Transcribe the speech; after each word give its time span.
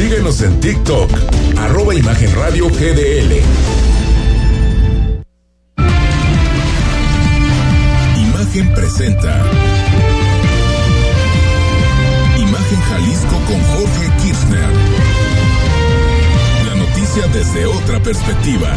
Síguenos 0.00 0.40
en 0.40 0.58
TikTok, 0.60 1.10
arroba 1.58 1.94
Imagen 1.94 2.34
Radio 2.34 2.70
GDL. 2.70 3.42
Imagen 8.16 8.74
presenta. 8.74 9.44
Imagen 12.38 12.80
Jalisco 12.88 13.36
con 13.46 13.62
Jorge 13.62 14.10
Kirchner. 14.22 14.70
La 16.66 16.74
noticia 16.76 17.26
desde 17.34 17.66
otra 17.66 18.02
perspectiva. 18.02 18.74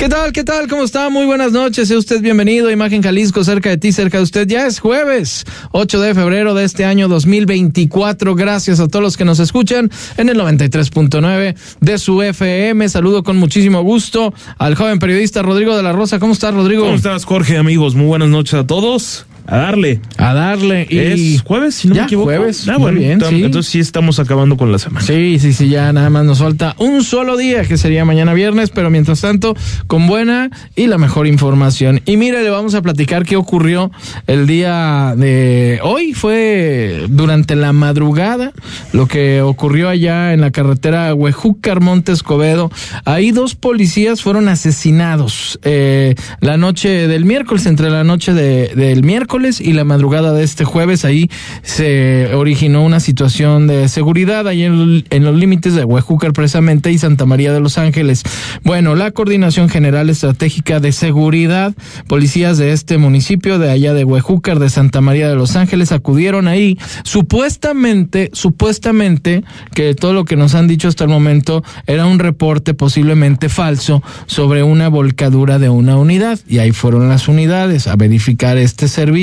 ¿Qué 0.00 0.08
tal? 0.08 0.32
¿Qué 0.32 0.44
tal? 0.44 0.66
¿Cómo 0.66 0.82
está? 0.82 1.10
Muy 1.10 1.26
buenas 1.26 1.52
noches. 1.52 1.88
Sea 1.88 1.98
usted 1.98 2.22
bienvenido 2.22 2.70
Imagen 2.70 3.02
Jalisco, 3.02 3.44
cerca 3.44 3.68
de 3.68 3.76
ti, 3.76 3.92
cerca 3.92 4.16
de 4.16 4.24
usted. 4.24 4.48
Ya 4.48 4.66
es 4.66 4.80
jueves, 4.80 5.44
8 5.72 6.00
de 6.00 6.14
febrero 6.14 6.54
de 6.54 6.64
este 6.64 6.86
año 6.86 7.06
2024. 7.06 8.34
Gracias 8.34 8.80
a 8.80 8.88
todos 8.88 9.02
los 9.02 9.18
que 9.18 9.26
nos 9.26 9.40
escuchan 9.40 9.90
en 10.16 10.30
el 10.30 10.40
93.9 10.40 11.54
de 11.80 11.98
su 11.98 12.22
FM. 12.22 12.88
Saludo 12.88 13.22
con 13.22 13.36
muchísimo 13.36 13.82
gusto 13.82 14.32
al 14.56 14.74
joven 14.74 15.00
periodista 15.00 15.42
Rodrigo 15.42 15.76
de 15.76 15.82
la 15.82 15.92
Rosa. 15.92 16.18
¿Cómo 16.18 16.32
estás, 16.32 16.54
Rodrigo? 16.54 16.84
¿Cómo 16.84 16.96
estás, 16.96 17.26
Jorge, 17.26 17.58
amigos? 17.58 17.94
Muy 17.94 18.06
buenas 18.06 18.30
noches 18.30 18.54
a 18.54 18.66
todos. 18.66 19.26
A 19.46 19.56
darle. 19.56 20.00
A 20.16 20.32
darle. 20.34 20.86
Y... 20.88 20.98
Es 20.98 21.42
jueves, 21.42 21.74
si 21.74 21.88
no 21.88 21.94
ya, 21.94 22.02
me 22.02 22.06
equivoco. 22.06 22.26
jueves. 22.26 22.68
Ah, 22.68 22.72
Muy 22.74 22.82
bueno, 22.82 22.98
bien, 23.00 23.20
tam- 23.20 23.28
sí. 23.30 23.44
entonces 23.44 23.72
sí 23.72 23.78
estamos 23.80 24.18
acabando 24.20 24.56
con 24.56 24.70
la 24.72 24.78
semana. 24.78 25.04
Sí, 25.04 25.38
sí, 25.40 25.52
sí, 25.52 25.68
ya 25.68 25.92
nada 25.92 26.10
más 26.10 26.24
nos 26.24 26.38
falta 26.38 26.74
un 26.78 27.02
solo 27.02 27.36
día, 27.36 27.62
que 27.64 27.76
sería 27.76 28.04
mañana 28.04 28.32
viernes, 28.34 28.70
pero 28.70 28.90
mientras 28.90 29.20
tanto, 29.20 29.56
con 29.86 30.06
buena 30.06 30.50
y 30.76 30.86
la 30.86 30.98
mejor 30.98 31.26
información. 31.26 32.00
Y 32.06 32.16
mire, 32.16 32.42
le 32.42 32.50
vamos 32.50 32.74
a 32.74 32.82
platicar 32.82 33.24
qué 33.24 33.36
ocurrió 33.36 33.90
el 34.26 34.46
día 34.46 35.14
de 35.16 35.80
hoy. 35.82 36.12
Fue 36.14 37.06
durante 37.08 37.56
la 37.56 37.72
madrugada 37.72 38.52
lo 38.92 39.06
que 39.06 39.42
ocurrió 39.42 39.88
allá 39.88 40.32
en 40.32 40.40
la 40.40 40.50
carretera 40.50 41.14
Huejúcar 41.14 41.80
Monte 41.80 42.12
Escobedo. 42.12 42.70
Ahí 43.04 43.30
dos 43.32 43.54
policías 43.54 44.22
fueron 44.22 44.48
asesinados 44.48 45.58
eh, 45.62 46.14
la 46.40 46.56
noche 46.56 47.08
del 47.08 47.24
miércoles, 47.24 47.66
entre 47.66 47.90
la 47.90 48.04
noche 48.04 48.32
de- 48.34 48.68
del 48.74 49.02
miércoles 49.02 49.29
y 49.60 49.72
la 49.74 49.84
madrugada 49.84 50.32
de 50.32 50.42
este 50.42 50.64
jueves. 50.64 51.04
Ahí 51.04 51.30
se 51.62 52.34
originó 52.34 52.82
una 52.82 52.98
situación 52.98 53.68
de 53.68 53.88
seguridad 53.88 54.48
ahí 54.48 54.64
en, 54.64 55.04
en 55.08 55.24
los 55.24 55.36
límites 55.36 55.74
de 55.76 55.84
Huejúcar 55.84 56.32
precisamente 56.32 56.90
y 56.90 56.98
Santa 56.98 57.26
María 57.26 57.52
de 57.52 57.60
los 57.60 57.78
Ángeles. 57.78 58.24
Bueno, 58.64 58.96
la 58.96 59.12
Coordinación 59.12 59.68
General 59.68 60.10
Estratégica 60.10 60.80
de 60.80 60.90
Seguridad, 60.90 61.74
policías 62.08 62.58
de 62.58 62.72
este 62.72 62.98
municipio, 62.98 63.60
de 63.60 63.70
allá 63.70 63.94
de 63.94 64.02
Huejúcar, 64.02 64.58
de 64.58 64.68
Santa 64.68 65.00
María 65.00 65.28
de 65.28 65.36
los 65.36 65.54
Ángeles, 65.54 65.92
acudieron 65.92 66.48
ahí. 66.48 66.76
Supuestamente, 67.04 68.30
supuestamente, 68.32 69.44
que 69.74 69.94
todo 69.94 70.12
lo 70.12 70.24
que 70.24 70.34
nos 70.34 70.56
han 70.56 70.66
dicho 70.66 70.88
hasta 70.88 71.04
el 71.04 71.10
momento 71.10 71.62
era 71.86 72.06
un 72.06 72.18
reporte 72.18 72.74
posiblemente 72.74 73.48
falso 73.48 74.02
sobre 74.26 74.64
una 74.64 74.88
volcadura 74.88 75.60
de 75.60 75.68
una 75.68 75.96
unidad. 75.96 76.40
Y 76.48 76.58
ahí 76.58 76.72
fueron 76.72 77.08
las 77.08 77.28
unidades 77.28 77.86
a 77.86 77.94
verificar 77.94 78.58
este 78.58 78.88
servicio. 78.88 79.19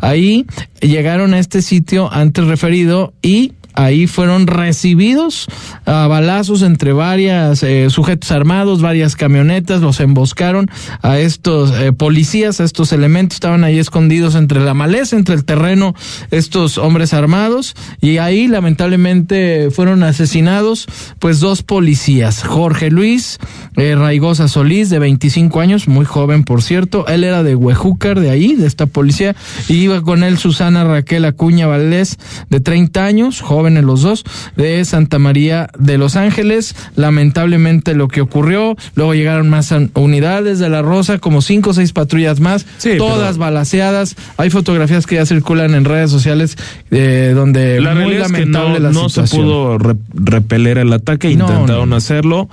Ahí 0.00 0.46
llegaron 0.80 1.34
a 1.34 1.38
este 1.38 1.62
sitio 1.62 2.12
antes 2.12 2.46
referido 2.46 3.12
y 3.22 3.52
ahí 3.74 4.06
fueron 4.06 4.46
recibidos 4.46 5.46
a 5.84 6.06
balazos 6.06 6.62
entre 6.62 6.92
varias 6.92 7.62
eh, 7.62 7.88
sujetos 7.90 8.30
armados, 8.30 8.80
varias 8.80 9.16
camionetas, 9.16 9.80
los 9.80 10.00
emboscaron 10.00 10.70
a 11.02 11.18
estos 11.18 11.72
eh, 11.72 11.92
policías, 11.92 12.60
a 12.60 12.64
estos 12.64 12.92
elementos, 12.92 13.36
estaban 13.36 13.64
ahí 13.64 13.78
escondidos 13.78 14.34
entre 14.34 14.60
la 14.60 14.74
maleza, 14.74 15.16
entre 15.16 15.34
el 15.34 15.44
terreno, 15.44 15.94
estos 16.30 16.78
hombres 16.78 17.14
armados, 17.14 17.74
y 18.00 18.18
ahí 18.18 18.48
lamentablemente 18.48 19.70
fueron 19.70 20.02
asesinados 20.02 20.86
pues 21.18 21.40
dos 21.40 21.62
policías, 21.62 22.42
Jorge 22.42 22.90
Luis 22.90 23.38
eh, 23.76 23.94
Raigosa 23.96 24.48
Solís, 24.48 24.90
de 24.90 24.98
25 24.98 25.60
años, 25.60 25.88
muy 25.88 26.04
joven 26.04 26.44
por 26.44 26.62
cierto, 26.62 27.06
él 27.08 27.24
era 27.24 27.42
de 27.42 27.56
Huejúcar, 27.56 28.20
de 28.20 28.30
ahí, 28.30 28.54
de 28.54 28.66
esta 28.66 28.86
policía, 28.86 29.34
y 29.68 29.74
iba 29.74 30.02
con 30.02 30.22
él 30.22 30.38
Susana 30.38 30.84
Raquel 30.84 31.24
Acuña 31.24 31.66
Valdés, 31.66 32.18
de 32.50 32.60
30 32.60 33.04
años, 33.04 33.40
jóvenes 33.64 33.84
los 33.84 34.02
dos, 34.02 34.24
de 34.56 34.84
Santa 34.84 35.18
María 35.18 35.68
de 35.78 35.96
Los 35.96 36.16
Ángeles. 36.16 36.74
Lamentablemente 36.96 37.94
lo 37.94 38.08
que 38.08 38.20
ocurrió, 38.20 38.76
luego 38.94 39.14
llegaron 39.14 39.48
más 39.48 39.72
unidades 39.94 40.58
de 40.58 40.68
la 40.68 40.82
Rosa, 40.82 41.18
como 41.18 41.40
cinco 41.40 41.70
o 41.70 41.72
seis 41.72 41.92
patrullas 41.92 42.40
más, 42.40 42.66
Sí, 42.76 42.96
todas 42.98 43.32
pero- 43.32 43.38
balaceadas. 43.44 44.16
Hay 44.36 44.50
fotografías 44.50 45.06
que 45.06 45.14
ya 45.14 45.24
circulan 45.26 45.74
en 45.74 45.84
redes 45.86 46.10
sociales 46.10 46.56
eh, 46.90 47.32
donde 47.34 47.80
La 47.80 47.90
muy 47.94 48.00
realidad 48.04 48.26
es 48.26 48.32
que 48.32 48.38
lamentable 48.40 48.74
no, 48.74 48.78
la 48.80 48.90
no 48.92 49.08
se 49.08 49.26
situación. 49.26 49.42
pudo 49.46 49.78
re- 49.78 49.94
repeler 50.12 50.78
el 50.78 50.92
ataque, 50.92 51.34
No, 51.34 51.46
intentaron 51.48 51.88
no. 51.90 51.96
hacerlo, 51.96 52.48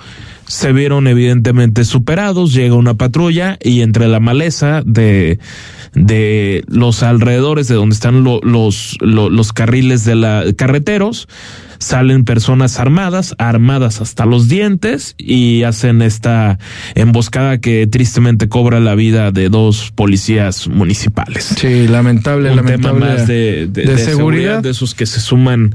se 0.46 0.72
vieron 0.72 1.06
evidentemente 1.06 1.84
superados, 1.84 2.52
llega 2.52 2.74
una 2.74 2.94
patrulla 2.94 3.58
y 3.62 3.80
entre 3.80 4.08
la 4.08 4.20
maleza 4.20 4.82
de, 4.84 5.38
de 5.94 6.64
los 6.68 7.02
alrededores 7.02 7.68
de 7.68 7.74
donde 7.74 7.94
están 7.94 8.24
lo- 8.24 8.40
los, 8.42 8.96
lo- 9.00 9.30
los 9.30 9.52
carriles 9.52 10.04
de 10.04 10.14
la 10.16 10.44
carreteros, 10.56 11.28
salen 11.82 12.24
personas 12.24 12.78
armadas, 12.78 13.34
armadas 13.38 14.00
hasta 14.00 14.24
los 14.26 14.48
dientes 14.48 15.14
y 15.18 15.62
hacen 15.64 16.00
esta 16.02 16.58
emboscada 16.94 17.58
que 17.58 17.86
tristemente 17.86 18.48
cobra 18.48 18.80
la 18.80 18.94
vida 18.94 19.30
de 19.32 19.48
dos 19.48 19.92
policías 19.94 20.68
municipales 20.68 21.54
Sí, 21.58 21.88
lamentable, 21.88 22.50
un 22.50 22.56
lamentable. 22.56 23.00
tema 23.00 23.14
más 23.16 23.26
de, 23.26 23.66
de- 23.66 23.82
de 23.84 23.94
de 23.94 23.98
seguridad. 23.98 24.62
de 24.62 24.70
esos 24.70 24.94
que 24.94 25.06
se 25.06 25.20
suman 25.20 25.74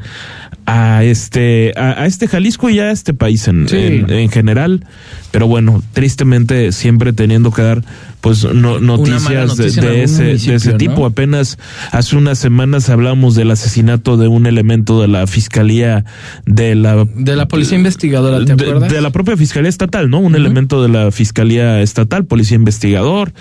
a 0.65 1.03
este 1.03 1.73
a, 1.77 2.01
a 2.01 2.05
este 2.07 2.27
Jalisco 2.27 2.69
y 2.69 2.79
a 2.79 2.91
este 2.91 3.13
país 3.13 3.47
en, 3.47 3.67
Sí. 3.69 3.77
en, 3.77 4.09
en 4.09 4.29
general 4.29 4.85
pero 5.31 5.47
bueno 5.47 5.81
tristemente 5.93 6.71
siempre 6.71 7.13
teniendo 7.13 7.51
que 7.51 7.61
dar 7.61 7.83
pues 8.27 8.43
no- 8.53 8.79
noticias 8.79 9.55
de- 9.57 9.63
noticia 9.63 9.93
ese 9.93 10.23
de 10.23 10.55
ese 10.55 10.71
¿no? 10.71 10.77
tipo 10.77 11.05
apenas 11.05 11.57
hace 11.91 12.15
unas 12.15 12.37
semanas 12.37 12.89
hablamos 12.89 13.35
del 13.35 13.51
asesinato 13.51 14.17
de 14.17 14.27
un 14.27 14.45
elemento 14.45 15.01
de 15.01 15.07
la 15.07 15.27
fiscalía 15.27 16.03
de 16.45 16.75
la 16.75 17.05
De 17.15 17.35
la 17.35 17.47
policía 17.47 17.77
investigadora, 17.77 18.43
¿te 18.43 18.51
acuerdas? 18.53 18.91
de 18.91 19.01
la 19.01 19.09
propia 19.11 19.37
fiscalía 19.37 19.69
estatal 19.69 20.09
no 20.09 20.19
un 20.19 20.35
elemento 20.35 20.81
de 20.83 20.89
la 20.89 21.11
fiscalía 21.11 21.81
estatal 21.81 22.25
policía 22.25 22.55
investigador 22.55 23.31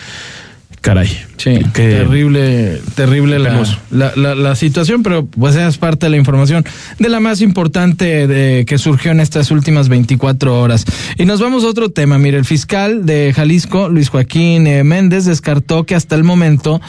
caray 0.87 1.09
Sí, 1.37 1.59
que- 1.75 1.91
terrible, 1.91 2.81
terrible 2.95 3.39
la, 3.41 3.51
penoso. 3.51 3.77
la, 3.91 4.13
la, 4.17 4.35
la 4.37 4.55
situación, 4.55 5.03
pero 5.03 5.27
pues 5.27 5.55
es 5.57 5.79
parte 5.79 6.07
de 6.07 6.11
la 6.11 6.17
información 6.17 6.65
de 6.99 7.09
la 7.09 7.19
más 7.21 7.41
importante 7.41 8.27
de, 8.29 8.65
que 8.67 8.79
surgió 8.79 9.11
en 9.11 9.19
estas 9.21 9.51
últimas 9.51 9.89
24 9.89 10.59
horas. 10.61 10.85
Y 11.19 11.25
nos 11.25 11.41
vamos 11.41 11.65
a 11.65 11.67
otro 11.67 11.91
tema. 11.91 12.19
Mire, 12.19 12.39
el 12.39 12.45
fiscal 12.45 13.05
de 13.05 13.33
Jalisco, 13.35 13.89
Luis 13.89 14.09
Joaquín 14.09 14.67
eh, 14.67 14.83
Méndez, 14.85 15.25
descartó 15.27 15.85
que 15.85 15.95
hasta 15.97 16.15
el 16.15 16.23
momento 16.25 16.81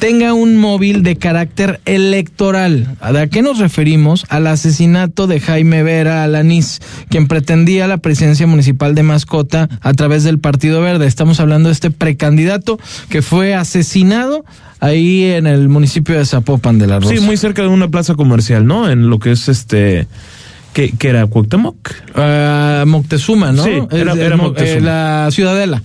tenga 0.00 0.32
un 0.34 0.56
móvil 0.56 1.02
de 1.04 1.14
carácter 1.16 1.80
electoral. 1.84 2.96
¿A 3.00 3.26
qué 3.28 3.42
nos 3.42 3.58
referimos? 3.58 4.24
Al 4.30 4.46
asesinato 4.48 5.26
de 5.28 5.38
Jaime 5.40 5.82
Vera 5.82 6.24
Alanís, 6.24 6.80
quien 7.08 7.28
pretendía 7.28 7.86
la 7.86 7.98
presidencia 7.98 8.46
municipal 8.46 8.94
de 8.94 9.02
Mascota 9.04 9.68
a 9.80 9.92
través 9.92 10.24
del 10.24 10.38
Partido 10.40 10.80
Verde. 10.80 11.06
Estamos 11.06 11.38
hablando 11.38 11.68
de 11.68 11.74
este 11.74 11.90
precandidato 11.90 12.80
que 13.10 13.22
fue 13.22 13.54
asesinado 13.54 14.44
ahí 14.80 15.24
en 15.24 15.46
el 15.46 15.68
municipio 15.68 16.16
de 16.18 16.24
Zapopan 16.24 16.78
de 16.78 16.86
la 16.86 16.98
Rosa. 16.98 17.14
Sí, 17.14 17.20
muy 17.20 17.36
cerca 17.36 17.62
de 17.62 17.68
una 17.68 17.88
plaza 17.88 18.14
comercial, 18.14 18.66
¿no? 18.66 18.90
En 18.90 19.10
lo 19.10 19.18
que 19.18 19.32
es 19.32 19.48
este. 19.48 20.06
¿Qué, 20.72 20.94
qué 20.98 21.08
era? 21.08 21.26
¿Cuauhtémoc? 21.26 21.76
Ah, 22.14 22.84
Moctezuma, 22.86 23.52
¿no? 23.52 23.64
Sí, 23.64 23.70
era- 23.90 24.14
era 24.14 24.36
Mo- 24.36 24.44
Moctezuma. 24.44 24.78
eh, 24.78 24.80
la 24.80 25.28
Ciudadela. 25.30 25.82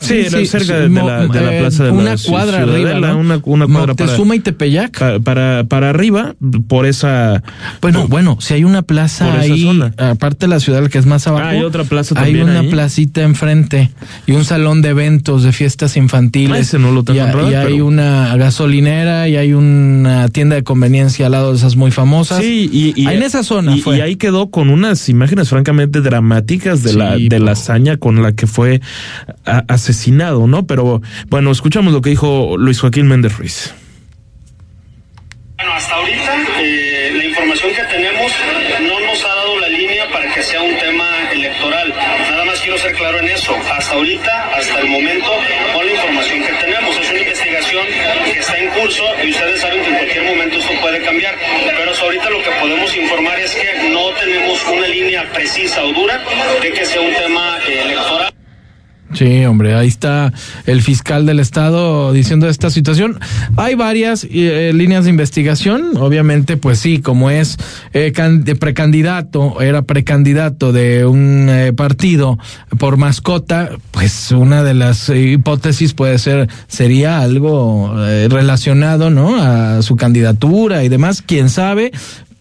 Sí, 0.00 0.14
era 0.26 0.44
cerca 0.44 0.74
de- 0.76 0.88
de 0.88 1.02
la- 1.02 1.26
de 1.26 1.40
la 1.40 1.56
eh, 1.56 1.60
plaza 1.60 1.84
de 1.84 1.90
la 1.90 1.96
Una 1.96 2.16
cuadra 2.16 2.62
arriba, 2.62 2.94
¿no? 3.00 3.18
una- 3.18 3.40
una 3.44 3.66
cuadra 3.66 3.94
para- 3.94 4.06
Moctezuma 4.06 4.36
y 4.36 4.40
Tepeyac. 4.40 4.98
Pa- 4.98 5.18
Para, 5.20 5.64
para 5.64 5.90
arriba, 5.90 6.34
por 6.68 6.86
esa. 6.86 7.42
Bueno, 7.80 8.06
bueno, 8.08 8.36
si 8.40 8.54
hay 8.54 8.64
una 8.64 8.82
plaza 8.82 9.26
Por 9.30 9.42
esa 9.42 9.52
ahí, 9.54 9.62
zona. 9.62 9.92
aparte 9.98 10.46
de 10.46 10.48
la 10.48 10.60
ciudad 10.60 10.86
que 10.88 10.98
es 10.98 11.06
más 11.06 11.26
abajo, 11.26 11.44
Ah, 11.46 11.50
hay 11.50 11.62
otra 11.62 11.84
plaza 11.84 12.14
hay 12.18 12.24
también 12.26 12.50
una 12.50 12.60
ahí. 12.60 12.68
placita 12.70 13.22
enfrente 13.22 13.90
y 14.26 14.32
un 14.32 14.44
salón 14.44 14.82
de 14.82 14.90
eventos, 14.90 15.42
de 15.42 15.52
fiestas 15.52 15.96
infantiles. 15.96 16.52
Ah, 16.56 16.58
ese 16.58 16.78
no 16.78 16.92
lo 16.92 17.02
tengo 17.02 17.18
y, 17.18 17.22
en 17.22 17.32
radar, 17.32 17.50
y 17.52 17.54
hay 17.54 17.72
pero- 17.74 17.86
una 17.86 18.36
gasolinera 18.36 19.28
y 19.28 19.36
hay 19.36 19.52
una 19.54 20.28
tienda 20.28 20.56
de 20.56 20.62
conveniencia 20.62 21.26
al 21.26 21.32
lado 21.32 21.50
de 21.52 21.56
esas 21.58 21.76
muy 21.76 21.90
famosas. 21.90 22.40
Sí, 22.42 22.68
y, 22.72 22.92
y- 23.00 23.06
Ahí 23.06 23.16
en 23.16 23.22
esa 23.22 23.42
zona 23.42 23.76
y, 23.76 23.80
fue. 23.80 23.98
y 23.98 24.00
ahí 24.00 24.16
quedó 24.16 24.50
con 24.50 24.68
unas 24.68 25.08
imágenes 25.08 25.48
francamente 25.48 26.00
dramáticas 26.00 26.82
de 26.82 26.90
Sí, 26.90 26.96
la 26.96 27.16
de 27.16 27.38
la 27.40 27.52
hazaña 27.52 27.96
con 27.96 28.22
la 28.22 28.32
que 28.32 28.46
fue 28.46 28.80
a- 29.44 29.64
asesinado, 29.86 30.46
¿no? 30.46 30.66
Pero 30.66 31.00
bueno, 31.28 31.50
escuchamos 31.52 31.92
lo 31.92 32.02
que 32.02 32.10
dijo 32.10 32.56
Luis 32.58 32.80
Joaquín 32.80 33.06
Méndez 33.06 33.36
Ruiz. 33.38 33.72
Bueno, 35.56 35.72
hasta 35.72 35.94
ahorita 35.94 36.36
eh, 36.60 37.12
la 37.14 37.24
información 37.24 37.72
que 37.72 37.82
tenemos 37.84 38.32
no 38.82 39.00
nos 39.00 39.24
ha 39.24 39.28
dado 39.28 39.60
la 39.60 39.68
línea 39.68 40.06
para 40.12 40.32
que 40.34 40.42
sea 40.42 40.60
un 40.60 40.76
tema 40.76 41.08
electoral. 41.32 41.94
Nada 42.30 42.44
más 42.44 42.60
quiero 42.60 42.76
ser 42.78 42.94
claro 42.94 43.20
en 43.20 43.28
eso. 43.28 43.56
Hasta 43.72 43.94
ahorita, 43.94 44.50
hasta 44.54 44.80
el 44.80 44.88
momento, 44.88 45.30
con 45.72 45.86
la 45.86 45.92
información 45.92 46.42
que 46.42 46.52
tenemos. 46.52 46.98
Es 46.98 47.10
una 47.10 47.20
investigación 47.20 47.86
que 48.24 48.38
está 48.38 48.58
en 48.58 48.68
curso 48.70 49.04
y 49.24 49.30
ustedes 49.30 49.60
saben 49.60 49.82
que 49.82 49.88
en 49.88 49.96
cualquier 49.96 50.24
momento 50.24 50.58
esto 50.58 50.72
puede 50.82 51.02
cambiar. 51.02 51.34
Pero 51.64 51.90
hasta 51.90 52.04
ahorita 52.04 52.30
lo 52.30 52.42
que 52.42 52.50
podemos 52.60 52.96
informar 52.96 53.38
es 53.40 53.54
que 53.54 53.88
no 53.88 54.10
tenemos 54.20 54.62
una 54.66 54.88
línea 54.88 55.32
precisa 55.32 55.84
o 55.84 55.92
dura 55.92 56.22
de 56.60 56.72
que 56.72 56.84
sea 56.84 57.00
un 57.00 57.14
tema 57.14 57.58
eh, 57.66 57.82
electoral. 57.82 58.35
Sí, 59.12 59.44
hombre, 59.44 59.74
ahí 59.74 59.86
está 59.88 60.32
el 60.66 60.82
fiscal 60.82 61.26
del 61.26 61.38
estado 61.38 62.12
diciendo 62.12 62.48
esta 62.48 62.70
situación. 62.70 63.18
Hay 63.56 63.74
varias 63.74 64.26
eh, 64.28 64.72
líneas 64.74 65.04
de 65.04 65.10
investigación, 65.10 65.96
obviamente, 65.96 66.56
pues 66.56 66.80
sí, 66.80 67.00
como 67.00 67.30
es 67.30 67.56
eh, 67.94 68.12
precandidato, 68.58 69.60
era 69.60 69.82
precandidato 69.82 70.72
de 70.72 71.06
un 71.06 71.46
eh, 71.48 71.72
partido 71.72 72.38
por 72.78 72.96
mascota, 72.96 73.70
pues 73.92 74.32
una 74.32 74.64
de 74.64 74.74
las 74.74 75.08
hipótesis 75.08 75.94
puede 75.94 76.18
ser, 76.18 76.48
sería 76.66 77.20
algo 77.20 77.94
relacionado, 78.28 79.10
¿no? 79.10 79.36
A 79.40 79.82
su 79.82 79.96
candidatura 79.96 80.82
y 80.84 80.88
demás, 80.88 81.22
quién 81.24 81.48
sabe, 81.48 81.92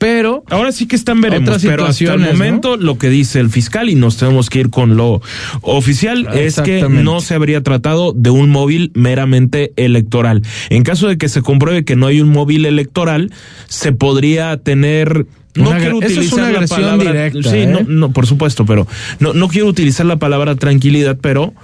pero 0.05 0.43
ahora 0.51 0.71
sí 0.71 0.85
que 0.85 0.95
están 0.95 1.19
veremos 1.19 1.63
pero 1.63 1.83
hasta 1.83 2.13
el 2.13 2.19
momento 2.19 2.77
lo 2.77 2.99
que 2.99 3.09
dice 3.09 3.39
el 3.39 3.49
fiscal 3.49 3.89
y 3.89 3.95
nos 3.95 4.17
tenemos 4.17 4.51
que 4.51 4.59
ir 4.59 4.69
con 4.69 4.97
lo 4.97 5.19
oficial 5.61 6.27
es 6.35 6.61
que 6.61 6.87
no 6.87 7.21
se 7.21 7.33
habría 7.33 7.63
tratado 7.63 8.13
de 8.13 8.29
un 8.29 8.51
móvil 8.51 8.91
meramente 8.93 9.73
electoral. 9.77 10.43
En 10.69 10.83
caso 10.83 11.07
de 11.07 11.17
que 11.17 11.27
se 11.27 11.41
compruebe 11.41 11.85
que 11.85 11.95
no 11.95 12.05
hay 12.05 12.21
un 12.21 12.29
móvil 12.29 12.67
electoral 12.67 13.31
se 13.67 13.93
podría 13.93 14.55
tener 14.57 15.25
no 15.55 15.71
quiero 15.71 15.97
utilizar 15.97 16.53
la 16.53 16.67
palabra 16.67 17.11
directa, 17.11 17.49
sí 17.49 17.57
¿eh? 17.57 17.65
no, 17.65 17.81
no 17.81 18.11
por 18.11 18.27
supuesto 18.27 18.63
pero 18.63 18.85
no 19.19 19.33
no 19.33 19.47
quiero 19.47 19.65
utilizar 19.65 20.05
la 20.05 20.17
palabra 20.17 20.55
tranquilidad 20.55 21.17
pero 21.19 21.55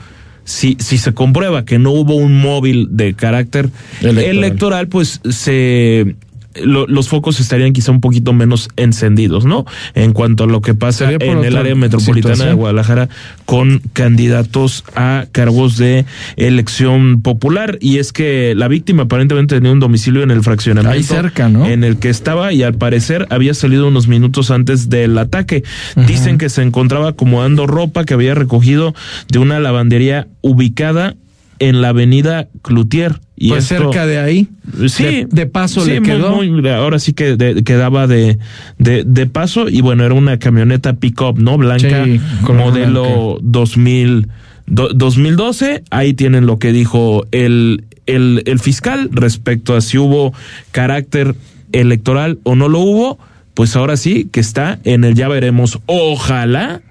si, 0.45 0.77
si 0.79 0.97
se 0.97 1.13
comprueba 1.13 1.63
que 1.63 1.77
no 1.77 1.91
hubo 1.91 2.15
un 2.15 2.41
móvil 2.41 2.87
de 2.89 3.13
carácter 3.13 3.69
electoral 4.01 4.87
pues 4.87 5.21
se 5.29 6.15
los 6.55 7.09
focos 7.09 7.39
estarían 7.39 7.73
quizá 7.73 7.91
un 7.91 8.01
poquito 8.01 8.33
menos 8.33 8.69
encendidos, 8.75 9.45
¿no? 9.45 9.65
En 9.93 10.13
cuanto 10.13 10.43
a 10.45 10.47
lo 10.47 10.61
que 10.61 10.73
pasa 10.73 11.11
en 11.11 11.43
el 11.43 11.57
área 11.57 11.75
metropolitana 11.75 12.45
de 12.45 12.53
Guadalajara 12.53 13.09
con 13.45 13.81
candidatos 13.93 14.83
a 14.95 15.25
cargos 15.31 15.77
de 15.77 16.05
elección 16.35 17.21
popular. 17.21 17.77
Y 17.81 17.97
es 17.97 18.11
que 18.11 18.53
la 18.55 18.67
víctima 18.67 19.03
aparentemente 19.03 19.55
tenía 19.55 19.71
un 19.71 19.79
domicilio 19.79 20.23
en 20.23 20.31
el 20.31 20.43
fraccionamiento. 20.43 20.95
Ahí 20.95 21.03
cerca, 21.03 21.49
¿no? 21.49 21.65
En 21.65 21.83
el 21.83 21.97
que 21.97 22.09
estaba 22.09 22.53
y 22.53 22.63
al 22.63 22.75
parecer 22.75 23.27
había 23.29 23.53
salido 23.53 23.87
unos 23.87 24.07
minutos 24.07 24.51
antes 24.51 24.89
del 24.89 25.17
ataque. 25.17 25.63
Dicen 26.07 26.37
que 26.37 26.49
se 26.49 26.61
encontraba 26.61 27.09
acomodando 27.09 27.67
ropa 27.67 28.05
que 28.05 28.13
había 28.13 28.35
recogido 28.35 28.93
de 29.29 29.39
una 29.39 29.59
lavandería 29.59 30.27
ubicada 30.41 31.15
en 31.61 31.81
la 31.81 31.89
avenida 31.89 32.49
Cloutier. 32.63 33.21
Y 33.37 33.49
pues 33.49 33.65
cerca 33.65 34.05
de 34.05 34.19
ahí. 34.19 34.47
Sí. 34.87 35.25
De, 35.29 35.45
paso 35.45 35.85
le 35.85 36.01
quedó. 36.01 36.41
ahora 36.75 36.99
sí 36.99 37.13
que 37.13 37.63
quedaba 37.63 38.07
de, 38.07 38.39
de, 38.77 39.03
de, 39.03 39.25
paso. 39.27 39.69
Y 39.69 39.81
bueno, 39.81 40.03
era 40.03 40.13
una 40.13 40.37
camioneta 40.37 40.93
pick-up, 40.93 41.39
¿no? 41.39 41.57
Blanca, 41.57 42.05
modelo 42.41 43.37
2000, 43.41 44.27
2012. 44.67 45.83
Ahí 45.91 46.13
tienen 46.13 46.45
lo 46.45 46.57
que 46.59 46.71
dijo 46.71 47.25
el, 47.31 47.85
el, 48.07 48.43
el 48.45 48.59
fiscal 48.59 49.09
respecto 49.11 49.75
a 49.75 49.81
si 49.81 49.97
hubo 49.97 50.33
carácter 50.71 51.35
electoral 51.71 52.39
o 52.43 52.55
no 52.55 52.69
lo 52.69 52.79
hubo. 52.79 53.19
Pues 53.53 53.75
ahora 53.75 53.97
sí 53.97 54.29
que 54.31 54.39
está 54.39 54.79
en 54.83 55.03
el 55.03 55.13
ya 55.13 55.27
veremos. 55.27 55.79
Ojalá 55.85 56.81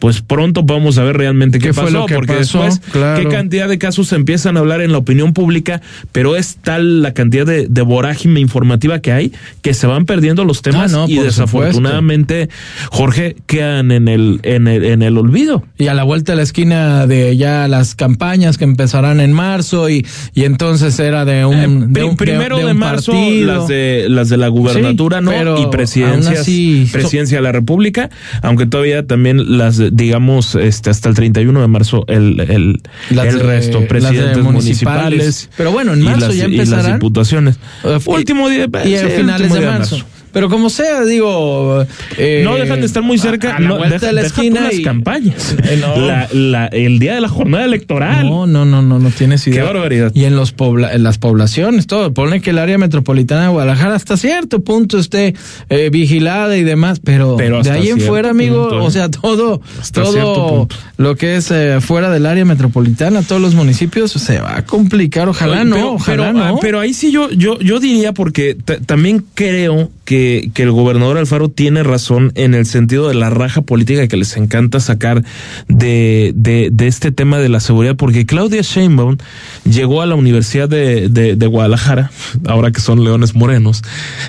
pues 0.00 0.20
pronto 0.22 0.62
vamos 0.64 0.98
a 0.98 1.04
ver 1.04 1.16
realmente 1.16 1.58
qué, 1.60 1.68
pasó, 1.68 1.82
fue 1.82 1.90
lo 1.92 2.06
que 2.06 2.14
porque 2.16 2.32
pasó? 2.34 2.62
después 2.64 2.90
claro. 2.90 3.22
qué 3.22 3.28
cantidad 3.28 3.68
de 3.68 3.78
casos 3.78 4.08
se 4.08 4.16
empiezan 4.16 4.56
a 4.56 4.60
hablar 4.60 4.80
en 4.80 4.90
la 4.92 4.98
opinión 4.98 5.32
pública, 5.32 5.80
pero 6.10 6.36
es 6.36 6.56
tal 6.56 7.02
la 7.02 7.14
cantidad 7.14 7.46
de, 7.46 7.68
de 7.68 7.82
vorágine 7.82 8.40
informativa 8.40 8.98
que 9.00 9.12
hay 9.12 9.32
que 9.62 9.74
se 9.74 9.86
van 9.86 10.06
perdiendo 10.06 10.44
los 10.44 10.62
temas 10.62 10.92
ah, 10.92 10.96
no, 10.96 11.08
y 11.08 11.16
desafortunadamente, 11.18 12.48
supuesto. 12.50 12.96
Jorge, 12.96 13.36
quedan 13.46 13.92
en 13.92 14.08
el, 14.08 14.40
en 14.42 14.66
el, 14.68 14.84
en 14.84 15.02
el 15.02 15.18
olvido. 15.18 15.64
Y 15.78 15.88
a 15.88 15.94
la 15.94 16.02
vuelta 16.04 16.32
de 16.32 16.36
la 16.36 16.42
esquina 16.42 17.06
de 17.06 17.36
ya 17.36 17.68
las 17.68 17.94
campañas 17.94 18.58
que 18.58 18.64
empezarán 18.64 19.20
en 19.20 19.32
marzo 19.32 19.88
y, 19.90 20.06
y 20.34 20.44
entonces 20.44 20.98
era 20.98 21.24
de 21.24 21.44
un, 21.44 21.82
eh, 21.82 21.86
de 21.88 22.04
un 22.04 22.16
primero 22.16 22.56
de, 22.56 22.64
de, 22.64 22.72
un 22.72 22.78
marzo 22.78 23.12
partido. 23.12 23.58
las 23.58 23.68
de 23.68 24.06
las 24.08 24.28
de 24.28 24.36
la 24.36 24.48
gubernatura, 24.48 25.18
Sí, 25.18 25.24
¿no? 25.24 25.58
Y 25.60 25.66
presidencias, 25.70 26.40
así- 26.40 26.88
presidencia 26.90 27.38
de 27.38 27.42
la 27.42 27.52
República, 27.52 28.10
aunque 28.42 28.66
todavía 28.66 29.06
también 29.06 29.58
las 29.58 29.78
digamos 29.90 30.54
este 30.54 30.90
hasta 30.90 31.08
el 31.08 31.14
31 31.14 31.60
de 31.60 31.68
marzo 31.68 32.04
el 32.08 32.40
el, 32.40 32.80
el 33.10 33.16
de- 33.16 33.30
resto 33.42 33.86
presidentes 33.86 34.42
municipales. 34.42 35.10
municipales. 35.20 35.50
Pero 35.56 35.72
bueno, 35.72 35.92
en 35.94 36.00
y 36.00 36.04
marzo 36.04 36.28
las- 36.28 36.36
ya 36.36 36.46
y 36.46 36.56
las 36.56 36.68
empezarán. 36.68 36.98
diputaciones. 36.98 37.56
Eh, 37.84 37.98
último 38.06 38.48
día 38.48 38.66
y 38.84 38.88
sí, 38.88 38.94
a 38.96 39.08
finales 39.08 39.52
de 39.52 39.58
día 39.58 39.70
marzo. 39.70 39.96
Pero 40.32 40.48
como 40.48 40.70
sea, 40.70 41.02
digo. 41.04 41.84
eh, 42.16 42.42
no 42.44 42.56
dejan 42.56 42.80
de 42.80 42.86
estar 42.86 43.02
muy 43.02 43.18
cerca. 43.18 43.52
A, 43.52 43.56
a 43.56 43.60
la 43.60 43.68
no, 43.68 43.78
vuelta 43.78 43.94
deja- 43.96 44.06
de 44.06 44.12
la 44.12 44.20
esquina. 44.22 44.60
las 44.62 44.74
y- 44.74 44.82
campañas. 44.82 45.56
Eh, 45.70 45.78
no. 45.80 45.96
La- 45.96 46.28
la- 46.32 46.66
el 46.66 46.98
día 46.98 47.14
de 47.14 47.20
la 47.20 47.28
jornada 47.28 47.64
electoral. 47.64 48.28
No, 48.28 48.46
no, 48.46 48.64
no, 48.64 48.82
no, 48.82 48.98
no 48.98 49.10
tienes 49.10 49.46
idea. 49.46 49.60
Qué 49.62 49.66
barbaridad. 49.66 50.12
Y 50.14 50.24
en 50.24 50.36
los 50.36 50.52
pobla 50.52 50.92
en 50.92 51.02
las 51.02 51.18
poblaciones, 51.18 51.86
todo. 51.86 52.12
Pone 52.14 52.40
que 52.40 52.50
el 52.50 52.58
área 52.58 52.78
metropolitana 52.78 53.42
de 53.42 53.48
Guadalajara 53.48 53.94
hasta 53.94 54.16
cierto 54.16 54.62
punto 54.62 54.98
esté 54.98 55.34
eh, 55.68 55.90
vigilada 55.92 56.56
y 56.56 56.64
demás, 56.64 57.00
pero, 57.04 57.36
Pero 57.36 57.62
de 57.62 57.70
ahí 57.70 57.88
en 57.88 58.00
fuera, 58.00 58.30
amigo, 58.30 58.68
punto, 58.68 58.84
o 58.84 58.90
sea, 58.90 59.10
todo, 59.10 59.60
todo 59.92 60.68
lo 60.96 61.16
que 61.16 61.36
es 61.36 61.50
eh, 61.50 61.78
fuera 61.80 62.10
del 62.10 62.26
área 62.26 62.44
metropolitana, 62.44 63.22
todos 63.22 63.40
los 63.40 63.54
municipios, 63.54 64.12
se 64.12 64.40
va 64.40 64.56
a 64.58 64.64
complicar. 64.64 65.28
Ojalá 65.28 65.64
no, 65.64 65.74
pero, 65.74 65.92
ojalá 65.92 66.22
pero, 66.26 66.32
no. 66.38 66.44
ah, 66.44 66.58
pero 66.60 66.80
ahí 66.80 66.92
sí 66.94 67.12
yo, 67.12 67.30
yo, 67.30 67.58
yo 67.60 67.80
diría 67.80 68.12
porque 68.12 68.56
también 68.86 69.24
creo 69.34 69.90
que, 70.04 70.19
que 70.54 70.62
el 70.62 70.70
gobernador 70.70 71.18
Alfaro 71.18 71.48
tiene 71.48 71.82
razón 71.82 72.32
en 72.34 72.54
el 72.54 72.66
sentido 72.66 73.08
de 73.08 73.14
la 73.14 73.30
raja 73.30 73.62
política 73.62 74.08
que 74.08 74.16
les 74.16 74.36
encanta 74.36 74.80
sacar 74.80 75.24
de, 75.68 76.32
de, 76.34 76.68
de 76.72 76.86
este 76.86 77.12
tema 77.12 77.38
de 77.38 77.48
la 77.48 77.60
seguridad, 77.60 77.96
porque 77.96 78.26
Claudia 78.26 78.62
Sheinbaum 78.62 79.16
llegó 79.64 80.02
a 80.02 80.06
la 80.06 80.14
Universidad 80.14 80.68
de, 80.68 81.08
de, 81.08 81.36
de 81.36 81.46
Guadalajara, 81.46 82.10
ahora 82.46 82.70
que 82.70 82.80
son 82.80 83.02
leones 83.04 83.34
morenos, 83.34 83.82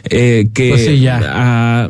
eh, 0.09 0.49
que 0.53 0.69
Pues 0.69 0.85
sí, 0.85 0.99
ya. 0.99 1.19
a, 1.23 1.89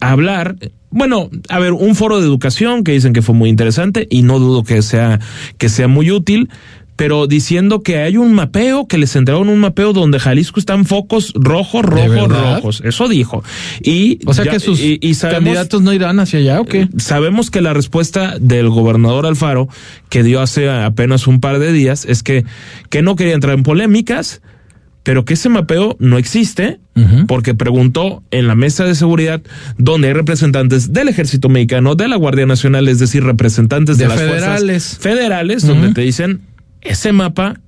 a 0.00 0.10
hablar 0.10 0.56
bueno, 0.94 1.30
a 1.48 1.58
ver, 1.58 1.72
un 1.72 1.94
foro 1.94 2.20
de 2.20 2.26
educación 2.26 2.84
que 2.84 2.92
dicen 2.92 3.14
que 3.14 3.22
fue 3.22 3.34
muy 3.34 3.48
interesante 3.48 4.06
y 4.10 4.20
no 4.22 4.38
dudo 4.38 4.62
que 4.62 4.82
sea 4.82 5.20
que 5.56 5.70
sea 5.70 5.88
muy 5.88 6.10
útil, 6.10 6.50
pero 6.96 7.26
diciendo 7.26 7.82
que 7.82 7.98
hay 7.98 8.16
un 8.16 8.32
mapeo, 8.34 8.86
que 8.86 8.98
les 8.98 9.16
entregaron 9.16 9.48
un 9.48 9.58
mapeo 9.60 9.92
donde 9.92 10.20
Jalisco 10.20 10.60
están 10.60 10.84
focos 10.84 11.32
rojos, 11.34 11.82
rojos, 11.84 12.28
rojos. 12.28 12.82
Eso 12.84 13.08
dijo. 13.08 13.42
Y 13.82 14.18
o 14.26 14.34
sea 14.34 14.44
ya- 14.44 14.50
que 14.52 14.60
sus 14.60 14.78
y- 14.80 14.98
y 15.00 15.14
sabemos- 15.14 15.44
candidatos 15.44 15.82
no 15.82 15.92
irán 15.92 16.20
hacia 16.20 16.38
allá, 16.38 16.60
¿o 16.60 16.64
qué? 16.66 16.88
Sabemos 16.98 17.50
que 17.50 17.60
la 17.62 17.72
respuesta 17.72 18.36
del 18.38 18.68
gobernador 18.68 19.26
Alfaro, 19.26 19.68
que 20.10 20.22
dio 20.22 20.40
hace 20.40 20.68
apenas 20.70 21.26
un 21.26 21.40
par 21.40 21.58
de 21.58 21.72
días, 21.72 22.04
es 22.04 22.22
que, 22.22 22.44
que 22.90 23.02
no 23.02 23.16
quería 23.16 23.34
entrar 23.34 23.54
en 23.56 23.62
polémicas, 23.62 24.42
pero 25.02 25.24
que 25.24 25.34
ese 25.34 25.48
mapeo 25.48 25.96
no 25.98 26.18
existe, 26.18 26.78
porque 27.26 27.54
preguntó 27.54 28.22
en 28.30 28.46
la 28.46 28.54
mesa 28.54 28.84
de 28.84 28.94
seguridad, 28.94 29.40
donde 29.78 30.08
hay 30.08 30.12
representantes 30.14 30.92
del 30.92 31.08
ejército 31.08 31.48
mexicano, 31.48 31.94
de 31.96 32.06
la 32.06 32.16
Guardia 32.16 32.46
Nacional, 32.46 32.86
es 32.86 32.98
decir, 33.00 33.24
representantes 33.24 33.96
de, 33.98 34.04
De 34.04 34.08
las 34.10 34.18
federales. 34.20 34.84
fuerzas 34.84 34.98
federales, 34.98 35.66
donde 35.66 35.86
Ujú. 35.86 35.94
te 35.94 36.00
dicen, 36.02 36.42
ese 36.82 37.12
mapa 37.12 37.60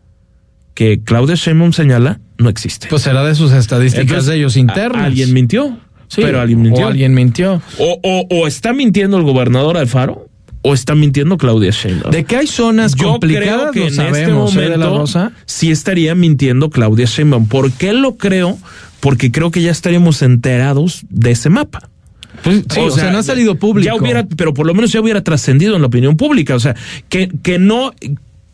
que 0.74 1.02
Claudia 1.02 1.36
Sheinbaum 1.36 1.72
señala 1.72 2.20
no 2.38 2.48
existe. 2.48 2.88
Pues 2.88 3.02
será 3.02 3.24
de 3.24 3.34
sus 3.34 3.52
estadísticas 3.52 4.02
Entonces, 4.02 4.26
de 4.26 4.36
ellos 4.36 4.56
internas. 4.56 5.06
Alguien 5.06 5.32
mintió. 5.32 5.78
Sí, 6.08 6.20
pero 6.22 6.40
alguien 6.40 6.62
mintió. 6.62 6.84
O 6.84 6.88
alguien 6.88 7.14
mintió. 7.14 7.62
O, 7.78 7.98
o, 8.02 8.26
o 8.30 8.46
está 8.46 8.72
mintiendo 8.72 9.16
el 9.16 9.22
gobernador 9.22 9.76
Alfaro 9.76 10.28
o 10.66 10.72
está 10.72 10.94
mintiendo 10.94 11.36
Claudia 11.36 11.70
Sheinbaum. 11.70 12.10
De 12.10 12.24
que 12.24 12.36
hay 12.36 12.46
zonas 12.46 12.94
Yo 12.94 13.12
complicadas, 13.12 13.70
creo 13.70 13.72
que 13.72 13.86
en 13.88 13.94
sabemos, 13.94 14.50
este 14.52 14.64
¿eh, 14.64 14.70
de 14.70 14.76
la 14.78 14.86
Rosa. 14.86 15.32
sí 15.44 15.70
estaría 15.70 16.14
mintiendo 16.14 16.70
Claudia 16.70 17.04
Sheinbaum. 17.04 17.48
¿Por 17.48 17.70
qué 17.72 17.92
lo 17.92 18.16
creo? 18.16 18.58
Porque 19.00 19.30
creo 19.30 19.50
que 19.50 19.60
ya 19.60 19.70
estaríamos 19.70 20.22
enterados 20.22 21.04
de 21.10 21.32
ese 21.32 21.50
mapa. 21.50 21.90
Pues, 22.42 22.64
sí, 22.70 22.80
o, 22.80 22.90
sea, 22.90 23.12
no 23.12 23.18
ha 23.18 23.22
salido 23.22 23.56
público. 23.56 23.94
Ya 23.94 24.00
hubiera, 24.00 24.26
pero 24.26 24.54
por 24.54 24.66
lo 24.66 24.74
menos 24.74 24.90
ya 24.90 25.00
hubiera 25.00 25.22
trascendido 25.22 25.76
en 25.76 25.82
la 25.82 25.88
opinión 25.88 26.16
pública. 26.16 26.54
O 26.54 26.60
sea, 26.60 26.74
que, 27.10 27.30
que 27.42 27.58
no, 27.58 27.92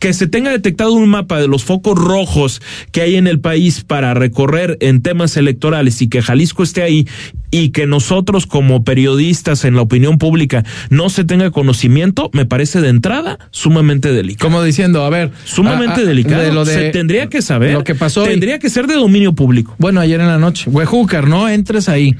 que 0.00 0.12
se 0.14 0.26
tenga 0.26 0.50
detectado 0.50 0.92
un 0.94 1.08
mapa 1.08 1.38
de 1.40 1.46
los 1.46 1.62
focos 1.62 1.96
rojos 1.96 2.60
que 2.90 3.02
hay 3.02 3.14
en 3.16 3.28
el 3.28 3.38
país 3.38 3.84
para 3.86 4.12
recorrer 4.14 4.76
en 4.80 5.02
temas 5.02 5.36
electorales 5.36 6.02
y 6.02 6.08
que 6.08 6.22
Jalisco 6.22 6.62
esté 6.64 6.82
ahí 6.82 7.06
y 7.52 7.68
que 7.68 7.86
nosotros 7.86 8.46
como 8.46 8.82
periodistas 8.82 9.64
en 9.64 9.76
la 9.76 9.82
opinión 9.82 10.18
pública 10.18 10.64
no 10.88 11.10
se 11.10 11.24
tenga 11.24 11.50
conocimiento, 11.50 12.30
me 12.32 12.46
parece 12.46 12.80
de 12.80 12.88
entrada 12.88 13.38
sumamente 13.50 14.10
delicado. 14.12 14.48
Como 14.50 14.62
diciendo, 14.64 15.04
a 15.04 15.10
ver. 15.10 15.30
Sumamente 15.44 16.00
a- 16.00 16.04
a- 16.04 16.06
delicado. 16.06 16.42
de 16.42 16.52
lo 16.52 16.64
de- 16.64 16.72
se 16.74 16.90
tendría 16.90 17.26
que 17.28 17.42
saber. 17.42 17.74
Lo 17.74 17.84
que 17.84 17.94
pasó. 17.94 18.22
hoy. 18.22 18.28
Tendría 18.30 18.58
que 18.58 18.70
ser 18.70 18.86
de 18.86 18.94
dominio 18.94 19.34
público. 19.34 19.74
Bueno, 19.78 20.00
ayer 20.00 20.20
en 20.20 20.28
la 20.28 20.38
noche. 20.38 20.70
Huejúcar, 20.70 21.28
no 21.28 21.48
entres 21.48 21.88
ahí. 21.90 22.14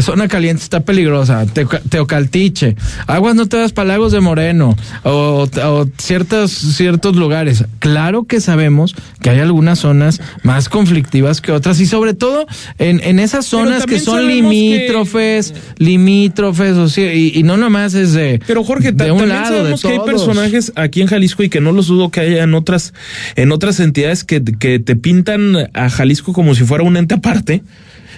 Zona 0.00 0.28
caliente, 0.28 0.62
está 0.62 0.80
peligrosa. 0.80 1.44
Teoca- 1.46 1.80
Teocaltiche. 1.88 2.76
Aguas 3.06 3.34
no 3.34 3.46
te 3.46 3.58
das 3.58 3.72
para 3.72 3.88
Lagos 3.88 4.12
de 4.12 4.20
Moreno. 4.20 4.76
O, 5.02 5.46
o 5.64 5.86
ciertos, 5.98 6.50
ciertos 6.52 7.16
lugares. 7.16 7.64
Claro 7.78 8.24
que 8.24 8.40
sabemos 8.40 8.94
que 9.20 9.30
hay 9.30 9.40
algunas 9.40 9.80
zonas 9.80 10.20
más 10.42 10.68
conflictivas 10.68 11.40
que 11.40 11.52
otras. 11.52 11.80
Y 11.80 11.86
sobre 11.86 12.14
todo 12.14 12.46
en, 12.78 13.00
en 13.04 13.18
esas 13.18 13.44
zonas 13.44 13.84
que 13.84 13.98
son 14.00 14.20
que- 14.26 14.34
limítrofes, 14.34 15.54
limítrofes, 15.78 16.76
o 16.76 16.88
sea, 16.88 17.12
y, 17.14 17.32
y 17.34 17.42
no 17.42 17.56
nomás 17.56 17.94
es 17.94 18.12
de. 18.12 18.40
Pero 18.46 18.64
Jorge, 18.64 18.92
de 18.92 19.10
un 19.10 19.18
también 19.18 19.28
lado, 19.28 19.50
de 19.64 19.76
sabemos 19.76 19.82
que 19.82 19.88
hay 19.88 19.98
personajes 20.00 20.72
aquí 20.76 21.02
en 21.02 21.08
Jalisco 21.08 21.42
y 21.42 21.48
que 21.48 21.60
no 21.60 21.72
los 21.72 21.86
dudo 21.88 22.10
que 22.10 22.20
haya 22.20 22.42
en 22.42 22.54
otras, 22.54 22.94
en 23.36 23.52
otras 23.52 23.80
entidades 23.80 24.24
que, 24.24 24.42
que 24.42 24.78
te 24.78 24.96
pintan 24.96 25.68
a 25.74 25.90
Jalisco 25.90 26.32
como 26.32 26.54
si 26.54 26.64
fuera 26.64 26.84
un 26.84 26.96
ente 26.96 27.14
aparte. 27.14 27.62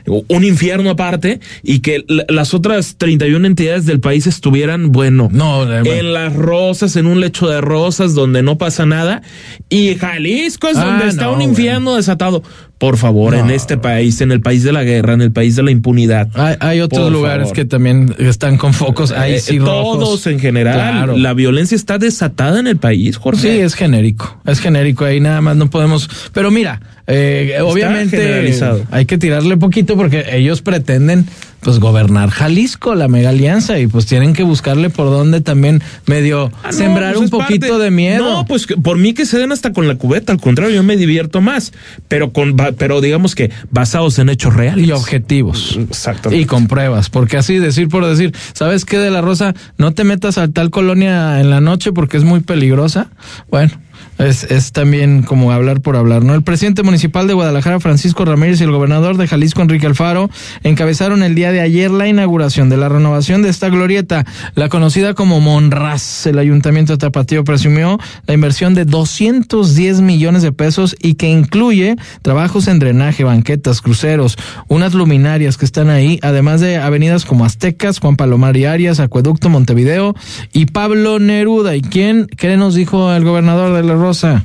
Un 0.06 0.44
infierno 0.44 0.90
aparte 0.90 1.40
y 1.62 1.78
que 1.80 2.04
la- 2.08 2.24
las 2.28 2.52
otras 2.54 2.96
31 2.98 3.46
entidades 3.46 3.86
del 3.86 4.00
país 4.00 4.26
estuvieran, 4.26 4.92
bueno, 4.92 5.28
No, 5.32 5.62
eh, 5.72 5.98
en 6.00 6.12
las 6.12 6.34
rosas, 6.34 6.96
en 6.96 7.06
un 7.06 7.20
lecho 7.20 7.48
de 7.48 7.60
rosas 7.60 8.14
donde 8.14 8.42
no 8.42 8.58
pasa 8.58 8.84
nada. 8.86 9.22
Y 9.70 9.94
Jalisco 9.94 10.68
es 10.68 10.76
Ah, 10.76 10.84
donde 10.84 11.08
está 11.08 11.30
un 11.30 11.40
infierno 11.42 11.96
desatado. 11.96 12.42
Por 12.78 12.96
favor, 12.98 13.32
No. 13.34 13.38
en 13.40 13.50
este 13.50 13.78
país, 13.78 14.20
en 14.20 14.32
el 14.32 14.40
país 14.40 14.62
de 14.64 14.72
la 14.72 14.82
guerra, 14.82 15.14
en 15.14 15.22
el 15.22 15.30
país 15.32 15.54
de 15.56 15.62
la 15.62 15.70
impunidad. 15.70 16.28
Hay, 16.34 16.56
hay 16.60 16.80
otros 16.80 17.10
lugares 17.10 17.44
favor. 17.48 17.54
que 17.56 17.64
también 17.64 18.14
están 18.18 18.56
con 18.58 18.74
focos 18.74 19.12
ahí 19.12 19.34
Eh, 19.34 19.40
sí 19.40 19.58
todos 19.58 19.98
rojos. 20.00 20.26
en 20.26 20.40
general. 20.40 20.74
Claro. 20.74 21.16
La 21.16 21.34
violencia 21.34 21.76
está 21.76 21.98
desatada 21.98 22.58
en 22.60 22.66
el 22.66 22.76
país, 22.76 23.16
Jorge. 23.16 23.40
Sí, 23.40 23.48
es 23.60 23.74
genérico, 23.74 24.38
es 24.44 24.58
genérico, 24.60 25.04
ahí 25.04 25.20
nada 25.20 25.40
más 25.40 25.56
no 25.56 25.70
podemos, 25.70 26.10
pero 26.32 26.50
mira, 26.50 26.80
eh, 27.06 27.56
obviamente 27.62 28.52
hay 28.90 29.06
que 29.06 29.18
tirarle 29.18 29.56
poquito 29.56 29.96
porque 29.96 30.24
ellos 30.32 30.60
pretenden 30.60 31.26
pues 31.64 31.80
gobernar 31.80 32.30
Jalisco, 32.30 32.94
la 32.94 33.08
mega 33.08 33.30
alianza, 33.30 33.78
y 33.80 33.86
pues 33.88 34.06
tienen 34.06 34.34
que 34.34 34.42
buscarle 34.44 34.90
por 34.90 35.06
donde 35.10 35.40
también 35.40 35.82
medio 36.06 36.52
Ah, 36.62 36.66
no, 36.66 36.72
sembrar 36.72 37.14
pues 37.14 37.24
un 37.24 37.30
poquito 37.30 37.66
parte- 37.68 37.82
de 37.84 37.90
miedo. 37.90 38.22
No, 38.24 38.44
pues 38.44 38.66
por 38.82 38.98
mí 38.98 39.14
que 39.14 39.26
se 39.26 39.38
den 39.38 39.50
hasta 39.50 39.72
con 39.72 39.88
la 39.88 39.96
cubeta, 39.96 40.30
al 40.32 40.40
contrario, 40.40 40.74
yo 40.76 40.82
me 40.82 40.96
divierto 40.96 41.40
más, 41.40 41.72
pero 42.06 42.32
con 42.32 42.54
pero 42.78 43.00
digamos 43.00 43.34
que 43.34 43.50
basados 43.70 44.18
en 44.18 44.28
hechos 44.28 44.54
reales. 44.54 44.86
y 44.86 44.92
objetivos. 44.92 45.76
Exactamente. 45.88 46.42
Y 46.42 46.46
con 46.46 46.66
pruebas, 46.68 47.08
porque 47.10 47.36
así 47.38 47.58
decir 47.58 47.88
por 47.88 48.04
decir, 48.06 48.34
¿sabes 48.52 48.84
qué 48.84 48.98
de 48.98 49.10
la 49.10 49.22
Rosa? 49.22 49.54
No 49.78 49.92
te 49.94 50.04
metas 50.04 50.36
a 50.38 50.48
tal 50.48 50.70
colonia 50.70 51.40
en 51.40 51.48
la 51.50 51.60
noche 51.60 51.92
porque 51.92 52.18
es 52.18 52.24
muy 52.24 52.40
peligrosa. 52.40 53.08
Bueno, 53.50 53.72
es, 54.18 54.44
es 54.44 54.72
también 54.72 55.22
como 55.22 55.52
hablar 55.52 55.80
por 55.80 55.96
hablar, 55.96 56.24
¿no? 56.24 56.34
El 56.34 56.42
presidente 56.42 56.82
municipal 56.82 57.26
de 57.26 57.34
Guadalajara, 57.34 57.80
Francisco 57.80 58.24
Ramírez, 58.24 58.60
y 58.60 58.64
el 58.64 58.70
gobernador 58.70 59.16
de 59.16 59.26
Jalisco, 59.26 59.62
Enrique 59.62 59.86
Alfaro, 59.86 60.30
encabezaron 60.62 61.22
el 61.22 61.34
día 61.34 61.52
de 61.52 61.60
ayer 61.60 61.90
la 61.90 62.08
inauguración 62.08 62.68
de 62.68 62.76
la 62.76 62.88
renovación 62.88 63.42
de 63.42 63.48
esta 63.48 63.68
glorieta, 63.68 64.24
la 64.54 64.68
conocida 64.68 65.14
como 65.14 65.40
Monraz. 65.40 66.26
El 66.26 66.38
ayuntamiento 66.38 66.92
de 66.92 66.98
Tapatío 66.98 67.44
presumió 67.44 67.98
la 68.26 68.34
inversión 68.34 68.74
de 68.74 68.84
210 68.84 70.00
millones 70.00 70.42
de 70.42 70.52
pesos 70.52 70.96
y 71.00 71.14
que 71.14 71.28
incluye 71.28 71.96
trabajos 72.22 72.68
en 72.68 72.78
drenaje, 72.78 73.24
banquetas, 73.24 73.80
cruceros, 73.80 74.36
unas 74.68 74.94
luminarias 74.94 75.56
que 75.56 75.64
están 75.64 75.90
ahí, 75.90 76.18
además 76.22 76.60
de 76.60 76.78
avenidas 76.78 77.24
como 77.24 77.44
Aztecas, 77.44 77.98
Juan 77.98 78.16
Palomar 78.16 78.56
y 78.56 78.64
Arias, 78.64 79.00
Acueducto, 79.00 79.48
Montevideo 79.48 80.14
y 80.52 80.66
Pablo 80.66 81.18
Neruda. 81.18 81.76
¿Y 81.76 81.82
quién? 81.82 82.26
¿Qué 82.26 82.56
nos 82.56 82.74
dijo 82.74 83.12
el 83.12 83.24
gobernador 83.24 83.74
de 83.74 83.82
La 83.82 83.94
Rosa? 84.04 84.44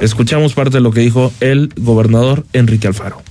Escuchamos 0.00 0.54
parte 0.54 0.78
de 0.78 0.80
lo 0.80 0.90
que 0.90 1.00
dijo 1.00 1.30
el 1.40 1.70
gobernador 1.76 2.46
Enrique 2.54 2.86
Alfaro. 2.86 3.22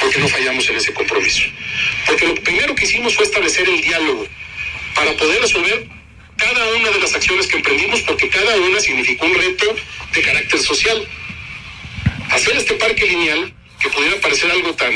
porque 0.00 0.18
no 0.18 0.28
fallamos 0.28 0.66
en 0.70 0.76
ese 0.76 0.94
compromiso. 0.94 1.42
Porque 2.06 2.26
lo 2.28 2.34
primero 2.36 2.74
que 2.74 2.86
hicimos 2.86 3.14
fue 3.14 3.26
establecer 3.26 3.68
el 3.68 3.82
diálogo 3.82 4.26
para 4.94 5.12
poder 5.18 5.42
resolver 5.42 5.86
cada 6.38 6.74
una 6.76 6.88
de 6.90 7.00
las 7.00 7.14
acciones 7.14 7.46
que 7.48 7.58
emprendimos, 7.58 8.00
porque 8.00 8.30
cada 8.30 8.56
una 8.56 8.80
significó 8.80 9.26
un 9.26 9.34
reto 9.34 9.76
de 10.14 10.22
carácter 10.22 10.60
social. 10.60 11.06
Hacer 12.30 12.56
este 12.56 12.74
parque 12.76 13.06
lineal, 13.06 13.52
que 13.78 13.90
pudiera 13.90 14.18
parecer 14.22 14.50
algo 14.50 14.72
tan, 14.72 14.94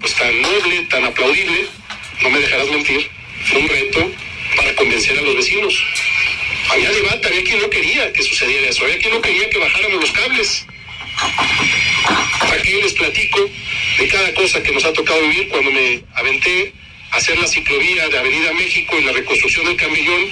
pues 0.00 0.12
tan 0.14 0.42
noble, 0.42 0.86
tan 0.90 1.04
aplaudible, 1.04 1.66
no 2.20 2.30
me 2.30 2.40
dejarás 2.40 2.68
mentir, 2.68 3.08
fue 3.44 3.60
un 3.60 3.68
reto 3.68 4.10
para 4.56 4.74
convencer 4.74 5.16
a 5.16 5.22
los 5.22 5.36
vecinos. 5.36 5.74
Había 6.72 6.90
debate, 6.90 7.28
había 7.28 7.44
quien 7.44 7.60
no 7.60 7.68
quería 7.68 8.10
que 8.14 8.22
sucediera 8.22 8.66
eso, 8.66 8.84
había 8.84 8.96
quien 8.96 9.12
no 9.12 9.20
quería 9.20 9.50
que 9.50 9.58
bajáramos 9.58 10.00
los 10.00 10.10
cables. 10.12 10.66
Aquí 12.58 12.72
les 12.80 12.94
platico 12.94 13.50
de 13.98 14.08
cada 14.08 14.32
cosa 14.32 14.62
que 14.62 14.72
nos 14.72 14.82
ha 14.86 14.92
tocado 14.94 15.20
vivir 15.20 15.48
cuando 15.48 15.70
me 15.70 16.02
aventé 16.14 16.72
a 17.10 17.16
hacer 17.16 17.38
la 17.38 17.46
ciclovía 17.46 18.08
de 18.08 18.18
Avenida 18.18 18.54
México 18.54 18.98
y 18.98 19.04
la 19.04 19.12
reconstrucción 19.12 19.66
del 19.66 19.76
camellón, 19.76 20.30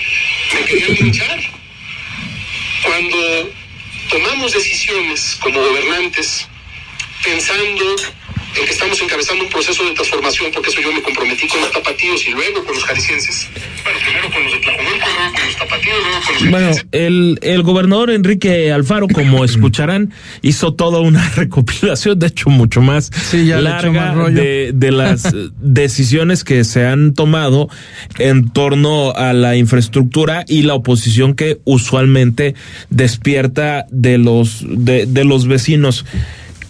me 0.54 0.64
querían 0.64 0.94
linchar. 0.94 1.40
Cuando 2.84 3.52
tomamos 4.08 4.52
decisiones 4.52 5.36
como 5.42 5.60
gobernantes 5.60 6.48
pensando 7.22 7.96
en 8.58 8.64
que 8.66 8.72
estamos 8.72 9.00
encabezando 9.00 9.44
un 9.44 9.50
proceso 9.50 9.84
de 9.84 9.92
transformación, 9.92 10.50
porque 10.52 10.70
eso 10.70 10.80
yo 10.80 10.92
me 10.92 11.02
comprometí 11.02 11.46
con 11.48 11.60
los 11.60 11.70
tapatíos 11.72 12.26
y 12.26 12.30
luego 12.32 12.64
con 12.64 12.74
los 12.74 12.84
jaliscienses. 12.84 13.48
Bueno, 13.84 13.98
primero 14.04 14.30
con 14.30 14.42
los 14.44 14.52
de 14.52 14.58
luego 14.60 15.32
con 15.34 15.46
los 15.46 15.56
tapatíos, 15.56 15.96
luego 16.02 16.20
con 16.26 16.34
los 16.34 16.50
Bueno, 16.50 16.66
jaliscienses. 16.66 16.86
el, 16.92 17.38
el 17.42 17.62
gobernador 17.62 18.10
Enrique 18.10 18.72
Alfaro, 18.72 19.06
como 19.08 19.44
escucharán, 19.44 20.12
hizo 20.42 20.74
toda 20.74 21.00
una 21.00 21.28
recopilación, 21.36 22.18
de 22.18 22.26
hecho, 22.26 22.50
mucho 22.50 22.80
más 22.80 23.10
Sí, 23.30 23.46
ya 23.46 23.60
larga 23.60 23.92
más 24.06 24.14
rollo. 24.14 24.40
de, 24.40 24.72
de 24.74 24.90
las 24.92 25.28
decisiones 25.60 26.42
que 26.44 26.64
se 26.64 26.84
han 26.86 27.14
tomado 27.14 27.68
en 28.18 28.50
torno 28.50 29.12
a 29.12 29.32
la 29.32 29.56
infraestructura 29.56 30.44
y 30.48 30.62
la 30.62 30.74
oposición 30.74 31.34
que 31.34 31.60
usualmente 31.64 32.54
despierta 32.90 33.86
de 33.90 34.18
los, 34.18 34.64
de, 34.68 35.06
de 35.06 35.24
los 35.24 35.46
vecinos. 35.46 36.04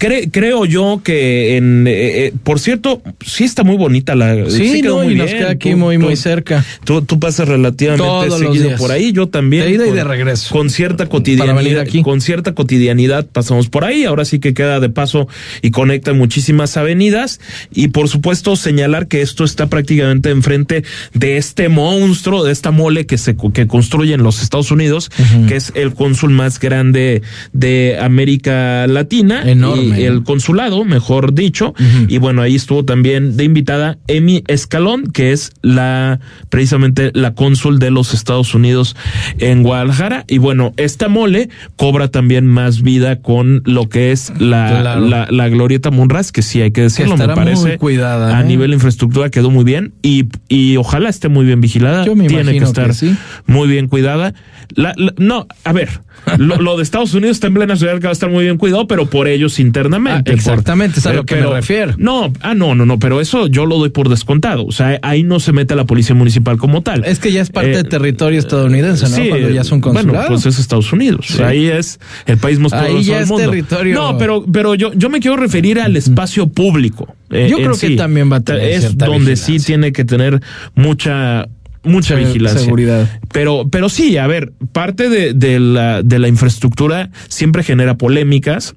Cre- 0.00 0.30
creo 0.32 0.64
yo 0.64 1.02
que 1.04 1.56
en 1.58 1.86
eh, 1.86 2.26
eh, 2.28 2.32
por 2.42 2.58
cierto 2.58 3.02
sí 3.24 3.44
está 3.44 3.62
muy 3.64 3.76
bonita 3.76 4.14
la 4.14 4.48
Sí, 4.50 4.80
quedó 4.80 4.96
no, 4.98 5.04
muy 5.04 5.12
y 5.12 5.16
nos 5.16 5.26
bien. 5.26 5.38
queda 5.38 5.50
aquí 5.50 5.72
Tú- 5.72 5.76
muy, 5.76 5.96
tú- 5.98 6.02
muy 6.06 6.16
cerca. 6.16 6.64
Tú, 6.84 7.02
tú 7.02 7.20
pasas 7.20 7.46
relativamente 7.46 8.02
Todos 8.06 8.38
seguido 8.40 8.76
por 8.78 8.92
ahí, 8.92 9.12
yo 9.12 9.28
también. 9.28 9.64
De 9.66 9.72
ida 9.72 9.86
y 9.86 9.90
de 9.90 10.02
regreso. 10.02 10.54
Con 10.54 10.70
cierta 10.70 11.04
Para 11.06 11.20
venir 11.20 11.36
cotidianidad, 11.36 11.80
aquí. 11.82 12.02
con 12.02 12.20
cierta 12.22 12.54
cotidianidad 12.54 13.26
pasamos 13.30 13.68
por 13.68 13.84
ahí. 13.84 14.04
Ahora 14.04 14.24
sí 14.24 14.38
que 14.38 14.54
queda 14.54 14.80
de 14.80 14.88
paso 14.88 15.28
y 15.60 15.70
conecta 15.70 16.14
muchísimas 16.14 16.78
avenidas. 16.78 17.38
Y 17.70 17.88
por 17.88 18.08
supuesto 18.08 18.56
señalar 18.56 19.06
que 19.06 19.20
esto 19.20 19.44
está 19.44 19.68
prácticamente 19.68 20.30
enfrente 20.30 20.82
de 21.12 21.36
este 21.36 21.68
monstruo, 21.68 22.42
de 22.42 22.52
esta 22.52 22.70
mole 22.70 23.04
que 23.04 23.18
se 23.18 23.36
que 23.52 23.66
construyen 23.66 24.22
los 24.22 24.42
Estados 24.42 24.70
Unidos, 24.70 25.10
que 25.46 25.56
es 25.56 25.72
el 25.74 25.92
cónsul 25.92 26.30
más 26.30 26.58
grande 26.58 27.20
de 27.52 27.98
América 28.00 28.86
Latina. 28.86 29.42
Enorme, 29.44 29.82
Y 29.82 29.89
el 29.92 30.22
consulado, 30.24 30.84
mejor 30.84 31.34
dicho. 31.34 31.74
Y 32.08 32.18
bueno, 32.18 32.42
ahí 32.42 32.54
estuvo 32.56 32.84
también 32.84 33.36
de 33.36 33.44
invitada 33.44 33.98
Emi 34.06 34.42
Escalón, 34.46 35.04
que 35.12 35.32
es 35.32 35.52
la 35.62 36.20
precisamente 36.48 37.10
la 37.14 37.34
cónsul 37.34 37.78
de 37.78 37.90
los 37.90 38.14
Estados 38.14 38.54
Unidos 38.54 38.96
en 39.38 39.62
Guadalajara. 39.62 40.24
Y 40.28 40.38
bueno, 40.38 40.72
esta 40.76 41.08
mole 41.08 41.48
cobra 41.76 42.08
también 42.08 42.46
más 42.46 42.82
vida 42.82 43.16
con 43.20 43.62
lo 43.64 43.88
que 43.88 44.12
es 44.12 44.32
la, 44.38 44.80
Claro. 44.80 45.00
la, 45.06 45.26
la 45.30 45.48
glorieta 45.48 45.90
Munras, 45.90 46.32
que 46.32 46.42
sí 46.42 46.60
hay 46.60 46.70
que 46.70 46.82
decirlo, 46.82 47.16
me 47.16 47.24
estará 47.24 47.36
muy 47.36 47.52
parece. 47.54 47.78
cuidada, 47.78 48.36
A 48.36 48.42
¿eh? 48.42 48.44
nivel 48.44 48.72
infraestructura 48.72 49.30
quedó 49.30 49.50
muy 49.50 49.64
bien 49.64 49.92
y, 50.02 50.26
y 50.48 50.76
ojalá 50.76 51.08
esté 51.08 51.28
muy 51.28 51.44
bien 51.44 51.60
vigilada. 51.60 52.04
Yo 52.04 52.14
me 52.16 52.26
Tiene 52.26 52.52
que 52.52 52.64
estar 52.64 52.88
que 52.88 52.94
sí. 52.94 53.16
muy 53.46 53.68
bien 53.68 53.88
cuidada. 53.88 54.34
La- 54.74 54.94
no, 55.18 55.46
a 55.64 55.72
ver, 55.72 56.00
lo, 56.38 56.56
lo 56.60 56.76
de 56.76 56.82
Estados 56.82 57.14
Unidos 57.14 57.36
está 57.36 57.46
en 57.48 57.54
plena 57.54 57.76
ciudad 57.76 57.94
que 57.94 58.04
va 58.04 58.10
a 58.10 58.12
estar 58.12 58.30
muy 58.30 58.44
bien 58.44 58.56
cuidado, 58.56 58.86
pero 58.86 59.06
por 59.06 59.28
ellos 59.28 59.58
internamente. 59.58 60.30
Ah, 60.30 60.34
exactamente, 60.34 61.00
es 61.00 61.06
a 61.06 61.12
lo 61.12 61.24
que 61.24 61.36
me 61.36 61.46
refiero. 61.46 61.94
No, 61.98 62.32
ah, 62.40 62.54
no, 62.54 62.74
no, 62.74 62.86
no, 62.86 62.98
pero 62.98 63.20
eso 63.20 63.46
yo 63.46 63.66
lo 63.66 63.78
doy 63.78 63.90
por 63.90 64.08
descontado. 64.08 64.64
O 64.66 64.72
sea, 64.72 64.98
ahí 65.02 65.22
no 65.22 65.40
se 65.40 65.52
mete 65.52 65.74
la 65.76 65.84
policía 65.84 66.14
municipal 66.14 66.56
como 66.58 66.82
tal. 66.82 67.04
Es 67.04 67.18
que 67.18 67.32
ya 67.32 67.40
es 67.42 67.50
parte 67.50 67.72
Eh, 67.72 67.76
del 67.76 67.88
territorio 67.88 68.38
estadounidense, 68.38 69.04
¿no? 69.08 69.16
Sí, 69.16 69.28
Cuando 69.28 69.50
ya 69.50 69.60
es 69.62 69.72
un 69.72 69.80
consulado. 69.80 70.12
Bueno, 70.12 70.28
pues 70.28 70.46
es 70.46 70.58
Estados 70.58 70.92
Unidos. 70.92 71.26
Sí. 71.28 71.42
Ahí 71.42 71.66
es 71.66 71.98
el 72.26 72.38
país 72.38 72.58
más 72.58 72.72
Ahí 72.72 72.80
poderoso 72.88 73.08
ya 73.08 73.14
del 73.14 73.22
es 73.24 73.28
mundo. 73.30 73.50
territorio. 73.50 73.94
No, 73.94 74.18
pero, 74.18 74.44
pero 74.52 74.74
yo, 74.74 74.92
yo 74.94 75.08
me 75.10 75.20
quiero 75.20 75.36
referir 75.36 75.80
al 75.80 75.96
espacio 75.96 76.48
público. 76.48 77.14
eh, 77.30 77.48
Yo 77.50 77.56
creo 77.56 77.70
que 77.72 77.88
sí. 77.88 77.96
también 77.96 78.30
va 78.30 78.36
a 78.36 78.40
tener 78.40 78.62
Es 78.62 78.96
donde 78.96 79.36
sí 79.36 79.58
tiene 79.58 79.92
que 79.92 80.04
tener 80.04 80.40
mucha 80.74 81.46
mucha 81.82 82.14
Se- 82.16 82.24
vigilancia. 82.24 82.60
seguridad. 82.62 83.20
Pero, 83.32 83.68
pero 83.70 83.88
sí, 83.88 84.16
a 84.18 84.26
ver, 84.26 84.52
parte 84.72 85.08
de, 85.08 85.32
de 85.34 85.58
la, 85.60 86.02
de 86.02 86.18
la 86.18 86.28
infraestructura 86.28 87.10
siempre 87.28 87.62
genera 87.62 87.96
polémicas. 87.96 88.74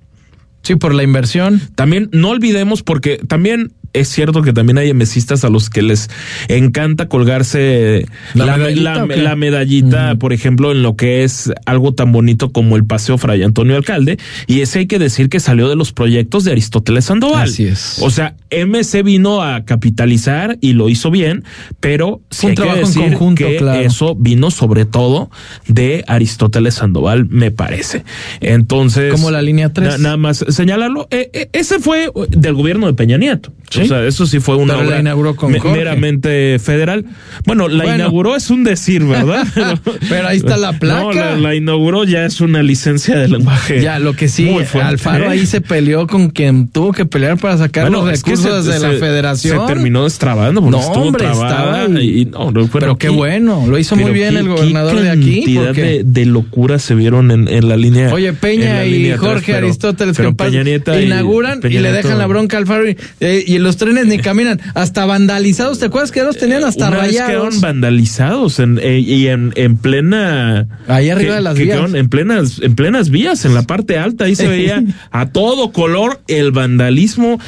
Sí, 0.62 0.76
por 0.76 0.94
la 0.94 1.04
inversión. 1.04 1.62
También 1.76 2.10
no 2.14 2.30
olvidemos, 2.30 2.84
porque 2.84 3.20
también 3.28 3.74
es 3.94 4.08
cierto 4.10 4.42
que 4.42 4.54
también 4.54 4.78
hay 4.78 4.94
mesistas 4.94 5.44
a 5.44 5.50
los 5.50 5.70
que 5.70 5.82
les 5.82 6.10
encanta 6.50 7.08
colgarse 7.08 8.06
¿La 8.34 8.46
la, 8.46 8.58
medallita 8.58 8.96
la- 8.96 9.04
o 9.04 9.08
qué? 9.08 9.16
la 9.18 9.36
medallita, 9.36 10.16
por 10.16 10.34
ejemplo, 10.34 10.72
en 10.72 10.84
lo 10.84 10.96
que 10.96 11.24
es 11.24 11.52
algo 11.66 11.94
tan 11.94 12.12
bonito 12.12 12.52
como 12.52 12.76
el 12.76 12.86
Paseo 12.86 13.18
Fray 13.18 13.44
Antonio 13.44 13.76
Alcalde, 13.76 14.18
y 14.48 14.62
ese 14.62 14.80
hay 14.80 14.88
que 14.88 15.00
decir 15.00 15.30
que 15.30 15.40
salió 15.40 15.70
de 15.70 15.76
los 15.76 15.92
proyectos 15.94 16.44
de 16.44 16.52
Aristóteles 16.52 17.06
Sandoval. 17.06 17.44
Así 17.50 17.66
es. 17.66 18.00
O 18.02 18.10
sea, 18.10 18.36
MC 18.52 19.04
vino 19.04 19.42
a 19.42 19.64
capitalizar 19.66 20.58
y 20.62 20.74
lo 20.74 20.90
hizo 20.90 21.12
bien, 21.12 21.44
pero 21.80 22.22
sí 22.30 22.46
Un 22.48 22.50
hay 22.52 22.56
que 22.56 22.62
trabajo 22.64 22.88
en 22.88 22.94
conjunto, 23.10 23.46
que 23.46 23.58
claro. 23.58 23.80
eso 23.82 24.16
vino 24.16 24.52
sobre 24.52 24.86
todo 24.86 25.30
de 25.68 26.04
Aristóteles 26.08 26.76
Sandoval, 26.76 27.26
me 27.30 27.52
parece. 27.52 28.04
Entonces, 28.42 29.12
Como 29.12 29.32
la 29.32 29.42
línea 29.42 29.72
tres. 29.74 29.90
na- 29.94 29.98
nada 29.98 30.18
más 30.18 30.46
señalarlo. 30.50 31.08
Eh, 31.12 31.30
eh, 31.34 31.50
ese 31.54 31.80
fue 31.80 32.10
del 32.30 32.54
gobierno 32.54 32.88
de 32.88 32.94
Peña 32.94 33.18
Nieto. 33.18 33.54
Sí. 33.70 33.83
O 33.84 33.88
sea, 33.88 34.06
eso 34.06 34.26
sí 34.26 34.40
fue 34.40 34.56
una 34.56 34.74
Pero 34.74 34.84
la 34.86 34.90
obra 34.90 35.00
inauguró 35.00 35.36
con 35.36 35.52
meramente 35.52 36.58
federal. 36.60 37.06
Bueno, 37.46 37.68
la 37.68 37.84
Bueno. 37.84 37.96
inauguró 38.00 38.36
es 38.36 38.50
un 38.50 38.64
decir, 38.64 39.04
¿verdad? 39.04 39.46
Pero 40.10 40.28
ahí 40.28 40.38
está 40.38 40.58
la 40.58 40.74
placa. 40.80 41.02
No, 41.02 41.12
la, 41.14 41.36
la 41.36 41.56
inauguró 41.56 42.04
ya 42.04 42.26
es 42.26 42.42
una 42.42 42.64
licencia 42.64 43.18
de 43.18 43.28
lenguaje. 43.28 43.82
Ya, 43.82 44.00
lo 44.00 44.14
que 44.16 44.28
sí, 44.28 44.48
fuerte, 44.48 44.82
Alfaro 44.82 45.26
¿eh? 45.26 45.30
ahí 45.30 45.46
se 45.46 45.62
peleó 45.62 46.08
con 46.08 46.30
quien 46.30 46.68
tuvo 46.68 46.92
que 46.92 47.06
pelear 47.06 47.38
para 47.38 47.58
sacar 47.58 47.84
Bueno, 47.90 48.06
los 48.06 48.14
es 48.14 48.24
que 48.24 48.32
recursos 48.32 48.66
se- 48.66 48.72
de 48.72 48.78
se- 48.80 48.88
la 48.88 49.00
federación. 49.00 49.60
Se 49.68 49.74
terminó 49.74 50.04
destrabando 50.06 50.62
No, 50.62 50.80
estuvo 50.80 51.04
hombre, 51.06 51.26
estaba 51.26 51.84
ahí. 51.84 52.22
y, 52.22 52.26
no, 52.26 52.52
no, 52.52 52.52
bueno, 52.52 52.70
Pero 52.72 52.98
qué 52.98 53.08
y- 53.08 53.16
bueno, 53.16 53.66
lo 53.68 53.78
hizo 53.78 53.96
muy 53.96 54.12
bien 54.12 54.34
qué- 54.34 54.40
el 54.40 54.48
gobernador 54.50 55.00
de 55.00 55.10
aquí. 55.10 55.36
cantidad 55.42 55.66
porque- 55.68 55.82
de, 55.82 56.04
de 56.06 56.26
locuras 56.26 56.82
se 56.84 56.96
vieron 56.96 57.32
en, 57.32 57.48
en 57.48 57.68
la 57.70 57.78
línea. 57.78 58.14
Oye, 58.14 58.34
Peña 58.34 58.76
la 58.76 58.86
y 58.86 59.12
Jorge 59.18 59.54
pero- 59.54 59.68
Aristóteles 59.68 60.18
pero 60.18 60.36
Peña 60.36 60.64
Nieto 60.64 61.00
y- 61.00 61.04
inauguran 61.04 61.60
y, 61.60 61.62
Peña 61.62 61.82
le 61.82 61.92
dejan 61.92 62.18
la 62.18 62.28
bronca 62.28 62.58
al 62.58 62.64
Alfaro 62.64 62.90
y, 62.90 62.98
eh, 63.20 63.44
y 63.46 63.58
los 63.60 63.73
trenes 63.78 64.06
ni 64.08 64.18
caminan, 64.20 64.60
hasta 64.74 65.06
vandalizados, 65.06 65.80
¿te 65.80 65.86
acuerdas 65.86 66.12
que 66.12 66.24
los 66.24 66.38
tenían 66.38 66.64
hasta 66.64 66.88
Una 66.88 66.98
vez 66.98 67.08
rayados? 67.08 67.30
quedaron 67.32 67.62
vandalizados 67.62 68.60
en, 68.60 68.80
eh, 68.82 69.00
y 69.00 69.28
en, 69.28 69.52
en 69.56 69.78
plena 69.78 70.68
Ahí 70.88 71.10
arriba 71.10 71.36
de 71.36 71.42
las 71.42 71.58
vías. 71.58 71.94
en 71.94 72.10
plenas 72.10 72.60
en 72.62 72.76
plenas 72.76 73.10
vías 73.10 73.46
en 73.46 73.54
la 73.54 73.64
parte 73.64 73.98
alta 73.98 74.26
ahí 74.26 74.36
se 74.36 74.48
veía 74.48 74.84
a 75.12 75.30
todo 75.30 75.72
color 75.72 76.22
el 76.28 76.52
vandalismo 76.52 77.40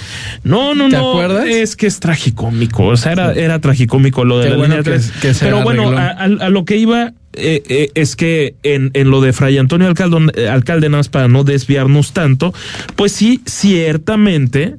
no 0.43 0.73
no 0.75 0.89
¿Te 0.89 0.97
no 0.97 1.09
acuerdas? 1.11 1.47
es 1.47 1.75
que 1.75 1.87
es 1.87 1.99
tragicómico 1.99 2.85
o 2.85 2.97
sea 2.97 3.11
era 3.13 3.33
era 3.33 3.59
tragicómico 3.59 4.23
lo 4.25 4.39
de 4.39 4.45
Qué 4.45 4.49
la 4.51 4.57
bueno 4.57 4.75
línea 4.77 4.83
que- 4.83 4.99
3 4.99 5.11
que 5.21 5.33
se 5.33 5.45
pero 5.45 5.63
bueno 5.63 5.89
a, 5.91 6.07
a- 6.09 6.23
a 6.23 6.49
lo 6.49 6.65
que 6.65 6.77
iba 6.77 7.13
eh, 7.37 7.61
eh, 7.67 7.89
es 7.95 8.15
que 8.15 8.55
en, 8.63 8.91
en 8.93 9.09
lo 9.11 9.19
de 9.19 9.33
Fray 9.33 9.57
Antonio 9.57 9.87
Alcalde, 9.89 10.31
eh, 10.35 10.47
Alcalde, 10.47 10.87
nada 10.87 10.99
más 10.99 11.09
para 11.09 11.27
no 11.27 11.43
desviarnos 11.43 12.13
tanto, 12.13 12.53
pues 12.95 13.11
sí, 13.11 13.41
ciertamente 13.45 14.75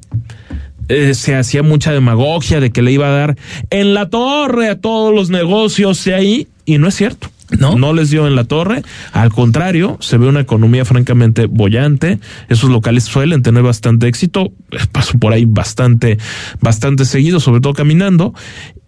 eh, 0.89 1.13
se 1.13 1.35
hacía 1.35 1.63
mucha 1.63 1.91
demagogia 1.91 2.59
de 2.59 2.71
que 2.71 2.81
le 2.81 2.91
iba 2.91 3.07
a 3.07 3.11
dar 3.11 3.37
en 3.69 3.93
la 3.93 4.09
torre 4.09 4.69
a 4.69 4.79
todos 4.79 5.13
los 5.13 5.29
negocios 5.29 6.03
de 6.05 6.13
ahí, 6.13 6.47
y 6.65 6.77
no 6.77 6.87
es 6.87 6.95
cierto. 6.95 7.29
¿No? 7.57 7.77
No 7.77 7.93
les 7.93 8.09
dio 8.09 8.27
en 8.27 8.35
la 8.35 8.43
torre, 8.43 8.81
al 9.13 9.31
contrario, 9.31 9.95
se 10.01 10.17
ve 10.17 10.27
una 10.27 10.41
economía 10.41 10.83
francamente 10.83 11.45
bollante, 11.45 12.19
esos 12.49 12.69
locales 12.69 13.05
suelen 13.05 13.41
tener 13.41 13.63
bastante 13.63 14.09
éxito, 14.09 14.51
paso 14.91 15.17
por 15.17 15.31
ahí 15.31 15.45
bastante, 15.45 16.17
bastante 16.59 17.05
seguido, 17.05 17.39
sobre 17.39 17.61
todo 17.61 17.71
caminando, 17.71 18.33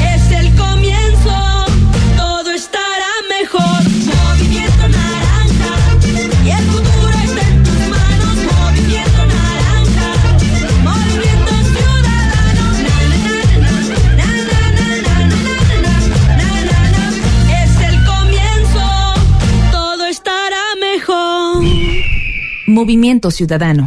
Es 0.00 0.30
el 0.32 0.54
comienzo, 0.56 1.66
todo 2.16 2.50
estará 2.52 3.12
mejor. 3.28 3.82
Movimiento 3.84 4.88
naranja, 4.88 5.74
y 6.42 6.50
el 6.50 6.64
futuro 6.64 7.18
está 7.22 7.42
en 7.48 7.62
tus 7.64 7.80
manos. 7.90 8.36
Movimiento 8.50 9.26
naranja, 9.26 10.08
movimiento 22.66 23.30
ciudadano. 23.30 23.86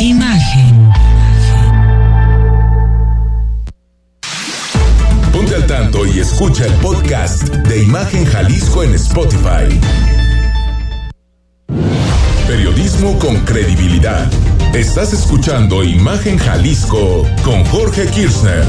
Imagen. 0.00 0.92
Ponte 5.32 5.54
al 5.54 5.66
tanto 5.66 6.06
y 6.06 6.18
escucha 6.18 6.66
el 6.66 6.72
podcast 6.74 7.44
de 7.48 7.82
Imagen 7.84 8.24
Jalisco 8.24 8.82
en 8.82 8.94
Spotify. 8.94 9.78
Periodismo 12.46 13.18
con 13.18 13.36
credibilidad. 13.44 14.26
Estás 14.74 15.12
escuchando 15.12 15.84
Imagen 15.84 16.38
Jalisco 16.38 17.24
con 17.44 17.64
Jorge 17.66 18.06
Kirchner. 18.06 18.64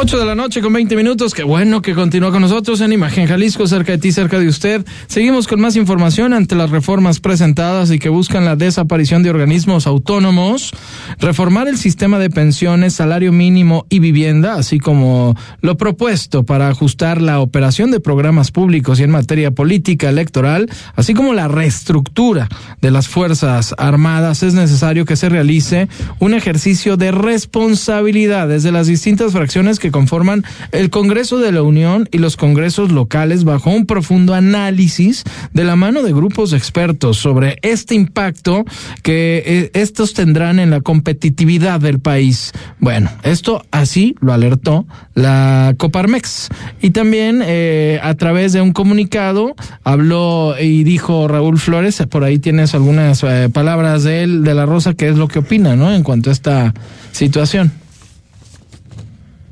8 0.00 0.16
de 0.16 0.26
la 0.26 0.36
noche 0.36 0.60
con 0.60 0.72
20 0.72 0.94
minutos. 0.94 1.34
Qué 1.34 1.42
bueno 1.42 1.82
que 1.82 1.92
continúa 1.92 2.30
con 2.30 2.40
nosotros 2.40 2.80
en 2.82 2.92
Imagen 2.92 3.26
Jalisco, 3.26 3.66
cerca 3.66 3.90
de 3.90 3.98
ti, 3.98 4.12
cerca 4.12 4.38
de 4.38 4.46
usted. 4.46 4.86
Seguimos 5.08 5.48
con 5.48 5.60
más 5.60 5.74
información 5.74 6.32
ante 6.32 6.54
las 6.54 6.70
reformas 6.70 7.18
presentadas 7.18 7.90
y 7.90 7.98
que 7.98 8.08
buscan 8.08 8.44
la 8.44 8.54
desaparición 8.54 9.24
de 9.24 9.30
organismos 9.30 9.88
autónomos, 9.88 10.70
reformar 11.18 11.66
el 11.66 11.78
sistema 11.78 12.20
de 12.20 12.30
pensiones, 12.30 12.94
salario 12.94 13.32
mínimo 13.32 13.86
y 13.90 13.98
vivienda, 13.98 14.54
así 14.54 14.78
como 14.78 15.34
lo 15.62 15.76
propuesto 15.76 16.44
para 16.44 16.68
ajustar 16.68 17.20
la 17.20 17.40
operación 17.40 17.90
de 17.90 17.98
programas 17.98 18.52
públicos 18.52 19.00
y 19.00 19.02
en 19.02 19.10
materia 19.10 19.50
política 19.50 20.10
electoral, 20.10 20.70
así 20.94 21.12
como 21.12 21.34
la 21.34 21.48
reestructura 21.48 22.48
de 22.80 22.92
las 22.92 23.08
Fuerzas 23.08 23.74
Armadas. 23.76 24.44
Es 24.44 24.54
necesario 24.54 25.04
que 25.04 25.16
se 25.16 25.28
realice 25.28 25.88
un 26.20 26.34
ejercicio 26.34 26.96
de 26.96 27.10
responsabilidad 27.10 28.46
desde 28.46 28.70
las 28.70 28.86
distintas 28.86 29.32
fracciones 29.32 29.80
que 29.80 29.87
conforman 29.90 30.44
el 30.72 30.90
Congreso 30.90 31.38
de 31.38 31.52
la 31.52 31.62
Unión 31.62 32.08
y 32.10 32.18
los 32.18 32.36
congresos 32.36 32.92
locales 32.92 33.44
bajo 33.44 33.70
un 33.70 33.86
profundo 33.86 34.34
análisis 34.34 35.24
de 35.52 35.64
la 35.64 35.76
mano 35.76 36.02
de 36.02 36.12
grupos 36.12 36.52
expertos 36.52 37.16
sobre 37.16 37.58
este 37.62 37.94
impacto 37.94 38.64
que 39.02 39.42
eh, 39.44 39.70
estos 39.74 40.14
tendrán 40.14 40.58
en 40.58 40.70
la 40.70 40.80
competitividad 40.80 41.80
del 41.80 42.00
país. 42.00 42.52
Bueno, 42.78 43.10
esto 43.22 43.64
así 43.70 44.14
lo 44.20 44.32
alertó 44.32 44.86
la 45.14 45.74
Coparmex 45.76 46.48
y 46.80 46.90
también 46.90 47.42
eh, 47.44 48.00
a 48.02 48.14
través 48.14 48.52
de 48.52 48.60
un 48.60 48.72
comunicado 48.72 49.54
habló 49.84 50.54
y 50.60 50.84
dijo 50.84 51.28
Raúl 51.28 51.58
Flores, 51.58 52.02
por 52.08 52.24
ahí 52.24 52.38
tienes 52.38 52.74
algunas 52.74 53.22
eh, 53.22 53.48
palabras 53.52 54.04
de 54.04 54.22
él, 54.22 54.44
de 54.44 54.54
la 54.54 54.66
Rosa, 54.66 54.94
que 54.94 55.08
es 55.08 55.16
lo 55.16 55.28
que 55.28 55.40
opina, 55.40 55.76
¿no? 55.76 55.92
En 55.92 56.02
cuanto 56.02 56.30
a 56.30 56.32
esta 56.32 56.74
situación. 57.12 57.72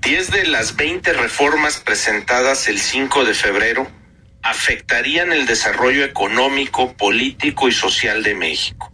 10 0.07 0.31
de 0.31 0.47
las 0.47 0.77
20 0.77 1.15
reformas 1.15 1.83
presentadas 1.85 2.69
el 2.69 2.79
5 2.79 3.25
de 3.25 3.35
febrero 3.35 3.89
afectarían 4.41 5.33
el 5.33 5.47
desarrollo 5.47 6.05
económico, 6.05 6.93
político 6.93 7.67
y 7.67 7.73
social 7.73 8.23
de 8.23 8.37
México. 8.37 8.93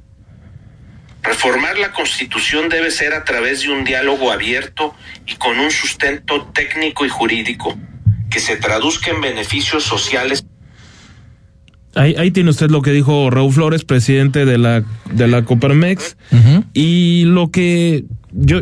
Reformar 1.22 1.76
la 1.76 1.92
Constitución 1.92 2.70
debe 2.70 2.90
ser 2.90 3.12
a 3.12 3.24
través 3.24 3.60
de 3.60 3.68
un 3.68 3.84
diálogo 3.84 4.32
abierto 4.32 4.94
y 5.26 5.34
con 5.34 5.58
un 5.58 5.70
sustento 5.70 6.46
técnico 6.54 7.04
y 7.04 7.10
jurídico 7.10 7.76
que 8.30 8.40
se 8.40 8.56
traduzca 8.56 9.10
en 9.10 9.20
beneficios 9.20 9.84
sociales. 9.84 10.46
Ahí, 11.94 12.14
ahí 12.16 12.30
tiene 12.30 12.48
usted 12.48 12.70
lo 12.70 12.80
que 12.80 12.90
dijo 12.90 13.28
Raúl 13.28 13.52
Flores, 13.52 13.84
presidente 13.84 14.46
de 14.46 14.56
la, 14.56 14.82
de 15.10 15.28
la 15.28 15.44
Coparmex, 15.44 16.16
y 16.72 17.24
lo 17.26 17.50
que 17.50 18.04
yo, 18.32 18.60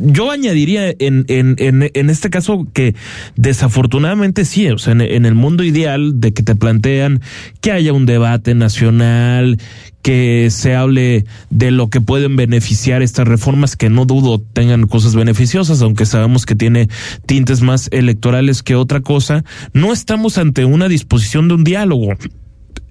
yo 0.00 0.30
añadiría 0.30 0.90
en, 0.98 1.24
en, 1.28 1.56
en, 1.58 2.10
este 2.10 2.30
caso 2.30 2.66
que 2.72 2.94
desafortunadamente 3.36 4.44
sí, 4.44 4.68
o 4.68 4.78
sea, 4.78 4.92
en, 4.92 5.00
en 5.00 5.26
el 5.26 5.34
mundo 5.34 5.64
ideal 5.64 6.20
de 6.20 6.32
que 6.32 6.42
te 6.42 6.54
plantean 6.54 7.20
que 7.60 7.72
haya 7.72 7.92
un 7.92 8.06
debate 8.06 8.54
nacional, 8.54 9.58
que 10.02 10.48
se 10.50 10.74
hable 10.74 11.24
de 11.50 11.70
lo 11.70 11.88
que 11.88 12.00
pueden 12.00 12.36
beneficiar 12.36 13.02
estas 13.02 13.26
reformas, 13.26 13.76
que 13.76 13.88
no 13.88 14.04
dudo 14.04 14.40
tengan 14.40 14.86
cosas 14.88 15.14
beneficiosas, 15.14 15.80
aunque 15.80 16.06
sabemos 16.06 16.44
que 16.44 16.56
tiene 16.56 16.88
tintes 17.24 17.62
más 17.62 17.88
electorales 17.92 18.62
que 18.62 18.74
otra 18.74 19.00
cosa, 19.00 19.44
no 19.72 19.92
estamos 19.92 20.38
ante 20.38 20.64
una 20.64 20.88
disposición 20.88 21.48
de 21.48 21.54
un 21.54 21.64
diálogo. 21.64 22.14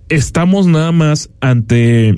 Estamos 0.07 0.67
nada 0.67 0.91
más 0.91 1.29
ante 1.41 2.15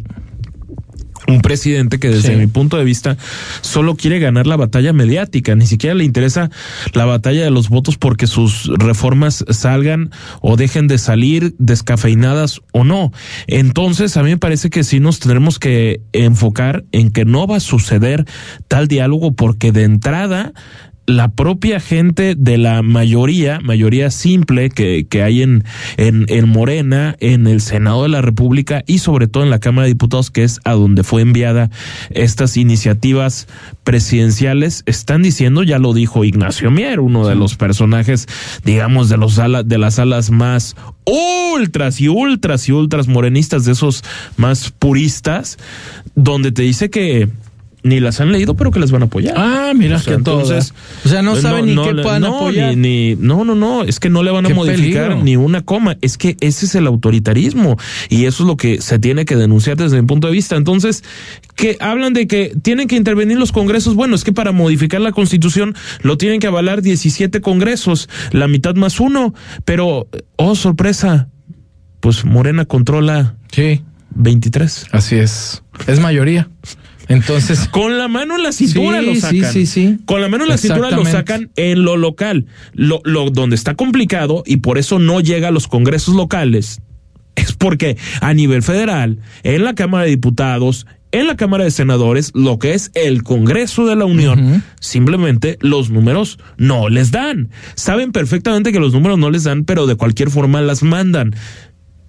un 1.28 1.42
presidente 1.42 2.00
que 2.00 2.10
desde 2.10 2.30
Sí. 2.34 2.36
mi 2.36 2.48
punto 2.48 2.78
de 2.78 2.84
vista 2.84 3.18
solo 3.62 3.96
quiere 3.96 4.20
ganar 4.20 4.48
la 4.48 4.56
batalla 4.56 4.94
mediática, 4.94 5.56
ni 5.56 5.66
siquiera 5.68 5.96
le 5.96 6.04
interesa 6.04 6.50
la 6.94 7.06
batalla 7.06 7.44
de 7.44 7.52
los 7.52 7.70
votos 7.70 7.98
porque 7.98 8.28
sus 8.28 8.70
reformas 8.78 9.46
salgan 9.50 10.12
o 10.42 10.56
dejen 10.56 10.88
de 10.88 10.98
salir 10.98 11.56
descafeinadas 11.60 12.62
o 12.72 12.84
no. 12.84 13.12
Entonces, 13.48 14.18
a 14.18 14.24
mí 14.24 14.30
me 14.32 14.38
parece 14.38 14.70
que 14.70 14.84
sí 14.84 15.00
nos 15.00 15.20
tendremos 15.20 15.60
que 15.60 16.02
enfocar 16.14 16.84
en 16.92 17.12
que 17.12 17.26
no 17.26 17.48
va 17.48 17.58
a 17.58 17.62
suceder 17.62 18.26
tal 18.68 18.88
diálogo 18.88 19.34
porque 19.34 19.72
de 19.72 19.84
entrada 19.84 20.54
la 21.06 21.28
propia 21.28 21.82
gente 21.82 22.36
de 22.38 22.58
la 22.58 22.82
mayoría, 22.82 23.60
mayoría 23.60 24.10
simple 24.10 24.70
que, 24.70 25.06
que 25.10 25.22
hay 25.22 25.42
en, 25.42 25.66
en, 25.98 26.26
en 26.30 26.48
Morena, 26.48 27.18
en 27.20 27.46
el 27.46 27.60
Senado 27.60 28.04
de 28.04 28.10
la 28.10 28.22
República 28.22 28.84
y 28.88 29.00
sobre 29.00 29.28
todo 29.28 29.44
en 29.44 29.50
la 29.50 29.60
Cámara 29.60 29.84
de 29.86 29.94
Diputados, 29.94 30.32
que 30.32 30.44
es 30.44 30.62
a 30.64 30.72
donde 30.72 31.04
fue 31.04 31.22
enviada 31.22 31.70
estas 32.12 32.56
iniciativas 32.56 33.48
presidenciales, 33.84 34.84
están 34.86 35.24
diciendo, 35.24 35.64
ya 35.64 35.78
lo 35.78 35.94
dijo 35.94 36.24
Ignacio 36.24 36.72
Mier, 36.72 37.00
uno 37.02 37.28
de 37.28 37.36
los 37.36 37.56
personajes, 37.56 38.28
digamos, 38.64 39.10
de 39.10 39.18
los 39.18 39.40
ala- 39.40 39.64
de 39.64 39.78
las 39.78 40.00
alas 40.00 40.32
más 40.32 40.76
ultras 41.06 42.00
y 42.00 42.08
ultras 42.08 42.70
y 42.70 42.72
ultras 42.72 43.08
morenistas, 43.10 43.66
de 43.66 43.74
esos 43.74 44.04
más 44.38 44.72
puristas, 44.72 45.58
donde 46.16 46.52
te 46.54 46.62
dice 46.62 46.90
que 46.90 47.28
ni 47.84 48.00
las 48.00 48.22
han 48.22 48.32
leído, 48.32 48.56
pero 48.56 48.72
que 48.72 48.80
las 48.80 48.92
van 48.92 49.02
a 49.04 49.06
apoyar. 49.06 49.34
Ah, 49.38 49.74
mira, 49.76 50.02
que 50.02 50.14
entonces, 50.14 50.74
pues. 50.74 51.06
O 51.06 51.10
sea, 51.10 51.22
no 51.22 51.36
saben 51.36 51.66
ni 51.66 51.76
qué 51.76 51.94
puedan 52.02 52.22
no, 52.22 52.38
apoyar. 52.38 52.76
Ni, 52.78 53.14
ni- 53.14 53.16
no, 53.16 53.44
no, 53.44 53.56
no, 53.56 53.84
es 53.84 54.00
que 54.00 54.10
no 54.10 54.24
le 54.24 54.32
van 54.32 54.46
a 54.46 54.50
modificar 54.50 55.08
peligro. 55.10 55.24
ni 55.24 55.36
una 55.36 55.62
coma. 55.62 55.98
Es 56.02 56.18
que 56.18 56.38
ese 56.40 56.66
es 56.66 56.76
el 56.76 56.88
autoritarismo 56.88 57.78
y 58.10 58.26
eso 58.26 58.44
es 58.44 58.48
lo 58.48 58.58
que 58.58 58.82
se 58.82 59.00
tiene 59.00 59.26
que 59.26 59.36
denunciar 59.36 59.78
desde 59.78 60.02
mi 60.02 60.08
punto 60.08 60.28
de 60.28 60.34
vista. 60.34 60.56
Entonces, 60.56 61.04
que 61.56 61.78
hablan 61.82 62.14
de 62.14 62.26
que 62.28 62.54
tienen 62.62 62.88
que 62.88 62.96
intervenir 62.96 63.38
los 63.38 63.52
congresos. 63.52 63.96
Bueno, 63.96 64.16
es 64.16 64.24
que 64.24 64.32
para 64.34 64.52
modificar 64.54 65.02
la 65.02 65.12
constitución 65.12 65.76
lo 66.02 66.18
tienen 66.18 66.40
que 66.40 66.48
avalar 66.48 66.82
17 66.82 67.42
congresos, 67.42 68.10
la 68.32 68.48
mitad 68.48 68.76
más 68.76 69.00
uno. 69.00 69.34
Pero, 69.66 70.08
oh, 70.38 70.56
sorpresa, 70.56 71.28
pues 72.00 72.24
Morena 72.26 72.66
controla 72.66 73.36
Sí. 73.52 73.82
23. 74.16 74.88
Así 74.92 75.16
es. 75.16 75.64
Es 75.88 76.00
mayoría. 76.00 76.48
Entonces. 77.08 77.68
Con 77.68 77.98
la 77.98 78.08
mano 78.08 78.36
en 78.36 78.44
la 78.44 78.52
cintura 78.52 79.00
Sí, 79.00 79.06
lo 79.06 79.14
sí, 79.16 79.22
sacan. 79.22 79.54
sí, 79.54 79.66
sí. 79.66 79.98
Con 80.06 80.22
la 80.22 80.30
mano 80.30 80.44
en 80.44 80.50
la 80.50 80.58
cintura 80.58 80.92
lo 80.92 81.06
sacan 81.06 81.52
en 81.56 81.84
lo 81.84 81.98
local. 81.98 82.46
Lo, 82.74 83.02
lo, 83.04 83.30
donde 83.30 83.56
está 83.56 83.76
complicado 83.76 84.44
y 84.46 84.58
por 84.58 84.78
eso 84.78 85.00
no 85.00 85.20
llega 85.20 85.50
a 85.50 85.52
los 85.52 85.68
congresos 85.68 86.16
locales 86.16 86.82
es 87.36 87.54
porque 87.54 87.98
a 88.22 88.34
nivel 88.34 88.64
federal, 88.64 89.20
en 89.44 89.64
la 89.64 89.74
Cámara 89.74 90.04
de 90.06 90.12
Diputados, 90.12 90.86
en 91.12 91.28
la 91.28 91.36
Cámara 91.36 91.64
de 91.64 91.72
Senadores, 91.72 92.32
lo 92.34 92.58
que 92.58 92.74
es 92.74 92.92
el 92.96 93.24
Congreso 93.24 93.86
de 93.86 93.96
la 93.96 94.06
Unión, 94.06 94.64
simplemente 94.80 95.58
los 95.62 95.92
números 95.92 96.40
no 96.58 96.90
les 96.90 97.12
dan. 97.12 97.50
Saben 97.76 98.12
perfectamente 98.12 98.72
que 98.72 98.80
los 98.80 98.94
números 98.94 99.20
no 99.20 99.30
les 99.30 99.44
dan, 99.44 99.64
pero 99.64 99.86
de 99.86 99.96
cualquier 99.96 100.32
forma 100.32 100.62
las 100.62 100.82
mandan. 100.82 101.36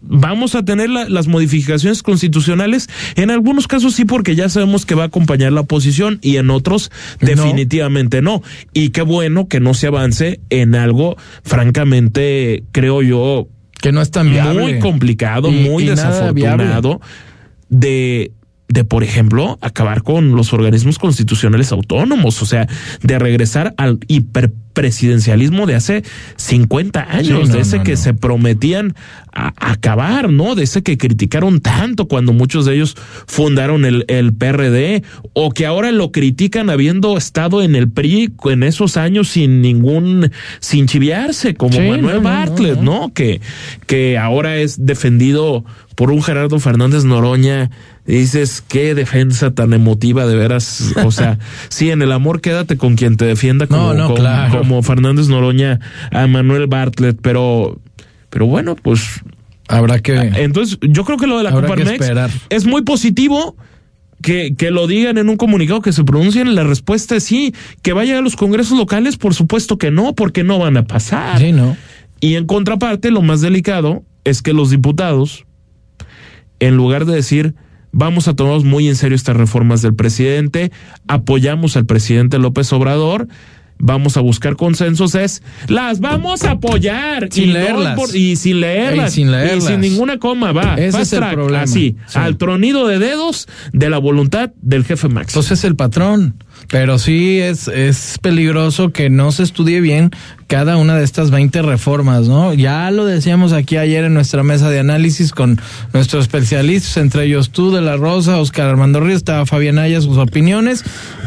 Vamos 0.07 0.55
a 0.55 0.65
tener 0.65 0.91
la- 0.91 1.09
las 1.09 1.29
modificaciones 1.29 2.03
constitucionales, 2.03 2.89
en 3.17 3.31
algunos 3.31 3.67
casos 3.67 3.95
sí, 3.95 4.05
porque 4.05 4.35
ya 4.37 4.49
sabemos 4.49 4.85
que 4.87 4.95
va 4.95 5.05
a 5.05 5.07
acompañar 5.07 5.53
la 5.53 5.63
oposición 5.63 6.19
y 6.23 6.37
en 6.37 6.51
otros 6.51 6.91
definitivamente 7.21 8.21
no. 8.23 8.43
Y 8.73 8.91
qué 8.91 9.03
bueno 9.03 9.49
que 9.49 9.61
no 9.61 9.75
se 9.75 9.87
avance 9.87 10.41
en 10.51 10.75
algo, 10.75 11.17
francamente, 11.43 12.65
creo 12.73 13.03
yo, 13.03 13.49
que 13.81 13.93
no 13.93 14.01
es 14.03 14.11
tan 14.11 14.31
viable. 14.31 14.61
muy 14.61 14.79
complicado, 14.79 15.49
Y- 15.51 15.69
muy 15.69 15.85
y 15.85 15.87
desafortunado 15.89 17.01
de 17.69 18.33
de 18.69 18.83
por 18.85 19.05
ejemplo 19.05 19.59
acabar 19.61 20.03
con 20.03 20.35
los 20.35 20.53
organismos 20.53 20.99
constitucionales 20.99 21.71
autónomos, 21.73 22.41
o 22.43 22.47
sea, 22.47 22.67
de 23.03 23.19
regresar 23.19 23.75
al 23.77 23.99
hiperpresidencialismo 24.75 25.67
de 25.67 25.75
hace 25.75 26.03
50 26.37 27.01
años, 27.11 27.43
Sí, 27.45 27.49
no, 27.49 27.55
de 27.55 27.61
ese 27.61 27.77
no, 27.79 27.85
que 27.85 27.93
no. 27.93 27.97
se 27.99 28.15
prometían 28.15 28.95
a- 29.33 29.53
acabar, 29.73 30.31
¿no? 30.31 30.55
De 30.55 30.65
ese 30.65 30.83
que 30.83 30.97
criticaron 30.99 31.61
tanto 31.61 32.07
cuando 32.09 32.33
muchos 32.33 32.65
de 32.67 32.75
ellos 32.75 32.97
fundaron 33.27 33.85
el, 33.85 34.05
el 34.09 34.33
PRD 34.33 35.03
o 35.35 35.51
que 35.51 35.67
ahora 35.67 35.93
lo 35.93 36.11
critican 36.11 36.71
habiendo 36.71 37.17
estado 37.17 37.63
en 37.63 37.75
el 37.77 37.89
PRI 37.91 38.33
en 38.47 38.63
esos 38.63 38.97
años 38.97 39.29
sin 39.29 39.61
ningún, 39.61 40.31
sin 40.61 40.87
chiviarse, 40.87 41.55
como 41.55 41.75
Sí, 41.75 41.81
Manuel 41.81 42.21
Bartlett, 42.21 42.81
¿no? 42.81 43.13
Que, 43.15 43.41
que 43.87 44.19
ahora 44.19 44.57
es 44.57 44.85
defendido 44.87 45.65
por 45.95 46.11
un 46.11 46.23
Gerardo 46.23 46.59
Fernández 46.59 47.05
Noroña. 47.05 47.71
Y 48.07 48.17
dices, 48.17 48.63
qué 48.67 48.95
defensa 48.95 49.53
tan 49.53 49.73
emotiva, 49.73 50.27
de 50.27 50.37
veras. 50.37 50.93
O 51.05 51.11
sea, 51.11 51.39
sí, 51.69 51.91
en 51.91 52.03
el 52.03 52.13
amor 52.13 52.41
quédate 52.41 52.77
con 52.77 52.97
quien 52.97 53.17
te 53.17 53.25
defienda 53.25 53.67
como, 53.67 53.83
No, 53.83 53.95
no, 53.95 54.03
como, 54.05 54.15
claro. 54.17 54.59
como 54.59 54.83
Fernández 54.83 55.29
Noroña 55.29 55.81
a 56.13 56.27
Manuel 56.27 56.67
Bartlett, 56.67 57.19
pero, 57.23 57.81
pero 58.29 58.47
bueno, 58.47 58.77
pues 58.77 59.23
Habrá 59.69 59.99
que. 60.01 60.15
entonces, 60.15 60.79
yo 60.83 61.05
creo 61.05 61.17
que 61.17 61.27
lo 61.27 61.39
de 61.39 61.45
la 61.45 61.53
Coparmex 61.53 62.11
es 62.51 62.67
muy 62.67 62.83
positivo. 62.83 63.57
Que, 64.23 64.55
que 64.57 64.71
lo 64.71 64.87
digan 64.87 65.19
en 65.19 65.29
un 65.29 65.37
comunicado, 65.37 65.83
que 65.83 65.93
se 65.93 66.03
pronuncien, 66.03 66.55
la 66.55 66.65
respuesta 66.65 67.17
es 67.17 67.25
sí. 67.25 67.55
Que 67.83 67.93
vaya 67.93 68.19
a 68.19 68.23
los 68.23 68.37
congresos 68.37 68.79
locales, 68.79 69.19
por 69.19 69.35
supuesto 69.35 69.77
que 69.77 69.91
no, 69.91 70.15
porque 70.15 70.45
no 70.45 70.59
van 70.59 70.79
a 70.79 70.87
pasar. 70.87 71.39
Sí, 71.39 71.53
¿no? 71.53 71.77
Y 72.21 72.37
en 72.37 72.47
contraparte, 72.47 73.11
lo 73.11 73.21
más 73.21 73.43
delicado 73.43 74.03
es 74.25 74.41
que 74.41 74.55
los 74.55 74.71
diputados, 74.71 75.45
en 76.59 76.75
lugar 76.75 77.05
de 77.05 77.17
decir, 77.17 77.55
vamos 77.95 78.29
a 78.29 78.35
tomarnos 78.35 78.65
muy 78.65 78.89
en 78.89 78.97
serio 78.97 79.17
estas 79.17 79.37
reformas 79.37 79.81
del 79.81 79.95
presidente, 79.95 80.71
apoyamos 81.09 81.77
al 81.77 81.87
presidente 81.87 82.39
López 82.39 82.73
Obrador, 82.73 83.29
vamos 83.79 84.17
a 84.17 84.21
buscar 84.21 84.57
consensos, 84.57 85.15
es, 85.15 85.43
las 85.69 86.01
vamos 86.01 86.45
a 86.45 86.53
apoyar. 86.53 87.29
Sin 87.31 87.51
y 87.51 87.53
leerlas. 87.53 87.99
impor- 87.99 88.15
y 88.15 88.37
sin 88.37 88.61
leerlas. 88.61 89.13
Y 89.13 89.15
sin 89.17 89.31
leerlas. 89.31 89.65
Y 89.65 89.67
sin 89.67 89.81
ninguna 89.81 90.19
coma, 90.19 90.53
va. 90.53 90.75
Ese 90.77 91.03
es 91.03 91.13
el 91.13 91.19
track, 91.21 91.33
problema. 91.35 91.63
Así, 91.63 91.97
Sí. 92.07 92.19
al 92.19 92.37
tronido 92.37 92.87
de 92.87 92.99
dedos 92.99 93.49
de 93.73 93.91
la 93.91 93.99
voluntad 93.99 94.51
del 94.63 94.85
jefe 94.85 95.09
Max. 95.09 95.29
Entonces 95.29 95.59
es 95.59 95.65
el 95.65 95.77
patrón. 95.77 96.37
Pero 96.69 96.99
sí 96.99 97.41
es, 97.41 97.69
es 97.69 98.19
peligroso 98.23 98.91
que 98.91 99.11
no 99.11 99.33
se 99.33 99.43
estudie 99.43 99.81
bien 99.81 100.11
cada 100.47 100.77
una 100.77 100.97
de 100.97 101.05
estas 101.05 101.31
20 101.31 101.63
reformas, 101.63 102.29
¿no? 102.29 102.55
Ya 102.55 102.91
lo 102.91 103.05
decíamos 103.05 103.53
aquí 103.53 103.77
ayer 103.77 104.05
en 104.05 104.15
nuestra 104.15 104.43
mesa 104.43 104.71
de 104.71 104.79
análisis 104.79 105.33
con 105.33 105.61
nuestros 105.93 106.25
especialistas, 106.25 106.97
entre 106.97 107.25
ellos 107.25 107.51
tú 107.51 107.73
de 107.73 107.81
la 107.81 107.97
Rosa, 107.97 108.39
Oscar 108.39 108.69
Armando 108.69 109.01
Ríos, 109.01 109.19
estaba 109.19 109.47
Fabián 109.47 109.79
Aya, 109.79 110.01
sus 110.01 110.19
opiniones. 110.19 110.85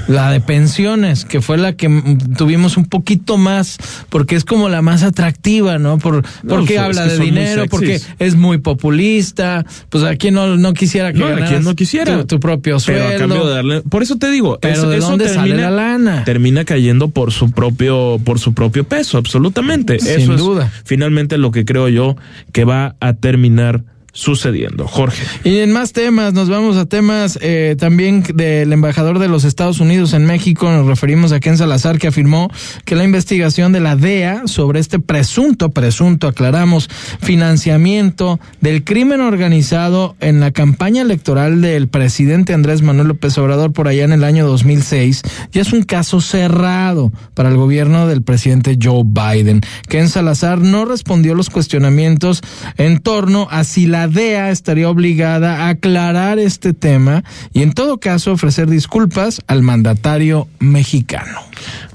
La 0.08 0.32
de 0.32 0.40
pensiones, 0.40 1.26
que 1.26 1.42
fue 1.42 1.58
la 1.58 1.74
que 1.74 1.90
tuvimos 2.38 2.78
un 2.78 2.86
poquito 2.86 3.38
más, 3.38 3.78
porque 4.08 4.38
es 4.38 4.46
como 4.46 4.70
la 4.70 4.82
más 4.82 5.04
atractiva, 5.04 5.80
¿no? 5.80 5.98
Por, 5.98 6.24
No, 6.44 6.56
porque 6.56 6.80
habla 6.80 7.06
de 7.08 7.20
dinero, 7.20 7.66
porque 7.70 8.00
es 8.18 8.36
muy 8.36 8.60
populista, 8.60 9.66
pues 9.90 10.06
a 10.06 10.16
quien 10.16 10.36
no, 10.36 10.56
no 10.56 10.74
quisiera 10.74 11.12
que 11.12 11.20
No, 11.20 11.28
a 11.28 11.46
quien 11.48 11.64
no 11.64 11.76
quisiera. 11.76 12.20
Tu, 12.20 12.26
tu 12.26 12.40
propio 12.40 12.80
sueldo. 12.80 13.04
Pero 13.04 13.16
a 13.16 13.20
cambio 13.20 13.48
de 13.48 13.54
darle, 13.54 13.82
por 13.82 14.02
eso 14.02 14.16
te 14.18 14.30
digo, 14.32 14.58
Pero 14.62 14.74
eso, 14.76 14.90
¿de 14.90 14.98
eso 14.98 15.10
dónde 15.10 15.28
sale 15.28 15.58
la 15.58 15.72
lana? 15.72 16.24
termina 16.24 16.64
cayendo 16.64 17.10
por 17.10 17.32
su 17.32 17.52
propio, 17.52 18.20
por 18.24 18.40
su 18.40 18.54
propio 18.54 18.84
peso, 18.86 19.07
absolutamente. 19.16 20.00
Sin 20.00 20.22
eso 20.22 20.34
es 20.34 20.40
duda. 20.40 20.72
finalmente 20.84 21.38
lo 21.38 21.52
que 21.52 21.66
creo 21.66 21.88
yo 21.88 22.16
que 22.52 22.66
va 22.66 22.96
a 23.00 23.14
terminar 23.14 23.84
sucediendo. 24.18 24.88
Jorge. 24.88 25.24
Y 25.44 25.60
en 25.60 25.72
más 25.72 25.94
temas, 25.94 26.34
nos 26.34 26.50
vamos 26.50 26.76
a 26.76 26.88
temas 26.88 27.38
eh, 27.40 27.76
también 27.78 28.24
del 28.34 28.74
embajador 28.74 29.20
de 29.20 29.28
los 29.28 29.44
Estados 29.44 29.80
Unidos 29.80 30.14
en 30.14 30.26
México. 30.26 30.72
Nos 30.72 30.88
referimos 30.88 31.32
a 31.32 31.40
Ken 31.40 31.56
Salazar, 31.56 32.00
que 32.00 32.08
afirmó 32.08 32.50
que 32.84 32.96
la 32.96 33.04
investigación 33.04 33.74
de 33.74 33.80
la 33.80 33.96
DEA 33.96 34.48
sobre 34.48 34.80
este 34.80 34.98
presunto, 34.98 35.70
presunto, 35.70 36.28
aclaramos, 36.28 36.90
financiamiento 37.22 38.40
del 38.60 38.84
crimen 38.84 39.22
organizado 39.22 40.16
en 40.20 40.40
la 40.40 40.50
campaña 40.50 41.04
electoral 41.04 41.62
del 41.62 41.88
presidente 41.88 42.56
Andrés 42.56 42.82
Manuel 42.82 43.10
López 43.10 43.38
Obrador 43.38 43.72
por 43.72 43.88
allá 43.88 44.04
en 44.04 44.14
el 44.14 44.24
año 44.24 44.48
2006 44.48 45.22
ya 45.52 45.62
es 45.62 45.74
un 45.74 45.84
caso 45.84 46.22
cerrado 46.22 47.12
para 47.36 47.50
el 47.50 47.58
gobierno 47.58 48.08
del 48.08 48.24
presidente 48.24 48.78
Joe 48.82 49.04
Biden. 49.06 49.62
Ken 49.88 50.10
Salazar 50.10 50.60
no 50.60 50.86
respondió 50.86 51.36
los 51.36 51.52
cuestionamientos 51.52 52.42
en 52.78 53.00
torno 53.00 53.48
a 53.52 53.64
si 53.64 53.86
la 53.86 54.07
DEA 54.08 54.50
estaría 54.52 54.90
obligada 54.90 55.66
a 55.66 55.70
aclarar 55.70 56.40
este 56.40 56.74
tema 56.74 57.24
y 57.54 57.62
en 57.62 57.74
todo 57.74 58.00
caso 58.00 58.32
ofrecer 58.32 58.70
disculpas 58.70 59.42
al 59.48 59.62
mandatario 59.62 60.48
mexicano. 60.60 61.40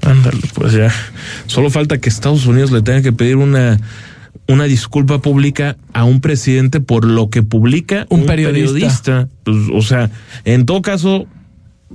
Ándale, 0.01 0.41
pues 0.53 0.73
ya. 0.73 0.91
Solo 1.47 1.69
falta 1.69 1.97
que 1.99 2.09
Estados 2.09 2.45
Unidos 2.45 2.71
le 2.71 2.81
tenga 2.81 3.01
que 3.01 3.13
pedir 3.13 3.37
una 3.37 3.79
una 4.47 4.65
disculpa 4.65 5.19
pública 5.19 5.77
a 5.93 6.03
un 6.03 6.19
presidente 6.19 6.81
por 6.81 7.05
lo 7.05 7.29
que 7.29 7.43
publica 7.43 8.05
Un 8.09 8.25
periodista. 8.25 9.29
Pues, 9.43 9.57
o 9.73 9.81
sea, 9.81 10.09
en 10.43 10.65
todo 10.65 10.81
caso, 10.81 11.27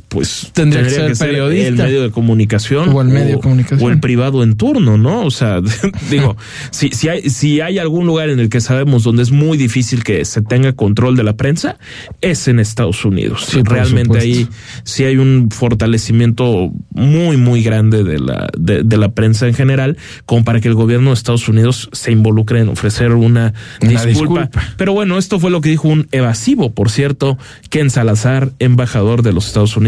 pues 0.09 0.51
Tendría 0.53 0.83
que 0.85 0.91
ser 0.91 1.17
periodista. 1.17 1.69
el 1.69 1.75
medio 1.77 2.03
de 2.03 2.11
comunicación 2.11 2.91
O 2.91 3.01
el 3.01 3.09
medio 3.09 3.37
de 3.37 3.41
comunicación. 3.41 3.81
o 3.83 3.93
el 3.93 4.01
privado 4.01 4.43
en 4.43 4.57
turno, 4.57 4.97
¿no? 4.99 5.25
O 5.25 5.31
sea, 5.31 5.61
digo, 6.11 6.37
si, 6.71 6.91
si 6.91 7.09
hay 7.09 7.29
si 7.31 7.61
hay 7.61 7.79
algún 7.79 8.07
lugar 8.07 8.29
en 8.31 8.41
el 8.41 8.49
que 8.49 8.61
sabemos 8.61 9.03
donde 9.05 9.23
es 9.23 9.31
muy 9.31 9.57
difícil 9.59 10.05
que 10.05 10.25
se 10.25 10.43
tenga 10.43 10.73
control 10.73 11.17
de 11.17 11.23
la 11.25 11.35
prensa 11.37 11.79
es 12.21 12.49
en 12.49 12.59
Estados 12.61 13.05
Unidos. 13.05 13.47
Sí, 13.49 13.63
Realmente 13.65 14.19
ahí 14.19 14.49
sí 14.85 15.05
hay 15.05 15.17
un 15.17 15.51
fortalecimiento 15.51 16.71
muy 16.91 17.37
muy 17.37 17.63
grande 17.63 18.05
de 18.05 18.19
la 18.19 18.49
de, 18.59 18.83
de 18.83 18.97
la 18.97 19.11
prensa 19.11 19.47
en 19.49 19.55
general, 19.55 19.97
como 20.27 20.45
para 20.45 20.61
que 20.61 20.69
el 20.69 20.75
gobierno 20.75 21.11
de 21.11 21.15
Estados 21.15 21.49
Unidos 21.49 21.89
se 21.93 22.13
involucre 22.13 22.61
en 22.61 22.69
ofrecer 22.69 23.13
una, 23.13 23.55
Una 23.83 24.05
disculpa. 24.05 24.43
disculpa. 24.43 24.75
Pero 24.77 24.93
bueno, 24.93 25.19
esto 25.19 25.39
fue 25.41 25.51
lo 25.51 25.61
que 25.61 25.71
dijo 25.71 25.89
un 25.89 26.09
evasivo, 26.13 26.71
por 26.71 26.91
cierto, 26.91 27.39
Ken 27.71 27.91
Salazar, 27.91 28.51
embajador 28.59 29.23
de 29.23 29.33
los 29.33 29.47
Estados 29.47 29.77
Unidos 29.77 29.88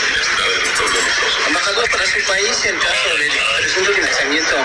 Embajador, 1.47 1.89
para 1.91 2.05
su 2.05 2.19
país, 2.27 2.65
el 2.65 2.77
caso 2.79 3.17
del 3.17 3.31
presunto 3.57 3.93
financiamiento 3.93 4.55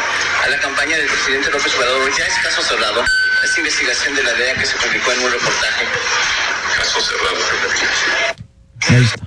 a 0.44 0.48
la 0.48 0.58
campaña 0.58 0.96
del 0.96 1.06
presidente 1.06 1.50
López 1.50 1.74
Obrador 1.76 2.16
ya 2.16 2.26
es 2.26 2.34
caso 2.42 2.62
cerrado. 2.62 3.04
Esta 3.44 3.60
investigación 3.60 4.14
de 4.14 4.22
la 4.22 4.32
DEA 4.34 4.54
que 4.54 4.66
se 4.66 4.76
publicó 4.76 5.12
en 5.12 5.20
un 5.20 5.32
reportaje. 5.32 5.86
Caso 6.76 7.00
cerrado. 7.00 7.36
Ahí 8.88 9.04
está. 9.04 9.25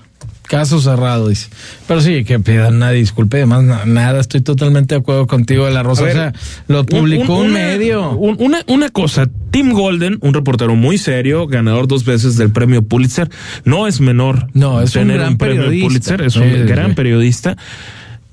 Caso 0.49 0.81
cerrado, 0.81 1.29
dice. 1.29 1.47
Pero 1.87 2.01
sí, 2.01 2.23
que 2.23 2.39
pidan 2.39 2.77
una 2.77 2.89
disculpe. 2.89 3.37
Además, 3.37 3.63
na- 3.65 3.85
nada, 3.85 4.19
estoy 4.19 4.41
totalmente 4.41 4.95
de 4.95 4.99
acuerdo 5.01 5.27
contigo 5.27 5.65
de 5.65 5.71
la 5.71 5.83
Rosa. 5.83 6.05
O 6.05 6.11
sea, 6.11 6.33
lo 6.67 6.87
publicó 6.87 7.35
un, 7.37 7.51
una- 7.51 7.59
medio. 7.59 8.13
un- 8.13 8.35
una, 8.39 8.63
una 8.65 8.89
cosa, 8.89 9.29
Tim 9.51 9.73
Golden, 9.73 10.17
un 10.21 10.33
reportero 10.33 10.75
muy 10.75 10.97
serio, 10.97 11.45
ganador 11.45 11.87
dos 11.87 12.03
veces 12.03 12.35
del 12.35 12.51
premio 12.51 12.81
Pulitzer, 12.81 13.29
no 13.63 13.85
es 13.85 14.01
menor 14.01 14.47
No, 14.55 14.81
es 14.81 14.95
un 14.95 15.01
tener 15.03 15.17
gran 15.19 15.33
un 15.33 15.37
premio 15.37 15.61
periodista. 15.65 15.87
Pulitzer, 15.87 16.21
es 16.23 16.35
un 16.35 16.43
Sí, 16.51 16.63
gran 16.63 16.87
sí. 16.89 16.93
periodista, 16.95 17.55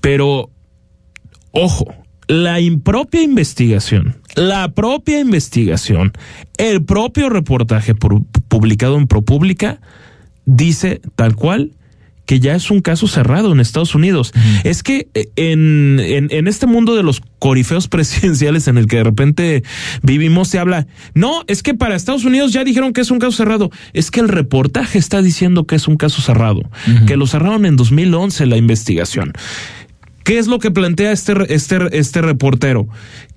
pero 0.01 0.49
ojo, 1.51 1.95
la 2.29 2.61
impropia 2.61 3.23
investigación, 3.23 4.17
la 4.37 4.71
propia 4.73 5.21
investigación, 5.21 6.13
el 6.57 6.83
propio 6.83 7.29
reportaje 7.29 7.95
por- 7.95 8.23
publicado 8.49 8.97
en 8.97 9.07
ProPublica 9.07 9.81
dice 10.47 11.03
tal 11.15 11.35
cual 11.35 11.73
que 12.27 12.41
ya 12.41 12.55
es 12.55 12.71
un 12.71 12.81
caso 12.81 13.07
cerrado 13.07 13.53
en 13.53 13.61
Estados 13.61 13.95
Unidos. 13.95 14.33
Es 14.65 14.83
que 14.83 15.09
eh, 15.15 15.29
en, 15.37 16.01
en, 16.01 16.29
en 16.31 16.49
este 16.49 16.67
mundo 16.67 16.95
de 16.95 17.03
los 17.03 17.23
corifeos 17.39 17.89
presidenciales 17.89 18.69
en 18.69 18.77
el 18.77 18.87
que 18.87 18.97
de 18.97 19.05
repente 19.05 19.63
vivimos 20.03 20.49
se 20.49 20.59
habla, 20.59 20.87
no, 21.15 21.45
es 21.47 21.63
que 21.63 21.75
para 21.75 21.95
Estados 21.95 22.25
Unidos 22.25 22.53
ya 22.53 22.65
dijeron 22.65 22.93
que 22.93 23.01
es 23.01 23.11
un 23.11 23.19
caso 23.19 23.33
cerrado. 23.33 23.71
Es 23.93 24.11
que 24.11 24.21
el 24.21 24.29
reportaje 24.29 24.99
está 24.99 25.23
diciendo 25.23 25.67
que 25.67 25.77
es 25.77 25.89
un 25.89 25.97
caso 25.97 26.21
cerrado, 26.21 26.63
que 27.07 27.17
lo 27.17 27.27
cerraron 27.27 27.65
en 27.65 27.77
2011 27.77 28.47
la 28.47 28.57
investigación. 28.57 29.33
¿Qué 30.25 30.39
es 30.39 30.49
lo 30.49 30.59
que 30.59 30.73
plantea 30.73 31.13
este, 31.13 31.35
este, 31.55 31.77
este 31.93 32.21
reportero? 32.21 32.89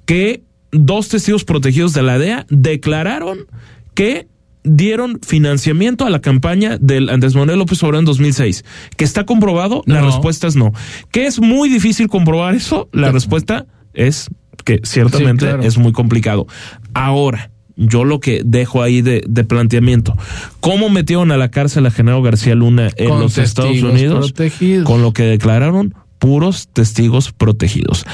Que 0.05 0.41
dos 0.71 1.09
testigos 1.09 1.43
protegidos 1.43 1.93
de 1.93 2.01
la 2.01 2.17
DEA 2.17 2.47
declararon 2.49 3.45
que 3.93 4.27
dieron 4.63 5.19
financiamiento 5.25 6.05
a 6.05 6.09
la 6.09 6.19
campaña 6.19 6.77
del 6.79 7.09
Andrés 7.09 7.35
Manuel 7.35 7.59
López 7.59 7.81
Obrador 7.83 7.99
en 8.01 8.05
2006. 8.05 8.65
¿Que 8.97 9.05
está 9.05 9.25
comprobado? 9.25 9.83
La 9.85 10.01
No. 10.01 10.07
respuesta 10.07 10.47
es 10.47 10.55
no. 10.55 10.73
¿Que 11.11 11.25
es 11.27 11.39
muy 11.39 11.69
difícil 11.69 12.07
comprobar 12.07 12.55
eso? 12.55 12.89
La 12.91 13.11
respuesta 13.11 13.65
es 13.93 14.29
que 14.65 14.81
ciertamente 14.83 15.45
Sí, 15.45 15.51
claro. 15.51 15.63
es 15.63 15.77
muy 15.77 15.91
complicado. 15.93 16.45
Ahora, 16.93 17.51
yo 17.77 18.03
lo 18.03 18.19
que 18.19 18.41
dejo 18.43 18.83
ahí 18.83 19.01
de, 19.01 19.23
de 19.27 19.43
planteamiento, 19.45 20.15
¿cómo 20.59 20.89
metieron 20.89 21.31
a 21.31 21.37
la 21.37 21.49
cárcel 21.49 21.85
a 21.85 21.91
Genaro 21.91 22.21
García 22.21 22.53
Luna 22.55 22.89
en 22.97 23.09
Con 23.09 23.21
los 23.21 23.37
Estados 23.37 23.81
Unidos? 23.81 24.31
protegidos. 24.33 24.85
Con 24.85 25.01
lo 25.01 25.13
que 25.13 25.23
declararon 25.23 25.95
puros 26.19 26.67
testigos 26.73 27.31
protegidos. 27.31 28.05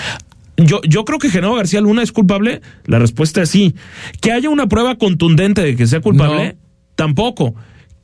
Yo, 0.57 0.81
yo 0.83 1.03
creo 1.05 1.19
que 1.19 1.29
Genaro 1.29 1.55
García 1.55 1.81
Luna 1.81 2.03
es 2.03 2.11
culpable. 2.11 2.61
La 2.85 2.99
respuesta 2.99 3.41
es 3.41 3.49
sí. 3.49 3.75
Que 4.21 4.31
haya 4.31 4.49
una 4.49 4.67
prueba 4.67 4.95
contundente 4.97 5.61
de 5.61 5.75
que 5.75 5.87
sea 5.87 6.01
culpable, 6.01 6.55
tampoco. 6.95 7.55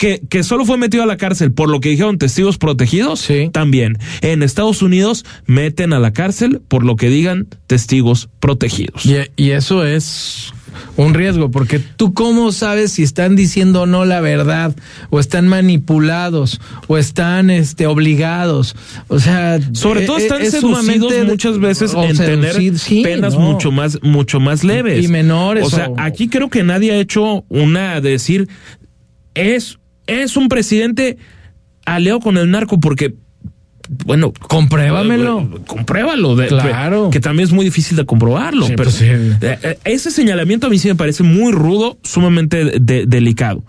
Que, 0.02 0.20
que 0.30 0.42
solo 0.42 0.66
fue 0.66 0.78
metido 0.80 1.04
a 1.04 1.06
la 1.06 1.16
cárcel 1.18 1.52
por 1.52 1.70
lo 1.70 1.80
que 1.80 1.90
dijeron 1.90 2.18
testigos 2.18 2.58
protegidos, 2.58 3.28
también. 3.52 4.00
En 4.22 4.42
Estados 4.42 4.82
Unidos 4.82 5.26
meten 5.46 5.94
a 5.94 6.00
la 6.00 6.12
cárcel 6.12 6.60
por 6.68 6.84
lo 6.84 6.96
que 6.96 7.08
digan 7.10 7.46
testigos 7.68 8.28
protegidos. 8.40 9.06
Y, 9.06 9.18
y 9.36 9.52
eso 9.52 9.86
es 9.86 10.54
un 10.98 11.14
riesgo, 11.14 11.52
porque 11.52 11.78
tú 11.78 12.16
cómo 12.16 12.52
sabes 12.52 12.94
si 12.94 13.04
están 13.04 13.36
diciendo 13.36 13.84
o 13.84 13.86
no 13.86 14.04
la 14.06 14.22
verdad, 14.22 14.76
o 15.12 15.20
están 15.20 15.48
manipulados, 15.48 16.60
o 16.88 16.98
están 16.98 17.52
este 17.52 17.86
obligados. 17.86 18.76
O 19.08 19.20
sea, 19.20 19.60
Sobre 19.74 20.04
eh, 20.04 20.08
todo 20.08 20.18
eh, 20.18 20.24
están 20.24 20.42
es 20.42 20.50
seducidos 20.50 20.80
sumamente- 20.84 21.24
muchas 21.26 21.60
veces 21.60 21.94
en 21.94 22.18
tener 22.18 22.80
sí, 22.80 23.04
penas 23.04 23.36
no. 23.36 23.42
mucho 23.42 23.72
más, 23.72 24.00
mucho 24.02 24.40
más 24.40 24.64
leves. 24.64 25.06
Y 25.06 25.10
menores, 25.10 25.64
O 25.66 25.70
sea, 25.70 25.90
o- 25.90 25.96
aquí 26.00 26.28
creo 26.28 26.50
que 26.50 26.64
nadie 26.64 26.92
ha 26.92 26.98
hecho 26.98 27.46
una 27.50 28.02
de 28.02 28.10
decir 28.10 28.48
es, 29.36 29.78
es 30.12 30.38
un 30.38 30.50
presidente 30.50 31.17
aliado 31.86 32.19
con 32.19 32.38
el 32.38 32.50
narco 32.52 32.80
porque 32.80 33.15
bueno, 34.06 34.32
compruébamelo. 34.47 35.50
compruébalo. 35.67 36.36
de- 36.36 36.47
Claro. 36.47 37.10
Que 37.12 37.19
también 37.19 37.47
es 37.47 37.54
muy 37.54 37.65
difícil 37.65 37.97
de 37.97 38.06
comprobarlo. 38.06 38.65
Sí, 38.67 38.74
pero 38.78 38.89
pues 38.89 38.95
sí. 38.95 39.06
eh, 39.06 39.36
eh, 39.41 39.78
ese 39.84 40.12
señalamiento 40.12 40.67
a 40.67 40.69
mí 40.69 40.78
sí 40.78 40.88
me 40.88 40.95
parece 40.95 41.24
muy 41.24 41.52
rudo, 41.52 41.97
sumamente 42.04 42.63
de- 42.63 42.80
de- 42.80 43.06
delicado. 43.06 43.63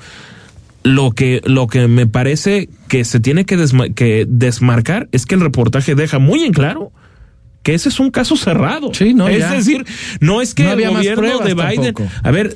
Lo 0.84 1.12
que, 1.12 1.40
lo 1.44 1.66
que 1.68 1.86
me 1.88 2.06
parece 2.06 2.68
que 2.88 3.04
se 3.04 3.20
tiene 3.20 3.44
que, 3.44 3.56
desma- 3.58 3.92
que 3.94 4.26
desmarcar 4.28 5.08
es 5.12 5.26
que 5.26 5.34
el 5.36 5.40
reportaje 5.40 5.94
deja 5.94 6.18
muy 6.18 6.42
en 6.44 6.52
claro 6.52 6.92
que 7.62 7.74
ese 7.74 7.88
es 7.88 8.00
un 8.00 8.10
caso 8.10 8.36
cerrado. 8.36 8.90
no, 9.14 9.28
es 9.28 9.38
ya. 9.38 9.52
decir, 9.52 9.84
no 10.20 10.40
es 10.42 10.54
que 10.54 10.64
No 10.64 10.72
el 10.72 10.88
gobierno 10.88 11.38
de 11.38 11.54
Biden. 11.54 11.94
tampoco. 11.94 12.08
A 12.22 12.30
ver, 12.30 12.54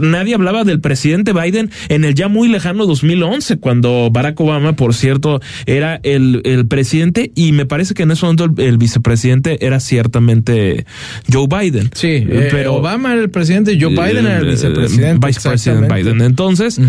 nadie 0.00 0.34
hablaba 0.34 0.64
del 0.64 0.80
presidente 0.80 1.32
Biden 1.32 1.70
en 1.88 2.04
el 2.04 2.14
ya 2.14 2.28
muy 2.28 2.48
lejano 2.48 2.86
2011, 2.86 3.58
cuando 3.58 4.10
Barack 4.10 4.40
Obama, 4.40 4.74
por 4.74 4.94
cierto, 4.94 5.40
era 5.66 6.00
el, 6.02 6.42
el 6.44 6.66
presidente 6.66 7.30
y 7.34 7.52
me 7.52 7.64
parece 7.64 7.94
que 7.94 8.02
en 8.02 8.10
ese 8.10 8.24
momento 8.26 8.44
el, 8.44 8.60
el 8.66 8.78
vicepresidente 8.78 9.64
era 9.64 9.78
ciertamente 9.78 10.84
Joe 11.32 11.46
Biden. 11.46 11.90
Sí, 11.94 12.08
eh, 12.28 12.48
pero 12.50 12.74
Obama 12.74 13.12
era 13.12 13.22
el 13.22 13.30
presidente, 13.30 13.78
Joe 13.80 13.90
Biden 13.90 14.26
era 14.26 14.38
el 14.38 14.46
vicepresidente. 14.46 15.26
Vice 15.26 15.40
President 15.40 15.54
exactamente. 15.84 15.94
Biden. 16.10 16.20
Entonces, 16.22 16.80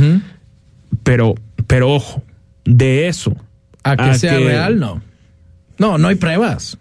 pero, 1.04 1.36
pero 1.68 1.92
ojo, 1.92 2.24
de 2.66 3.08
eso. 3.08 3.36
A 3.84 3.96
que 3.96 4.16
sea 4.16 4.38
real, 4.40 4.80
no. 4.80 5.02
No, 5.78 5.98
no 5.98 6.08
hay 6.08 6.16
pruebas. 6.16 6.79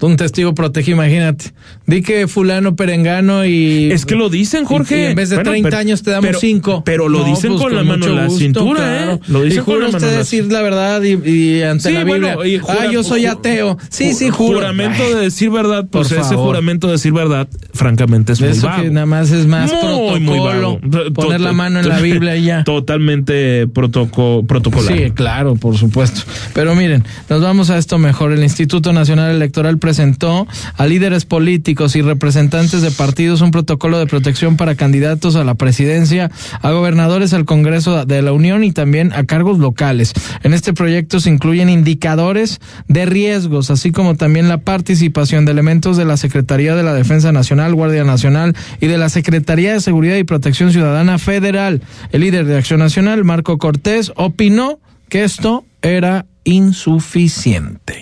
Un 0.00 0.16
testigo 0.16 0.54
protegido, 0.54 0.96
imagínate. 0.96 1.52
Di 1.86 2.02
que 2.02 2.26
fulano 2.26 2.74
perengano 2.74 3.44
y... 3.46 3.90
Es 3.92 4.04
que 4.06 4.16
lo 4.16 4.28
dicen, 4.28 4.64
Jorge. 4.64 4.98
Y, 4.98 5.02
y 5.02 5.06
en 5.06 5.14
vez 5.14 5.28
de 5.30 5.36
Bueno, 5.36 5.50
30 5.52 5.68
pero- 5.68 5.80
años 5.80 6.02
te 6.02 6.10
damos 6.10 6.26
pero- 6.26 6.40
5. 6.40 6.82
pero 6.84 7.08
lo 7.08 7.22
dicen 7.24 7.56
con 7.56 7.74
la 7.74 7.84
mano 7.84 8.06
en 8.06 8.16
la 8.16 8.28
cintura, 8.30 9.12
¿eh? 9.14 9.20
Lo 9.28 9.42
dicen 9.42 9.60
y 9.60 9.64
juro 9.64 9.76
con 9.78 9.80
la 9.80 9.86
mano 9.92 9.96
usted 9.98 10.12
la 10.12 10.18
decir 10.18 10.52
la 10.52 10.62
verdad 10.62 11.02
y, 11.02 11.12
y 11.30 11.62
ante 11.62 11.88
Sí, 11.90 11.94
la 11.94 12.04
bueno, 12.04 12.28
Biblia. 12.38 12.56
y 12.56 12.58
jura- 12.58 12.78
ah, 12.82 12.90
yo 12.92 13.02
soy 13.04 13.26
ateo. 13.26 13.78
Sí, 13.88 14.14
sí, 14.14 14.30
juro. 14.30 14.58
Juramento 14.58 15.02
Ay, 15.06 15.14
de 15.14 15.20
decir 15.20 15.50
verdad, 15.50 15.86
pues 15.88 16.10
ese 16.10 16.22
favor. 16.22 16.46
juramento 16.46 16.88
de 16.88 16.94
decir 16.94 17.12
verdad, 17.12 17.46
francamente 17.72 18.32
es 18.32 18.40
muy 18.40 18.50
Eso 18.50 18.66
vago. 18.66 18.82
que 18.82 18.90
nada 18.90 19.06
más 19.06 19.30
es 19.30 19.46
más 19.46 19.70
Muy, 19.70 19.80
protocolo. 19.80 20.20
muy 20.20 20.38
vago. 20.40 20.80
Poner 21.14 21.40
la 21.40 21.52
mano 21.52 21.78
en 21.78 21.88
la 21.88 22.00
Biblia 22.00 22.36
y 22.36 22.44
ya. 22.46 22.64
Totalmente 23.00 23.68
protoco 23.68 24.44
protocolar. 24.46 24.92
Sí, 24.92 25.10
claro, 25.12 25.54
por 25.54 25.76
supuesto. 25.76 26.22
Pero 26.52 26.74
miren, 26.74 27.04
nos 27.28 27.40
vamos 27.42 27.70
a 27.70 27.78
esto 27.78 27.98
mejor. 27.98 28.32
El 28.32 28.42
Instituto 28.42 28.92
Nacional 28.92 29.30
Electoral 29.34 29.78
presentó 29.78 30.48
a 30.76 30.86
líderes 30.86 31.24
políticos 31.26 31.75
y 31.76 32.00
representantes 32.00 32.80
de 32.80 32.90
partidos 32.90 33.42
un 33.42 33.50
protocolo 33.50 33.98
de 33.98 34.06
protección 34.06 34.56
para 34.56 34.76
candidatos 34.76 35.36
a 35.36 35.44
la 35.44 35.54
presidencia, 35.54 36.30
a 36.62 36.70
gobernadores, 36.70 37.34
al 37.34 37.44
Congreso 37.44 38.06
de 38.06 38.22
la 38.22 38.32
Unión 38.32 38.64
y 38.64 38.72
también 38.72 39.12
a 39.12 39.24
cargos 39.24 39.58
locales. 39.58 40.14
En 40.42 40.54
este 40.54 40.72
proyecto 40.72 41.20
se 41.20 41.28
incluyen 41.28 41.68
indicadores 41.68 42.60
de 42.88 43.04
riesgos, 43.04 43.70
así 43.70 43.92
como 43.92 44.16
también 44.16 44.48
la 44.48 44.58
participación 44.58 45.44
de 45.44 45.52
elementos 45.52 45.98
de 45.98 46.06
la 46.06 46.16
Secretaría 46.16 46.74
de 46.74 46.82
la 46.82 46.94
Defensa 46.94 47.30
Nacional, 47.30 47.74
Guardia 47.74 48.04
Nacional 48.04 48.56
y 48.80 48.86
de 48.86 48.96
la 48.96 49.10
Secretaría 49.10 49.74
de 49.74 49.80
Seguridad 49.80 50.16
y 50.16 50.24
Protección 50.24 50.72
Ciudadana 50.72 51.18
Federal. 51.18 51.82
El 52.10 52.22
líder 52.22 52.46
de 52.46 52.56
Acción 52.56 52.80
Nacional, 52.80 53.22
Marco 53.22 53.58
Cortés, 53.58 54.12
opinó 54.16 54.80
que 55.10 55.24
esto 55.24 55.66
era 55.82 56.24
insuficiente. 56.44 58.00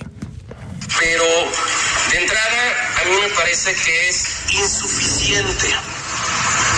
pero 1.00 1.83
a 3.04 3.06
mí 3.06 3.16
me 3.20 3.28
parece 3.30 3.74
que 3.74 4.08
es 4.08 4.24
insuficiente, 4.48 5.76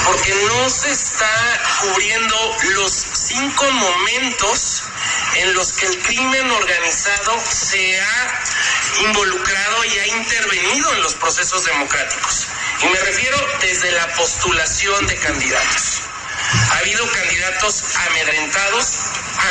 porque 0.06 0.34
no 0.34 0.68
se 0.68 0.90
está 0.90 1.60
cubriendo 1.82 2.56
los 2.70 2.92
cinco 2.92 3.70
momentos 3.70 4.82
en 5.36 5.54
los 5.54 5.72
que 5.74 5.86
el 5.86 6.02
crimen 6.02 6.50
organizado 6.50 7.40
se 7.48 8.00
ha 8.00 8.40
involucrado 9.02 9.84
y 9.84 9.98
ha 9.98 10.06
intervenido 10.18 10.94
en 10.94 11.02
los 11.02 11.14
procesos 11.14 11.64
democráticos. 11.64 12.46
Y 12.82 12.86
me 12.86 12.98
refiero 13.00 13.38
desde 13.60 13.92
la 13.92 14.08
postulación 14.14 15.06
de 15.06 15.16
candidatos. 15.16 16.00
Ha 16.72 16.78
habido 16.78 17.08
candidatos 17.08 17.84
amedrentados, 18.08 18.94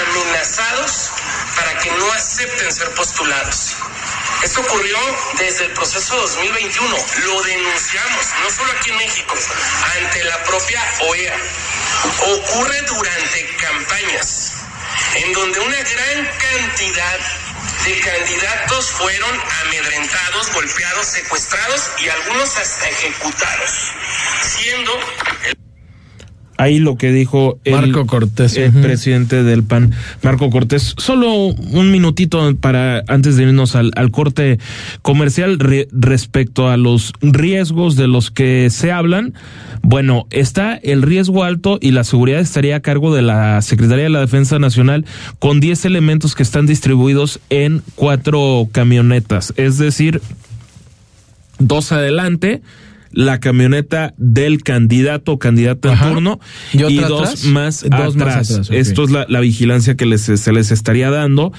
amenazados 0.09 1.11
para 1.55 1.77
que 1.77 1.91
no 1.91 2.11
acepten 2.11 2.71
ser 2.71 2.93
postulados. 2.95 3.75
Esto 4.45 4.61
ocurrió 4.61 4.95
desde 5.39 5.65
el 5.65 5.71
proceso 5.71 6.15
2021. 6.17 6.97
Lo 7.25 7.41
denunciamos, 7.41 8.25
no 8.43 8.51
solo 8.51 8.71
aquí 8.73 8.91
en 8.91 8.97
México, 8.97 9.33
ante 9.97 10.23
la 10.23 10.43
propia 10.43 10.83
OEA. 10.99 11.35
Ocurre 12.27 12.79
durante 12.83 13.55
campañas, 13.57 14.51
en 15.15 15.33
donde 15.33 15.59
una 15.61 15.77
gran 15.77 16.29
cantidad 16.37 17.19
de 17.85 17.99
candidatos 18.01 18.91
fueron 18.91 19.41
amedrentados, 19.63 20.51
golpeados, 20.53 21.07
secuestrados 21.07 21.89
y 21.97 22.09
algunos 22.09 22.55
hasta 22.55 22.87
ejecutados. 22.87 23.71
haciendo 24.43 24.99
el 25.45 25.64
Ahí 26.57 26.79
lo 26.79 26.95
que 26.95 27.11
dijo 27.11 27.59
el, 27.65 27.73
Marco 27.73 28.05
Cortés, 28.05 28.55
el 28.55 28.71
presidente 28.71 29.43
del 29.43 29.63
PAN, 29.63 29.91
Marco 30.21 30.49
Cortés. 30.49 30.93
Solo 30.97 31.33
un 31.33 31.91
minutito 31.91 32.55
para 32.55 33.03
antes 33.07 33.35
de 33.35 33.43
irnos 33.43 33.75
al, 33.75 33.91
al 33.95 34.09
corte 34.11 34.57
comercial 35.01 35.59
re- 35.59 35.87
respecto 35.91 36.69
a 36.69 36.77
los 36.77 37.11
riesgos 37.21 37.97
de 37.97 38.07
los 38.07 38.31
que 38.31 38.69
se 38.69 38.91
hablan. 38.91 39.33
Bueno, 39.81 40.27
está 40.31 40.75
el 40.75 41.01
riesgo 41.01 41.43
alto 41.43 41.77
y 41.81 41.91
la 41.91 42.03
seguridad 42.05 42.39
estaría 42.39 42.77
a 42.77 42.79
cargo 42.79 43.13
de 43.13 43.21
la 43.21 43.61
Secretaría 43.61 44.05
de 44.05 44.09
la 44.09 44.21
Defensa 44.21 44.57
Nacional 44.57 45.05
con 45.39 45.59
10 45.59 45.83
elementos 45.85 46.35
que 46.35 46.43
están 46.43 46.65
distribuidos 46.65 47.39
en 47.49 47.81
cuatro 47.95 48.69
camionetas. 48.71 49.53
Es 49.57 49.77
decir, 49.77 50.21
dos 51.59 51.91
adelante, 51.91 52.61
la 53.15 53.39
camioneta 53.39 54.13
del 54.17 54.61
candidato 54.61 55.31
o 55.31 55.39
candidata 55.39 55.93
en 55.93 55.99
turno 55.99 56.39
¿Y 56.73 56.83
y, 56.83 56.97
dos 56.97 57.29
atrás? 57.29 57.45
más 57.45 57.81
Dos 57.81 58.15
más 58.15 58.51
atrás. 58.51 58.69
Esto 58.71 59.03
es 59.03 59.11
la, 59.11 59.25
la 59.27 59.39
vigilancia 59.39 59.95
que 59.95 60.05
les, 60.05 60.21
se 60.21 60.53
les 60.53 60.71
estaría 60.71 61.09
dando. 61.09 61.51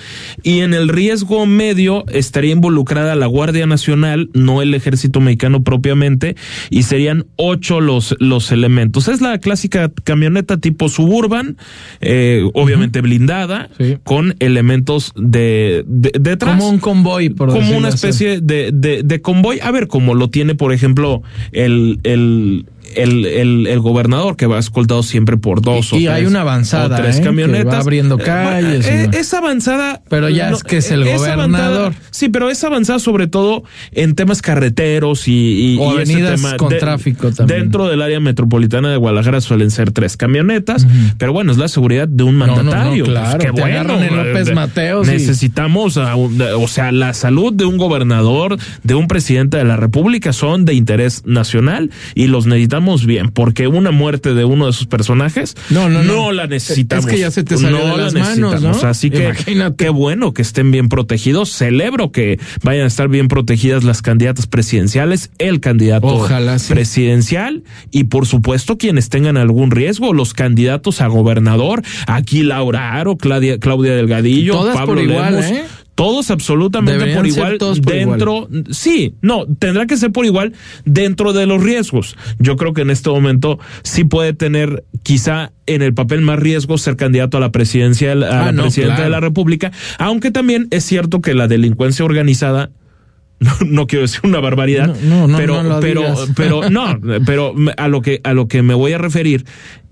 Y 0.42 0.61
en 0.61 0.74
el 0.74 0.88
riesgo 0.88 1.46
medio 1.46 2.04
estaría 2.09 2.52
involucrada 2.52 3.16
la 3.16 3.26
Guardia 3.26 3.66
Nacional, 3.66 4.30
no 4.34 4.62
el 4.62 4.74
Ejército 4.74 5.20
Mexicano 5.20 5.64
propiamente, 5.64 6.36
y 6.70 6.84
serían 6.84 7.24
ocho 7.36 7.80
los, 7.80 8.14
los 8.20 8.52
elementos. 8.52 9.09
Es 9.09 9.20
la 9.20 9.38
clásica 9.38 9.90
camioneta 10.04 10.59
tipo 10.59 10.88
suburban, 10.88 11.57
eh, 12.00 12.48
obviamente 12.54 13.00
blindada, 13.00 13.70
con 14.04 14.36
elementos 14.40 15.12
de, 15.16 15.84
de 15.86 16.12
detrás 16.20 16.59
Como 16.59 16.68
un 16.68 16.78
convoy, 16.78 17.30
por 17.30 17.48
como 17.50 17.76
una 17.76 17.88
especie 17.88 18.40
de, 18.40 18.70
de, 18.72 19.02
de 19.02 19.20
convoy, 19.22 19.61
a 19.61 19.70
ver, 19.70 19.88
como 19.88 20.14
lo 20.14 20.28
tiene, 20.28 20.54
por 20.54 20.72
ejemplo, 20.72 21.22
el, 21.53 22.01
el, 22.05 22.66
el, 22.97 23.24
el, 23.26 23.66
el 23.66 23.80
gobernador, 23.80 24.36
que 24.36 24.47
va 24.47 24.59
escoltado 24.59 25.03
siempre 25.03 25.36
por 25.36 25.61
dos 25.62 25.92
o 25.92 25.97
Y 25.97 26.05
tres, 26.05 26.14
hay 26.14 26.24
una 26.26 26.40
avanzada, 26.40 26.97
o 26.97 27.01
tres 27.01 27.16
¿eh? 27.16 27.20
que 27.20 27.26
camionetas. 27.26 27.74
va 27.74 27.78
abriendo 27.78 28.18
Eh, 28.18 28.22
calles 28.22 28.86
y 28.86 28.88
eh, 28.88 29.11
es 29.12 29.32
avanzada. 29.34 30.03
Pero 30.09 30.28
ya 30.28 30.51
es 30.51 30.62
que 30.64 30.78
es 30.78 30.90
el 30.90 31.03
es 31.07 31.18
gobernador. 31.18 31.92
avanzada- 31.92 31.92
sí, 32.11 32.28
pero 32.28 32.51
es 32.51 32.62
avanzada 32.64 32.99
sobre 32.99 33.26
todo 33.26 33.64
en 33.92 34.14
temas 34.14 34.42
carreteros 34.42 35.28
y, 35.28 35.32
y, 35.32 35.78
O 35.78 35.99
y 35.99 36.03
ese 36.03 36.12
avenidas 36.12 36.40
tema 36.42 36.57
con 36.57 36.68
de- 36.70 36.78
tráfico 36.78 37.30
también. 37.32 37.61
Dentro 37.62 37.86
del 37.88 38.03
área 38.03 38.20
metropolitana 38.20 38.90
de 38.90 38.97
Guadalajara 38.97 39.40
suelen 39.40 39.70
ser 39.70 39.90
tres 39.92 40.16
camionetas, 40.16 40.86
pero 41.18 41.32
bueno, 41.32 41.53
es 41.53 41.59
la 41.59 41.68
seguridad 41.68 42.09
de 42.09 42.24
un 42.24 42.38
no, 42.38 42.47
no, 42.47 42.57
mandatario. 42.57 43.05
claro, 43.05 43.38
Pues 43.38 43.47
qué 43.51 43.53
te 43.53 43.61
bueno. 43.61 44.03
en 44.03 44.16
López 44.16 44.55
Mateos 44.55 45.09
y- 45.09 45.11
Necesitamos, 45.12 45.97
a 45.97 46.14
un- 46.16 46.40
o 46.40 46.68
sea, 46.68 46.92
la 46.92 47.12
salud 47.14 47.53
de 47.53 47.64
un 47.64 47.76
gobernador, 47.78 48.57
de 48.82 48.94
un 48.94 49.09
presidente 49.09 49.57
de 49.57 49.64
la 49.64 49.76
República 49.76 50.32
son 50.32 50.64
de 50.64 50.74
interés 50.74 51.22
nacional 51.26 51.90
y 52.14 52.26
los 52.28 52.47
necesitamos 52.47 52.86
bien, 53.07 53.30
porque 53.30 53.66
una 53.66 53.91
muerte 53.91 54.34
de 54.34 54.45
uno 54.45 54.66
de 54.66 54.72
sus 54.72 54.87
personajes 54.87 55.55
No, 55.70 55.89
no, 55.89 56.03
no. 56.03 56.32
la 56.32 56.47
necesitamos. 56.47 57.05
Es 57.07 57.11
que 57.11 57.18
ya 57.18 57.30
se 57.30 57.43
te 57.45 57.57
salió 57.59 57.78
de 57.78 57.84
la 57.84 57.97
las 57.97 58.14
manos, 58.14 58.39
necesitamos. 58.39 58.82
¿no? 58.82 58.89
Así 58.89 59.11
que 59.11 59.24
Imagínate. 59.24 59.76
qué 59.76 59.89
bueno 59.91 60.32
que 60.32 60.43
estén 60.43 60.70
bien 60.70 60.89
protegidos. 60.89 61.51
Celebro 61.51 62.12
que 62.12 62.39
vayan 62.62 62.84
a 62.84 62.87
estar 62.87 63.09
bien 63.09 63.28
protegidas 63.28 63.84
las 63.84 64.03
candidatas 64.03 64.47
presidenciales, 64.47 65.30
el 65.39 65.61
candidato 65.61 66.07
Ojalá 66.07 66.59
sí. 66.59 66.72
presidencial 66.72 67.62
y 67.91 68.05
por 68.05 68.26
supuesto 68.26 68.78
quienes 68.78 69.09
tengan 69.09 69.37
algún 69.37 69.70
riesgo, 69.70 70.12
los 70.12 70.34
candidatos 70.34 71.01
a 71.01 71.07
gobernador, 71.09 71.82
aquí 72.07 72.43
Laura 72.43 72.95
Aro, 72.95 73.16
Claudia, 73.16 73.59
Claudia 73.59 73.95
Delgadillo, 73.95 74.53
Todas 74.55 74.76
Pablo 74.76 74.95
por 74.95 75.03
igual, 75.03 75.41
Lemos, 75.41 75.47
¿eh? 75.51 75.64
Todos 75.97 76.30
absolutamente 76.30 76.92
Deberían 76.92 77.18
por 77.18 77.26
igual 77.26 77.59
todos 77.59 77.80
por 77.80 77.94
dentro, 77.94 78.49
sí, 78.70 79.16
no, 79.22 79.47
tendrá 79.59 79.86
que 79.86 79.97
ser 79.97 80.12
por 80.12 80.26
igual 80.26 80.53
dentro 80.84 81.32
de 81.32 81.47
los 81.47 81.62
riesgos. 81.62 82.16
Yo 82.38 82.57
creo 82.57 82.74
que 82.74 82.82
en 82.82 82.90
este 82.90 83.11
momento 83.11 83.59
sí 83.82 84.05
puede 84.05 84.34
tener 84.34 84.84
quizá 85.03 85.53
en 85.66 85.80
el 85.82 85.94
papel 85.94 86.20
más 86.20 86.38
riesgo 86.38 86.76
ser 86.78 86.97
candidato 86.97 87.38
a 87.38 87.40
la 87.40 87.51
presidencia, 87.51 88.12
a 88.12 88.14
la 88.14 88.49
Ah, 88.49 88.53
no, 88.53 88.62
presidenta 88.64 88.97
claro. 88.97 89.05
de 89.05 89.11
la 89.11 89.20
República, 89.20 89.72
aunque 89.99 90.30
también 90.30 90.68
es 90.70 90.84
cierto 90.84 91.20
que 91.22 91.32
la 91.34 91.49
delincuencia 91.49 92.05
organizada 92.05 92.70
no, 93.40 93.53
no 93.66 93.86
quiero 93.86 94.03
decir 94.03 94.20
una 94.24 94.40
barbaridad, 94.40 94.94
No, 95.03 95.26
no, 95.26 95.28
no, 95.28 95.38
pero, 95.38 95.78
pero, 95.80 96.01
digas. 96.03 96.28
pero, 96.36 96.70
no, 96.70 97.01
pero 97.24 97.55
a 97.78 97.88
lo 97.88 98.03
que, 98.03 98.20
a 98.22 98.34
lo 98.34 98.49
que 98.49 98.62
me 98.62 98.74
voy 98.74 98.92
a 98.92 98.99
referir 98.99 99.44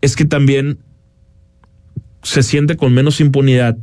es 0.02 0.16
que 0.16 0.26
también 0.26 0.78
se 2.22 2.42
siente 2.42 2.76
con 2.76 2.92
menos 2.92 3.20
impunidad 3.20 3.76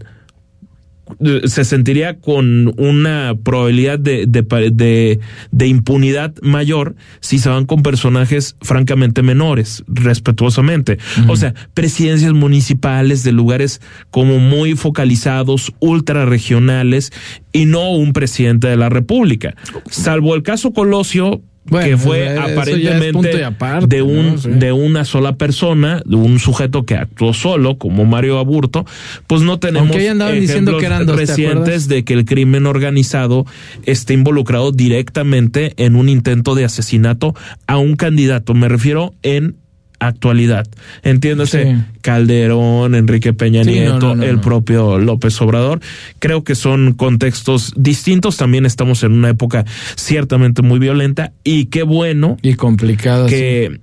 se 1.46 1.66
sentiría 1.66 2.20
con 2.20 2.74
una 2.80 3.36
probabilidad 3.44 4.00
de, 4.00 4.26
de, 4.26 5.20
de 5.52 5.68
impunidad 5.68 6.34
mayor 6.42 6.96
si 7.20 7.40
se 7.40 7.50
van 7.50 7.66
con 7.66 7.84
personajes 7.84 8.56
francamente 8.62 9.22
menores, 9.22 9.84
respetuosamente. 9.88 11.00
O 11.28 11.36
sea, 11.36 11.54
presidencias 11.74 12.34
municipales 12.34 13.24
de 13.24 13.32
lugares 13.32 13.82
como 14.10 14.40
muy 14.40 14.76
focalizados, 14.76 15.74
ultra 15.80 16.26
regionales, 16.26 17.12
y 17.52 17.66
no 17.66 17.92
un 17.92 18.14
presidente 18.14 18.68
de 18.68 18.78
la 18.78 18.90
República. 18.90 19.56
Salvo 19.90 20.36
el 20.36 20.44
caso 20.44 20.72
Colosio, 20.72 21.42
Bueno, 21.64 21.88
que 21.88 21.98
fue 21.98 22.38
aparentemente 22.38 23.46
aparte, 23.46 23.86
de 23.88 24.02
un 24.02 24.32
¿no? 24.32 24.38
Sí. 24.40 24.50
de 24.50 24.72
una 24.72 25.06
sola 25.06 25.36
persona, 25.36 26.02
de 26.06 26.16
un 26.16 26.40
sujeto 26.40 26.86
que 26.86 26.96
actuó 26.96 27.34
solo, 27.34 27.78
como 27.78 28.04
Mario 28.06 28.40
Aburto, 28.40 28.84
pues 29.28 29.44
no 29.44 29.60
tenemos 29.60 29.96
andaban 29.96 30.40
diciendo 30.40 30.78
que 30.78 30.86
eran 30.86 31.06
dos, 31.06 31.16
¿te 31.16 31.26
recientes 31.26 31.88
de 31.88 32.04
que 32.04 32.14
el 32.14 32.26
crimen 32.26 32.66
organizado 32.66 33.46
esté 33.86 34.14
involucrado 34.14 34.72
directamente 34.72 35.74
en 35.78 35.96
un 35.96 36.10
intento 36.10 36.56
de 36.56 36.66
asesinato 36.66 37.36
a 37.68 37.78
un 37.78 37.96
candidato. 37.96 38.54
Me 38.54 38.68
refiero 38.68 39.14
en 39.22 39.61
actualidad. 40.02 40.68
Entiéndase, 41.04 41.64
Sí. 41.64 41.82
Calderón, 42.02 42.96
Enrique 42.96 43.34
Peña 43.34 43.64
Sí, 43.64 43.72
Nieto, 43.72 44.00
no, 44.00 44.16
no, 44.16 44.24
el 44.24 44.40
propio 44.40 44.98
López 44.98 45.40
Obrador. 45.42 45.80
Creo 46.20 46.44
que 46.44 46.56
son 46.56 46.94
contextos 46.94 47.72
distintos. 47.78 48.36
También 48.38 48.66
estamos 48.66 49.04
en 49.04 49.12
una 49.14 49.30
época 49.30 49.64
ciertamente 49.96 50.64
muy 50.64 50.80
violenta 50.80 51.32
y 51.44 51.66
qué 51.66 51.84
bueno 51.84 52.38
Y 52.42 52.56
complicado. 52.56 53.28
que, 53.28 53.80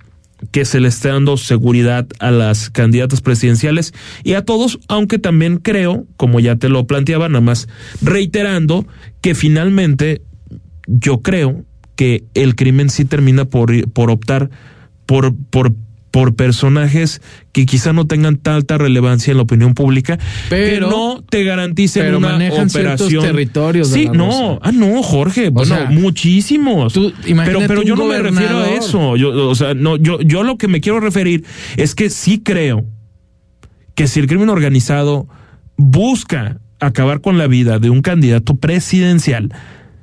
que 0.51 0.64
se 0.64 0.81
le 0.81 0.89
esté 0.89 1.09
dando 1.09 1.37
seguridad 1.37 2.07
a 2.19 2.33
las 2.33 2.69
candidatas 2.71 3.21
presidenciales 3.21 3.95
y 4.25 4.33
a 4.35 4.45
todos, 4.45 4.81
aunque 4.89 5.19
también 5.21 5.59
creo, 5.59 6.05
como 6.16 6.41
ya 6.41 6.57
te 6.57 6.69
lo 6.69 6.87
planteaba, 6.89 7.29
nada 7.29 7.41
más 7.43 7.69
reiterando 8.03 8.87
que 9.21 9.37
finalmente 9.37 10.23
yo 10.89 11.21
creo 11.23 11.64
que 11.95 12.25
el 12.35 12.57
crimen 12.57 12.91
sí 12.91 13.05
termina 13.05 13.45
por, 13.45 13.89
por 13.91 14.11
optar 14.11 14.51
por, 15.07 15.35
por, 15.51 15.75
por 16.11 16.35
personajes 16.37 17.21
que 17.53 17.67
quizá 17.67 17.93
no 17.93 18.07
tengan 18.07 18.37
tanta 18.39 18.79
relevancia 18.79 19.31
en 19.31 19.37
la 19.37 19.43
opinión 19.43 19.75
pública, 19.75 20.19
Pero- 20.49 20.89
que 20.89 20.95
no 20.97 21.23
te 21.29 21.45
garanticen 21.45 22.03
pero 22.05 22.19
una 22.19 22.31
manejan 22.31 22.69
operación. 22.69 23.23
territorios 23.23 23.89
Sí, 23.89 24.07
no, 24.13 24.27
Rosa. 24.27 24.59
ah, 24.63 24.73
no, 24.73 25.03
Jorge, 25.03 25.51
bueno, 25.51 25.75
sea, 25.77 25.91
muchísimos. 25.91 26.93
tú 26.95 27.13
pero, 27.45 27.61
pero 27.67 27.83
yo 27.83 27.95
no 27.97 28.07
me 28.07 28.19
refiero 28.19 28.59
a 28.61 28.69
eso. 28.71 29.17
Yo, 29.17 29.49
o 29.49 29.55
sea, 29.55 29.75
no, 29.75 29.97
yo, 29.97 30.21
yo 30.23 30.43
lo 30.43 30.57
que 30.57 30.67
me 30.69 30.81
quiero 30.81 31.01
referir 31.01 31.45
es 31.77 31.95
que 31.95 32.09
sí 32.11 32.41
creo 32.43 32.85
que 33.95 34.07
si 34.07 34.21
el 34.21 34.27
crimen 34.29 34.49
organizado 34.49 35.29
busca 35.77 36.59
acabar 36.81 37.21
con 37.21 37.39
la 37.39 37.47
vida 37.47 37.79
de 37.79 37.91
un 37.91 38.03
candidato 38.03 38.55
presidencial, 38.57 39.53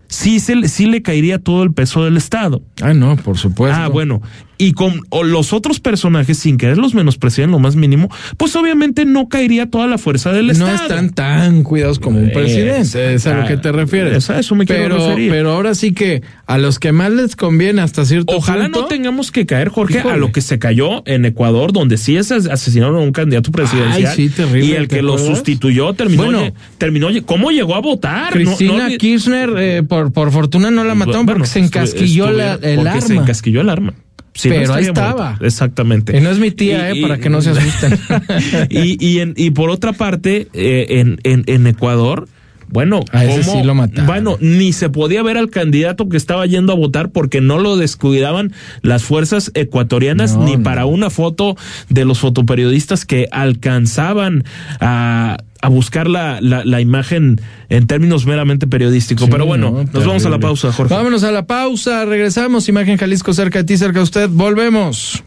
sí, 0.07 0.39
se, 0.39 0.55
le- 0.55 0.67
sí 0.67 0.85
le 0.87 1.01
caería 1.01 1.39
todo 1.39 1.63
el 1.63 1.73
peso 1.73 2.03
del 2.03 2.17
Estado. 2.17 2.61
Ah, 2.81 2.93
no, 2.93 3.15
por 3.17 3.37
supuesto. 3.37 3.77
Ah, 3.79 3.87
bueno. 3.87 4.21
Y 4.57 4.71
con 4.73 5.01
o 5.09 5.23
los 5.23 5.51
otros 5.53 5.79
personajes, 5.79 6.37
sin 6.37 6.57
querer 6.57 6.77
los 6.77 6.93
menospreciar 6.93 7.45
en 7.45 7.51
lo 7.51 7.59
más 7.59 7.75
mínimo, 7.75 8.09
pues 8.37 8.55
obviamente 8.55 9.03
no 9.05 9.27
caería 9.27 9.69
toda 9.69 9.85
la 9.87 9.97
fuerza 9.97 10.31
del 10.31 10.47
No 10.47 10.51
Estado. 10.53 10.75
están 10.75 11.09
tan 11.09 11.63
cuidados 11.63 11.99
como 11.99 12.19
un 12.19 12.31
presidente, 12.31 13.13
es 13.15 13.27
a 13.27 13.33
lo 13.41 13.47
que 13.47 13.57
te 13.57 13.71
refieres. 13.71 14.15
es 14.15 14.29
a 14.29 14.39
eso 14.39 14.55
me 14.55 14.65
quiero 14.65 14.83
pero, 14.83 15.07
referir. 15.09 15.31
Pero 15.31 15.51
ahora 15.51 15.75
sí 15.75 15.91
que 15.93 16.21
a 16.47 16.57
los 16.57 16.79
que 16.79 16.91
más 16.93 17.11
les 17.11 17.35
conviene 17.35 17.81
hasta 17.81 18.05
cierto 18.05 18.35
Ojalá 18.37 18.63
punto. 18.65 18.81
no 18.81 18.87
tengamos 18.87 19.31
que 19.31 19.45
caer, 19.45 19.69
Jorge, 19.69 19.99
a 19.99 20.15
lo 20.15 20.31
que 20.31 20.41
se 20.41 20.57
cayó 20.59 21.03
en 21.05 21.25
Ecuador, 21.25 21.73
donde 21.73 21.97
sí 21.97 22.15
es 22.15 22.31
asesinaron 22.31 22.95
a 22.95 22.99
un 22.99 23.11
candidato 23.11 23.51
presidencial. 23.51 24.05
Ay, 24.11 24.15
sí, 24.15 24.29
terrible, 24.29 24.65
Y 24.65 24.71
el 24.73 24.87
¿te 24.87 24.97
que 24.97 25.01
lo 25.01 25.17
sustituyó 25.17 25.93
terminó, 25.93 26.23
Bueno. 26.23 26.53
terminó, 26.77 27.09
¿cómo 27.25 27.51
llegó 27.51 27.75
a 27.75 27.79
votar? 27.81 28.27
No- 28.27 28.31
Cristina 28.31 28.89
no- 28.89 28.97
Kirchner, 28.97 29.49
eh, 29.57 29.83
por, 29.83 30.13
por 30.13 30.31
fortuna 30.31 30.71
no 30.71 30.83
la 30.85 30.95
mataron 30.95 31.25
Bueno, 31.25 31.39
porque 31.39 31.51
se 31.51 31.59
encasquilló 31.59 32.31
la- 32.31 32.53
el 32.53 32.75
porque 32.77 32.89
arma. 32.89 33.01
se 33.01 33.15
encasquilló 33.15 33.61
el 33.61 33.69
arma. 33.69 33.93
Si 34.35 34.49
no 34.49 34.55
Pero 34.55 34.73
ahí 34.73 34.83
estaba. 34.85 35.25
muerto. 35.29 35.45
Exactamente. 35.45 36.15
Y 36.17 36.21
no 36.21 36.29
es 36.29 36.39
mi 36.39 36.51
tía, 36.51 36.89
Y- 36.89 36.91
eh, 36.91 36.99
y- 36.99 37.01
para 37.01 37.17
que 37.17 37.29
no 37.29 37.41
se 37.41 37.51
asusten. 37.51 37.97
y, 38.69 39.03
y, 39.03 39.19
en- 39.21 39.33
y 39.37 39.51
por 39.51 39.69
otra 39.69 39.93
parte, 39.93 40.49
eh, 40.53 40.85
en, 40.99 41.19
en, 41.23 41.43
en 41.47 41.65
Ecuador, 41.67 42.27
bueno, 42.69 43.01
A 43.11 43.25
ese 43.25 43.41
¿cómo? 43.47 43.59
sí 43.61 43.63
lo 43.67 43.75
mataron. 43.75 44.07
bueno, 44.07 44.37
ni 44.39 44.73
se 44.73 44.89
podía 44.89 45.21
ver 45.23 45.37
al 45.37 45.49
candidato 45.49 46.09
que 46.09 46.17
estaba 46.17 46.45
yendo 46.45 46.73
a 46.73 46.75
votar 46.75 47.09
porque 47.11 47.41
no 47.41 47.59
lo 47.59 47.77
descuidaban 47.77 48.53
las 48.81 49.03
fuerzas 49.03 49.51
ecuatorianas 49.53 50.35
No, 50.35 50.45
ni 50.45 50.57
no. 50.57 50.63
para 50.63 50.85
una 50.85 51.09
foto 51.09 51.55
de 51.89 52.05
los 52.05 52.19
fotoperiodistas 52.19 53.05
que 53.05 53.27
alcanzaban 53.31 54.43
a 54.79 55.37
a 55.61 55.67
buscar 55.69 56.07
la, 56.07 56.41
la, 56.41 56.63
la 56.63 56.79
imagen 56.79 57.41
en 57.69 57.87
términos 57.87 58.27
meramente 58.27 58.67
periodísticos. 58.67 59.25
Sí, 59.25 59.31
Pero 59.31 59.47
bueno, 59.47 59.71
no, 59.71 59.83
nos 59.91 60.05
vamos 60.05 60.23
a 60.23 60.29
la 60.29 60.37
pausa, 60.39 60.71
Jorge. 60.71 60.93
Vámonos 60.93 61.23
a 61.23 61.31
la 61.31 61.47
pausa, 61.47 62.05
regresamos. 62.05 62.69
Imagen 62.69 62.97
Jalisco 62.97 63.33
cerca 63.33 63.59
de 63.59 63.63
ti, 63.65 63.75
cerca 63.77 63.97
de 63.97 64.03
usted. 64.03 64.29
Volvemos. 64.29 65.23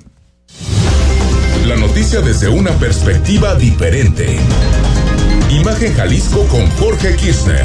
La 1.66 1.74
noticia 1.76 2.20
desde 2.20 2.48
una 2.48 2.70
perspectiva 2.72 3.56
diferente. 3.56 4.38
Imagen 5.50 5.94
Jalisco 5.94 6.44
con 6.48 6.66
Jorge 6.72 7.16
Kirchner. 7.16 7.64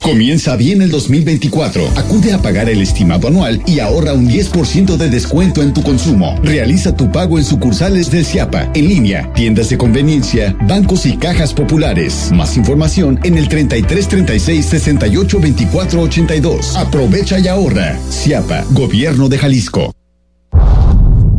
Comienza 0.00 0.54
bien 0.54 0.80
el 0.80 0.90
2024. 0.90 1.88
Acude 1.96 2.34
a 2.34 2.40
pagar 2.40 2.68
el 2.68 2.80
estimado 2.80 3.26
anual 3.26 3.60
y 3.66 3.80
ahorra 3.80 4.12
un 4.12 4.28
10% 4.28 4.96
de 4.96 5.10
descuento 5.10 5.60
en 5.60 5.72
tu 5.72 5.82
consumo. 5.82 6.38
Realiza 6.44 6.94
tu 6.94 7.10
pago 7.10 7.38
en 7.38 7.44
sucursales 7.44 8.12
del 8.12 8.24
CIAPA, 8.24 8.70
en 8.74 8.86
línea, 8.86 9.32
tiendas 9.32 9.70
de 9.70 9.78
conveniencia, 9.78 10.56
bancos 10.68 11.04
y 11.04 11.16
cajas 11.16 11.52
populares. 11.52 12.30
Más 12.32 12.56
información 12.56 13.18
en 13.24 13.36
el 13.36 13.48
33 13.48 14.06
36 14.06 14.66
68 14.66 15.40
24 15.40 16.00
82. 16.02 16.76
Aprovecha 16.76 17.40
y 17.40 17.48
ahorra. 17.48 17.98
CIAPA, 18.08 18.64
Gobierno 18.70 19.28
de 19.28 19.38
Jalisco. 19.38 19.94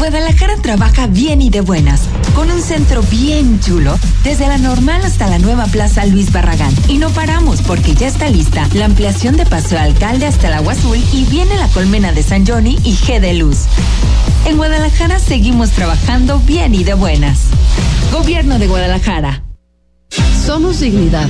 Guadalajara 0.00 0.56
trabaja 0.62 1.08
bien 1.08 1.42
y 1.42 1.50
de 1.50 1.60
buenas, 1.60 2.08
con 2.34 2.50
un 2.50 2.62
centro 2.62 3.02
bien 3.02 3.60
chulo, 3.60 3.98
desde 4.24 4.48
la 4.48 4.56
normal 4.56 5.02
hasta 5.04 5.28
la 5.28 5.38
nueva 5.38 5.66
Plaza 5.66 6.06
Luis 6.06 6.32
Barragán. 6.32 6.72
Y 6.88 6.96
no 6.96 7.10
paramos 7.10 7.60
porque 7.60 7.94
ya 7.94 8.08
está 8.08 8.30
lista 8.30 8.66
la 8.72 8.86
ampliación 8.86 9.36
de 9.36 9.44
Paseo 9.44 9.78
Alcalde 9.78 10.24
hasta 10.24 10.48
el 10.48 10.54
Agua 10.54 10.72
Azul 10.72 10.96
y 11.12 11.26
viene 11.26 11.54
la 11.58 11.68
colmena 11.68 12.12
de 12.12 12.22
San 12.22 12.46
Johnny 12.46 12.78
y 12.82 12.94
G 12.94 13.20
de 13.20 13.34
Luz. 13.34 13.66
En 14.46 14.56
Guadalajara 14.56 15.18
seguimos 15.18 15.68
trabajando 15.72 16.38
bien 16.38 16.74
y 16.74 16.82
de 16.82 16.94
buenas. 16.94 17.48
Gobierno 18.10 18.58
de 18.58 18.68
Guadalajara. 18.68 19.42
Somos 20.46 20.80
dignidad. 20.80 21.28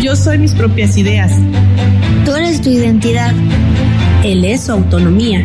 Yo 0.00 0.14
soy 0.14 0.38
mis 0.38 0.54
propias 0.54 0.96
ideas. 0.96 1.32
Tú 2.24 2.36
eres 2.36 2.62
tu 2.62 2.70
identidad. 2.70 3.34
Él 4.22 4.44
es 4.44 4.60
su 4.60 4.70
autonomía. 4.70 5.44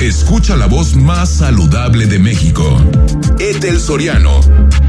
Escucha 0.00 0.56
la 0.56 0.66
voz 0.66 0.94
más 0.94 1.28
saludable 1.28 2.06
de 2.06 2.18
México. 2.18 2.78
Etel 3.38 3.80
Soriano. 3.80 4.40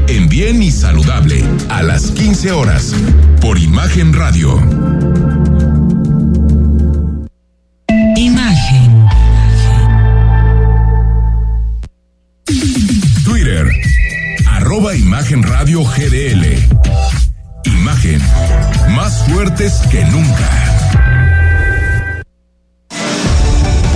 En 0.06 0.28
Bien 0.28 0.62
y 0.62 0.70
Saludable. 0.70 1.42
A 1.70 1.82
las 1.82 2.10
15 2.10 2.52
horas. 2.52 2.94
Por 3.40 3.58
Imagen 3.58 4.12
Radio. 4.12 4.56
Imagen. 8.16 9.06
Twitter. 13.24 13.66
Arroba 14.46 14.94
Imagen 14.94 15.42
Radio 15.42 15.84
GDL. 15.84 16.44
Imagen. 17.64 18.20
Más 18.90 19.24
fuertes 19.26 19.80
que 19.90 20.04
nunca. 20.04 21.07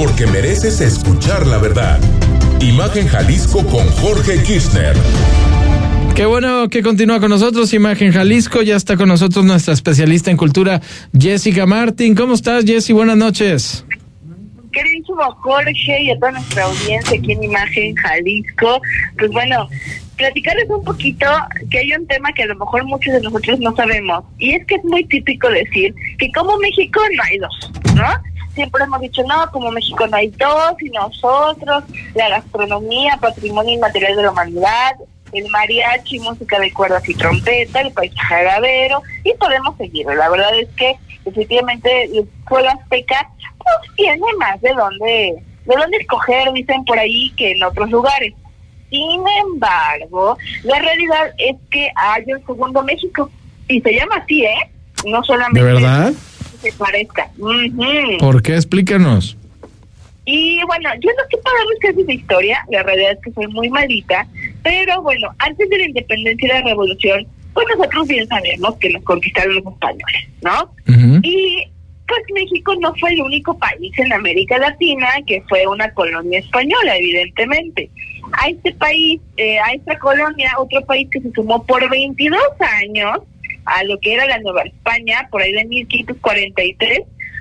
Porque 0.02 0.26
mereces 0.26 0.80
escuchar 0.80 1.46
la 1.46 1.58
verdad. 1.58 2.00
Imagen 2.60 3.06
Jalisco 3.06 3.64
con 3.68 3.86
Jorge 3.88 4.42
Kirchner. 4.42 4.96
Qué 6.16 6.26
bueno 6.26 6.68
que 6.68 6.82
continúa 6.82 7.20
con 7.20 7.30
nosotros 7.30 7.72
Imagen 7.72 8.10
Jalisco. 8.10 8.62
Ya 8.62 8.74
está 8.74 8.96
con 8.96 9.06
nosotros 9.06 9.44
nuestra 9.44 9.74
especialista 9.74 10.32
en 10.32 10.36
cultura, 10.36 10.80
Jessica 11.16 11.66
Martín. 11.66 12.16
¿Cómo 12.16 12.34
estás, 12.34 12.64
Jessy? 12.64 12.92
Buenas 12.92 13.16
noches. 13.16 13.86
Queridísimo 14.72 15.22
Jorge 15.40 16.02
y 16.02 16.10
a 16.10 16.18
toda 16.18 16.32
nuestra 16.32 16.64
audiencia 16.64 17.16
aquí 17.16 17.30
en 17.30 17.44
Imagen 17.44 17.94
Jalisco, 17.94 18.82
pues 19.16 19.30
bueno, 19.30 19.68
platicarles 20.16 20.68
un 20.68 20.82
poquito 20.82 21.26
que 21.70 21.78
hay 21.78 21.92
un 21.92 22.08
tema 22.08 22.32
que 22.32 22.42
a 22.42 22.46
lo 22.46 22.56
mejor 22.56 22.84
muchos 22.86 23.14
de 23.14 23.20
nosotros 23.20 23.60
no 23.60 23.72
sabemos, 23.76 24.24
y 24.38 24.54
es 24.54 24.66
que 24.66 24.74
es 24.74 24.84
muy 24.84 25.04
típico 25.04 25.48
decir 25.48 25.94
que 26.18 26.28
como 26.32 26.58
México 26.58 27.00
no 27.16 27.22
hay 27.22 27.38
dos, 27.38 27.72
¿no? 27.94 28.31
Siempre 28.54 28.84
hemos 28.84 29.00
dicho, 29.00 29.22
no, 29.24 29.50
como 29.50 29.70
México 29.70 30.06
no 30.06 30.16
hay 30.16 30.28
dos, 30.28 30.74
y 30.80 30.90
nosotros, 30.90 31.84
la 32.14 32.28
gastronomía, 32.28 33.16
patrimonio 33.20 33.74
inmaterial 33.74 34.16
de 34.16 34.22
la 34.22 34.30
humanidad, 34.30 34.96
el 35.32 35.48
mariachi, 35.48 36.20
música 36.20 36.58
de 36.58 36.72
cuerdas 36.72 37.08
y 37.08 37.14
trompeta, 37.14 37.80
el 37.80 37.92
paisaje 37.92 38.34
agavero, 38.34 39.02
y 39.24 39.32
podemos 39.34 39.76
seguir. 39.78 40.06
La 40.06 40.28
verdad 40.28 40.58
es 40.58 40.68
que 40.76 40.94
efectivamente 41.24 42.04
el 42.04 42.28
pueblo 42.48 42.70
azteca 42.70 43.30
pues 43.58 43.94
tiene 43.96 44.26
más 44.38 44.60
de 44.60 44.74
dónde, 44.74 45.42
de 45.64 45.76
dónde 45.76 45.96
escoger, 45.96 46.52
dicen 46.52 46.84
por 46.84 46.98
ahí, 46.98 47.32
que 47.36 47.52
en 47.52 47.62
otros 47.62 47.90
lugares. 47.90 48.34
Sin 48.90 49.22
embargo, 49.46 50.36
la 50.64 50.78
realidad 50.78 51.32
es 51.38 51.56
que 51.70 51.90
hay 51.94 52.24
un 52.30 52.44
segundo 52.44 52.82
México, 52.82 53.30
y 53.68 53.80
se 53.80 53.94
llama 53.94 54.16
así, 54.16 54.44
¿eh? 54.44 54.70
No 55.06 55.24
solamente 55.24 55.64
¿De 55.64 55.72
verdad? 55.72 56.12
Se 56.62 56.72
parezca. 56.72 57.30
¿Por 58.18 58.42
qué? 58.42 58.54
Explícanos. 58.54 59.36
Y 60.24 60.62
bueno, 60.66 60.88
yo 61.00 61.10
no 61.10 61.22
sé 61.30 61.36
para 61.42 61.90
es 61.90 61.98
esa 61.98 62.12
historia, 62.12 62.64
la 62.70 62.82
realidad 62.84 63.12
es 63.12 63.18
que 63.24 63.32
soy 63.32 63.48
muy 63.48 63.68
malita, 63.68 64.26
pero 64.62 65.02
bueno, 65.02 65.28
antes 65.38 65.68
de 65.68 65.78
la 65.78 65.86
independencia 65.86 66.46
y 66.46 66.48
la 66.48 66.62
revolución, 66.62 67.26
pues 67.52 67.66
nosotros 67.76 68.06
bien 68.06 68.26
sabemos 68.28 68.76
que 68.76 68.90
nos 68.90 69.02
conquistaron 69.02 69.56
los 69.56 69.66
españoles, 69.66 70.28
¿no? 70.42 70.72
Y 71.22 71.64
pues 72.06 72.22
México 72.34 72.74
no 72.80 72.94
fue 72.96 73.10
el 73.14 73.22
único 73.22 73.58
país 73.58 73.92
en 73.98 74.12
América 74.12 74.58
Latina 74.58 75.08
que 75.26 75.42
fue 75.48 75.66
una 75.66 75.92
colonia 75.92 76.38
española, 76.38 76.96
evidentemente. 76.96 77.90
A 78.32 78.48
este 78.48 78.72
país, 78.74 79.20
eh, 79.36 79.58
a 79.58 79.72
esta 79.72 79.98
colonia, 79.98 80.52
otro 80.58 80.82
país 80.82 81.08
que 81.10 81.20
se 81.20 81.32
sumó 81.32 81.64
por 81.64 81.88
22 81.90 82.40
años 82.82 83.18
a 83.64 83.84
lo 83.84 83.98
que 84.00 84.14
era 84.14 84.26
la 84.26 84.38
Nueva 84.38 84.62
España, 84.62 85.28
por 85.30 85.42
ahí 85.42 85.52
de 85.52 85.64
1543, 85.64 87.00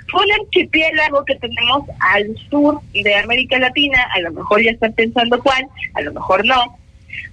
fue 0.09 0.25
un 0.25 0.31
archipiélago 0.33 1.23
que 1.25 1.35
tenemos 1.35 1.83
al 1.99 2.35
sur 2.49 2.79
de 2.91 3.15
América 3.15 3.57
Latina, 3.59 3.97
a 4.13 4.19
lo 4.21 4.31
mejor 4.31 4.61
ya 4.61 4.71
están 4.71 4.93
pensando 4.93 5.41
cuál, 5.41 5.67
a 5.93 6.01
lo 6.01 6.13
mejor 6.13 6.45
no. 6.45 6.77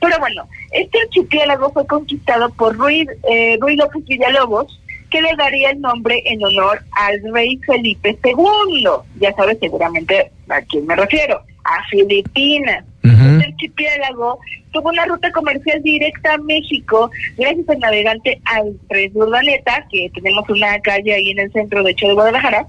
Pero 0.00 0.18
bueno, 0.18 0.48
este 0.72 1.00
archipiélago 1.00 1.72
fue 1.72 1.86
conquistado 1.86 2.50
por 2.50 2.76
Ruiz, 2.76 3.08
eh, 3.28 3.58
López 3.58 4.04
Villalobos, 4.06 4.80
que 5.10 5.22
le 5.22 5.34
daría 5.36 5.70
el 5.70 5.80
nombre 5.80 6.22
en 6.26 6.44
honor 6.44 6.82
al 6.92 7.20
rey 7.32 7.58
Felipe 7.66 8.16
II. 8.24 8.88
Ya 9.20 9.34
sabes 9.34 9.58
seguramente 9.60 10.30
a 10.48 10.60
quién 10.62 10.86
me 10.86 10.94
refiero, 10.94 11.42
a 11.68 11.84
Filipinas. 11.88 12.84
Este 13.02 13.44
archipiélago 13.46 14.38
tuvo 14.72 14.90
una 14.90 15.06
ruta 15.06 15.30
comercial 15.32 15.82
directa 15.82 16.34
a 16.34 16.38
México 16.38 17.10
gracias 17.36 17.68
al 17.70 17.78
navegante 17.78 18.40
Alfred 18.44 19.14
Urdaneta, 19.14 19.86
que 19.90 20.10
tenemos 20.14 20.48
una 20.50 20.78
calle 20.80 21.14
ahí 21.14 21.30
en 21.30 21.38
el 21.38 21.52
centro, 21.52 21.82
de 21.82 21.92
hecho, 21.92 22.06
de 22.06 22.14
Guadalajara, 22.14 22.66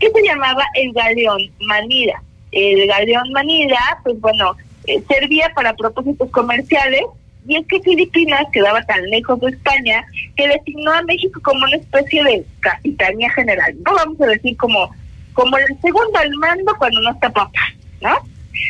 que 0.00 0.10
se 0.10 0.22
llamaba 0.24 0.64
el 0.74 0.92
Galeón 0.92 1.42
Manila. 1.60 2.22
El 2.50 2.86
Galeón 2.88 3.30
Manila, 3.32 3.78
pues 4.02 4.20
bueno, 4.20 4.56
eh, 4.86 5.02
servía 5.08 5.52
para 5.54 5.74
propósitos 5.74 6.28
comerciales 6.30 7.02
y 7.46 7.56
es 7.56 7.66
que 7.66 7.80
Filipinas 7.80 8.44
quedaba 8.52 8.82
tan 8.82 9.08
lejos 9.10 9.40
de 9.40 9.50
España 9.50 10.04
que 10.36 10.48
designó 10.48 10.92
a 10.92 11.02
México 11.02 11.40
como 11.42 11.64
una 11.64 11.76
especie 11.76 12.22
de 12.24 12.44
capitanía 12.60 13.30
general. 13.30 13.74
No 13.84 13.94
vamos 13.94 14.20
a 14.20 14.26
decir 14.26 14.56
como, 14.56 14.90
como 15.32 15.56
el 15.58 15.66
segundo 15.80 16.18
al 16.18 16.30
mando 16.36 16.74
cuando 16.78 17.00
no 17.00 17.10
está 17.12 17.30
papá, 17.30 17.72
¿no? 18.00 18.18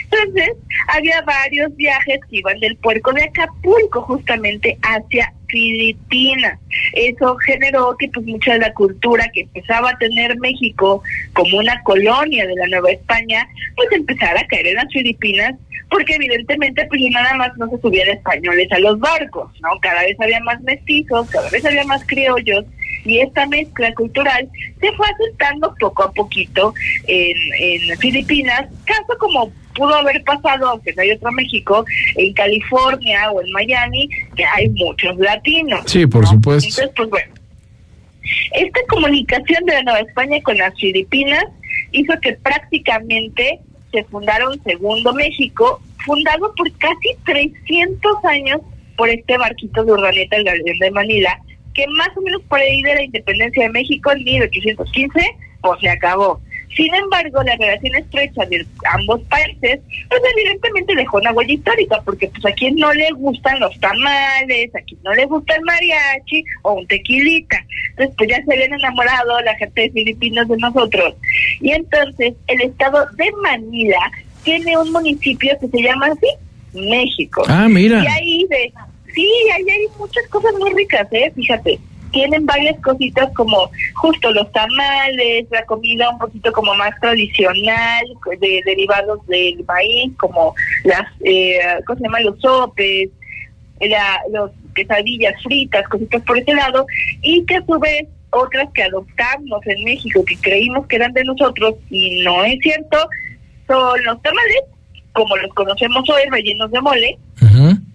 Entonces, 0.05 0.53
había 0.89 1.21
varios 1.23 1.75
viajes 1.77 2.21
que 2.31 2.37
iban 2.39 2.59
del 2.61 2.77
puerto 2.77 3.13
de 3.13 3.25
Acapulco 3.25 4.03
justamente 4.03 4.79
hacia 4.83 5.33
Filipinas. 5.49 6.59
Eso 6.95 7.37
generó 7.37 7.97
que 7.99 8.09
pues 8.09 8.25
mucha 8.27 8.55
de 8.55 8.61
la 8.61 8.75
cultura 8.75 9.29
que 9.33 9.43
empezaba 9.43 9.91
a 9.91 9.99
tener 9.99 10.39
México 10.39 11.03
como 11.35 11.59
una 11.59 11.83
colonia 11.83 12.47
de 12.47 12.55
la 12.55 12.67
Nueva 12.69 12.93
España, 12.93 13.47
pues 13.77 13.89
empezara 13.93 14.41
a 14.41 14.47
caer 14.47 14.69
en 14.69 14.77
las 14.77 14.93
Filipinas 14.93 15.55
porque 15.91 16.15
evidentemente 16.15 16.87
pues 16.87 17.03
nada 17.11 17.35
más 17.35 17.57
no 17.59 17.69
se 17.69 17.79
subían 17.81 18.09
españoles 18.09 18.67
a 18.73 18.79
los 18.79 18.99
barcos, 18.99 19.53
¿no? 19.61 19.69
Cada 19.81 20.01
vez 20.01 20.17
había 20.21 20.41
más 20.41 20.61
mestizos, 20.63 21.29
cada 21.29 21.51
vez 21.51 21.65
había 21.67 21.85
más 21.85 22.03
criollos 22.07 22.65
y 23.05 23.21
esta 23.21 23.47
mezcla 23.47 23.93
cultural 23.95 24.49
se 24.81 24.93
fue 24.93 25.07
aceptando 25.09 25.75
poco 25.79 26.05
a 26.05 26.13
poquito 26.13 26.75
en, 27.07 27.37
en 27.59 27.99
Filipinas, 27.99 28.69
caso 28.85 29.19
como 29.19 29.53
pudo 29.75 29.95
haber 29.95 30.23
pasado, 30.25 30.69
aunque 30.69 30.93
no 30.95 31.03
hay 31.03 31.13
otro 31.13 31.33
México, 31.33 31.85
en 32.17 32.33
California 32.35 33.31
o 33.31 33.41
en 33.41 33.51
Miami, 33.53 34.09
que 34.37 34.45
hay 34.45 34.69
muchos 34.71 35.17
latinos. 35.17 35.81
Sí, 35.87 36.07
por 36.07 36.27
supuesto. 36.27 36.69
Entonces, 36.69 36.91
pues 36.97 37.11
bueno, 37.11 37.33
esta 38.53 38.81
comunicación 38.89 39.65
de 39.65 39.75
la 39.75 39.83
Nueva 39.83 40.01
España 40.01 40.41
con 40.43 40.57
las 40.59 40.75
Filipinas 40.79 41.45
hizo 41.93 42.13
que 42.21 42.35
prácticamente 42.35 43.61
se 43.91 44.05
fundara 44.05 44.49
un 44.49 44.63
segundo 44.63 45.13
México, 45.13 45.81
fundado 46.05 46.55
por 46.55 46.71
casi 46.79 47.17
300 47.25 48.25
años 48.25 48.61
por 48.97 49.09
este 49.09 49.37
barquito 49.39 49.85
de 49.85 49.93
Urdaneta, 49.93 50.37
el 50.37 50.45
Galeón 50.45 50.79
de 50.79 50.91
Manila, 50.91 51.41
que 51.75 51.87
más 51.89 52.09
o 52.17 52.21
menos 52.23 52.43
por 52.43 52.59
ahí 52.59 52.83
de 52.83 52.95
la 52.95 53.03
independencia 53.03 53.65
de 53.65 53.71
México 53.71 54.13
en 54.13 54.25
1815, 54.25 55.21
pues 55.61 55.81
se 55.81 55.89
acabó. 55.89 56.41
Sin 56.77 56.93
embargo, 56.95 57.43
la 57.43 57.55
relación 57.57 57.95
estrecha 57.97 58.47
de 58.47 58.65
ambos 58.95 59.21
países, 59.25 59.81
pues 60.09 60.23
evidentemente 60.37 60.95
dejó 60.95 61.19
una 61.19 61.33
huella 61.33 61.53
histórica, 61.53 62.01
porque 62.03 62.29
pues 62.29 62.47
a 62.47 62.53
quien 62.53 62.77
no 62.77 62.93
le 62.95 63.11
gustan 63.11 63.61
los 63.61 63.79
tamales, 63.79 64.75
a 64.75 64.81
quien 64.81 64.99
no 65.03 65.13
le 65.13 65.27
gusta 65.27 65.55
el 65.55 65.63
mariachi 65.63 66.45
o 66.63 66.73
un 66.73 66.87
tequilita. 66.87 67.63
Entonces, 67.91 68.15
pues 68.17 68.31
ya 68.31 68.43
se 68.43 68.55
habían 68.55 68.73
enamorado 68.73 69.41
la 69.43 69.55
gente 69.57 69.83
de 69.83 69.91
Filipinas 69.91 70.49
de 70.49 70.57
nosotros. 70.57 71.15
Y 71.61 71.73
entonces, 71.73 72.35
el 72.47 72.63
estado 72.63 73.07
de 73.17 73.31
Manila 73.43 74.11
tiene 74.43 74.77
un 74.79 74.91
municipio 74.93 75.57
que 75.61 75.69
se 75.69 75.83
llama 75.83 76.07
así, 76.07 76.29
México. 76.73 77.45
Ah, 77.49 77.69
mira. 77.69 78.03
Y 78.03 78.07
ahí 78.07 78.47
de, 78.49 78.73
sí, 79.15 79.29
ahí 79.55 79.69
hay 79.69 79.87
muchas 79.99 80.27
cosas 80.29 80.53
muy 80.59 80.73
ricas, 80.73 81.07
¿eh? 81.13 81.33
Fíjate 81.35 81.79
tienen 82.13 82.47
varias 82.47 82.79
cositas 82.81 83.31
como 83.35 83.71
justo 83.95 84.31
los 84.33 84.51
tamales, 84.53 85.47
la 85.51 85.65
comida 85.65 86.11
un 86.11 86.19
poquito 86.19 86.53
como 86.53 86.75
más 86.75 86.99
tradicional, 87.01 88.05
de 88.39 88.63
derivados 88.65 89.27
del 89.27 89.65
maíz, 89.65 90.13
como 90.19 90.55
las, 90.85 91.07
eh, 91.25 91.59
¿cómo 91.87 91.99
se 91.99 92.05
llama? 92.05 92.21
Los 92.21 92.39
sopes, 92.41 93.09
la, 93.81 94.21
los 94.31 94.51
quesadillas 94.75 95.43
fritas, 95.43 95.89
cositas 95.89 96.23
por 96.23 96.39
ese 96.39 96.55
lado, 96.55 96.87
y 97.23 97.45
que 97.47 97.57
a 97.57 97.65
su 97.65 97.79
vez 97.79 98.07
otras 98.31 98.69
que 98.73 98.85
adoptamos 98.85 99.67
en 99.67 99.85
México, 99.85 100.25
que 100.25 100.37
creímos 100.37 100.87
que 100.87 100.97
eran 100.97 101.13
de 101.13 101.25
nosotros, 101.25 101.75
y 101.91 102.23
no 102.23 102.45
es 102.45 102.59
cierto, 102.63 103.09
son 103.67 104.05
los 104.05 104.21
tamales, 104.23 104.63
como 105.13 105.37
los 105.37 105.53
conocemos 105.55 106.09
hoy, 106.09 106.23
rellenos 106.31 106.71
de 106.71 106.81
mole, 106.81 107.19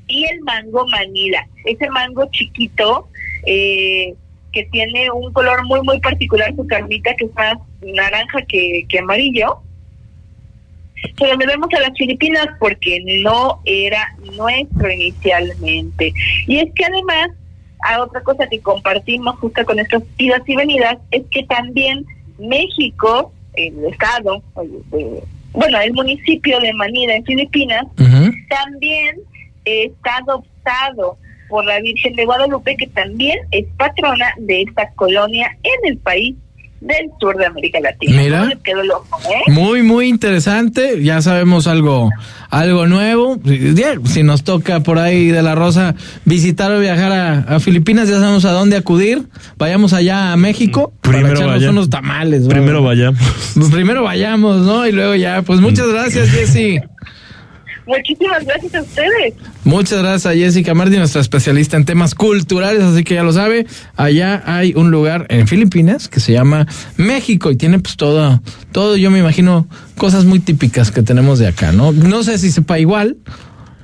y 0.07 0.25
el 0.25 0.41
mango 0.41 0.87
manila, 0.87 1.45
ese 1.65 1.89
mango 1.89 2.27
chiquito 2.31 3.07
eh, 3.45 4.13
que 4.51 4.63
tiene 4.65 5.11
un 5.11 5.31
color 5.33 5.65
muy, 5.65 5.81
muy 5.81 5.99
particular, 5.99 6.55
su 6.55 6.65
carnita, 6.67 7.15
que 7.15 7.25
es 7.25 7.35
más 7.35 7.57
naranja 7.81 8.41
que, 8.47 8.85
que 8.87 8.99
amarillo. 8.99 9.59
Se 11.17 11.27
lo 11.27 11.37
debemos 11.37 11.71
a 11.73 11.81
las 11.81 11.97
Filipinas 11.97 12.47
porque 12.59 12.99
no 13.21 13.61
era 13.65 14.15
nuestro 14.35 14.91
inicialmente. 14.91 16.11
Y 16.47 16.57
es 16.57 16.73
que 16.73 16.85
además, 16.85 17.29
a 17.83 18.01
otra 18.01 18.21
cosa 18.21 18.47
que 18.47 18.59
compartimos 18.59 19.37
justo 19.39 19.63
con 19.65 19.77
estas 19.79 20.01
idas 20.17 20.41
y 20.47 20.55
venidas, 20.55 20.97
es 21.11 21.23
que 21.29 21.43
también 21.43 22.05
México, 22.39 23.31
el 23.53 23.85
estado, 23.85 24.41
bueno, 25.53 25.79
el 25.79 25.93
municipio 25.93 26.59
de 26.59 26.73
Manila 26.73 27.15
en 27.15 27.25
Filipinas, 27.25 27.85
también 28.49 29.17
está 29.67 30.17
adoptado 30.17 31.17
por 31.49 31.65
la 31.65 31.79
Virgen 31.79 32.15
de 32.15 32.25
Guadalupe, 32.25 32.75
que 32.75 32.87
también 32.87 33.39
es 33.51 33.65
patrona 33.77 34.33
de 34.37 34.63
esta 34.63 34.89
colonia 34.95 35.49
en 35.63 35.91
el 35.91 35.97
país 35.97 36.35
del 36.81 37.09
sur 37.19 37.35
de 37.37 37.45
América 37.45 37.79
Latina. 37.79 38.21
Mira, 38.21 38.49
¿eh? 38.51 39.51
muy 39.51 39.81
muy 39.81 40.07
interesante. 40.07 41.01
Ya 41.03 41.21
sabemos 41.21 41.67
algo 41.67 42.09
algo 42.49 42.87
nuevo. 42.87 43.39
Si 44.05 44.23
nos 44.23 44.43
toca 44.43 44.81
por 44.81 44.99
ahí 44.99 45.27
de 45.27 45.41
la 45.41 45.55
Rosa 45.55 45.95
visitar 46.25 46.71
o 46.71 46.79
viajar 46.79 47.11
a, 47.47 47.59
Filipinas, 47.59 48.07
ya 48.09 48.19
sabemos 48.19 48.45
a 48.45 48.51
dónde 48.51 48.77
acudir. 48.77 49.23
Vayamos 49.57 49.93
allá 49.93 50.33
a 50.33 50.37
México 50.37 50.93
primero 51.01 51.39
para 51.39 51.57
echarnos 51.57 51.69
unos 51.71 51.89
tamales. 51.89 52.47
Primero 52.47 52.83
vayamos. 52.83 53.19
Pues 53.55 53.69
primero 53.69 54.03
vayamos, 54.03 54.61
¿no? 54.65 54.85
Y 54.85 54.91
luego 54.91 55.15
ya. 55.15 55.41
Pues 55.41 55.59
muchas 55.59 55.87
gracias, 55.87 56.29
Jessy. 56.29 56.79
Muchísimas 57.87 58.45
gracias 58.45 58.75
a 58.75 58.81
ustedes. 58.81 59.33
Muchas 59.63 59.99
gracias 59.99 60.25
a 60.25 60.35
Jessica 60.35 60.73
Martín, 60.73 60.99
nuestra 60.99 61.21
especialista 61.21 61.77
en 61.77 61.85
temas 61.85 62.15
culturales, 62.15 62.83
así 62.83 63.03
que 63.03 63.15
ya 63.15 63.23
lo 63.23 63.33
sabe, 63.33 63.65
allá 63.95 64.43
hay 64.45 64.73
un 64.75 64.91
lugar 64.91 65.25
en 65.29 65.47
Filipinas 65.47 66.07
que 66.07 66.19
se 66.19 66.33
llama 66.33 66.67
México 66.97 67.49
y 67.49 67.55
tiene 67.55 67.79
pues 67.79 67.95
todo, 67.95 68.41
todo 68.71 68.97
yo 68.97 69.09
me 69.09 69.19
imagino 69.19 69.67
cosas 69.97 70.25
muy 70.25 70.39
típicas 70.39 70.91
que 70.91 71.01
tenemos 71.01 71.39
de 71.39 71.47
acá, 71.47 71.71
¿no? 71.71 71.91
No 71.91 72.23
sé 72.23 72.37
si 72.37 72.51
sepa 72.51 72.77
igual, 72.77 73.17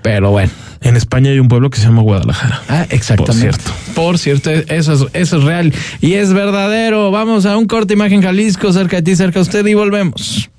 pero 0.02 0.32
bueno. 0.32 0.52
En 0.82 0.98
España 0.98 1.32
hay 1.32 1.40
un 1.40 1.48
pueblo 1.48 1.70
que 1.70 1.78
se 1.78 1.86
llama 1.86 2.02
Guadalajara. 2.02 2.62
Ah, 2.68 2.86
exactamente. 2.90 3.48
Por 3.48 3.56
cierto. 3.56 3.72
Por 3.96 4.18
cierto, 4.18 4.52
eso 4.52 4.94
es, 4.94 5.06
eso 5.14 5.38
es 5.38 5.44
real 5.46 5.74
y 6.02 6.16
es 6.16 6.34
verdadero. 6.34 7.10
Vamos 7.10 7.46
a 7.46 7.56
un 7.56 7.68
corte 7.68 7.94
imagen 7.94 8.22
Jalisco, 8.22 8.74
cerca 8.74 8.98
de 8.98 9.04
ti, 9.04 9.16
cerca 9.16 9.40
de 9.40 9.44
usted 9.44 9.66
y 9.66 9.76
volvemos 9.76 10.50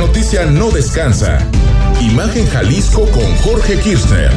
noticia 0.00 0.46
no 0.46 0.70
descansa. 0.70 1.46
Imagen 2.00 2.46
Jalisco 2.46 3.02
con 3.10 3.36
Jorge 3.42 3.76
Kirchner. 3.80 4.30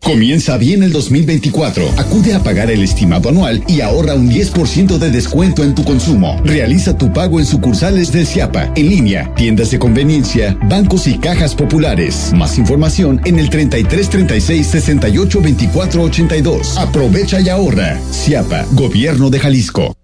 Comienza 0.00 0.56
bien 0.56 0.84
el 0.84 0.92
2024. 0.92 1.84
Acude 1.98 2.34
a 2.34 2.42
pagar 2.44 2.70
el 2.70 2.84
estimado 2.84 3.28
anual 3.28 3.64
y 3.66 3.80
ahorra 3.80 4.14
un 4.14 4.30
10% 4.30 4.98
de 4.98 5.10
descuento 5.10 5.64
en 5.64 5.74
tu 5.74 5.82
consumo. 5.82 6.40
Realiza 6.44 6.96
tu 6.96 7.12
pago 7.12 7.40
en 7.40 7.46
sucursales 7.46 8.12
del 8.12 8.24
CIAPA, 8.24 8.72
en 8.76 8.88
línea, 8.88 9.34
tiendas 9.34 9.72
de 9.72 9.80
conveniencia, 9.80 10.56
bancos 10.68 11.08
y 11.08 11.18
cajas 11.18 11.56
populares. 11.56 12.32
Más 12.34 12.56
información 12.56 13.20
en 13.24 13.40
el 13.40 13.50
33 13.50 14.10
36 14.10 14.64
68 14.64 15.40
24 15.42 16.02
82. 16.04 16.78
Aprovecha 16.78 17.40
y 17.40 17.48
ahorra. 17.48 17.98
CIAPA, 18.12 18.64
Gobierno 18.74 19.28
de 19.28 19.40
Jalisco. 19.40 19.97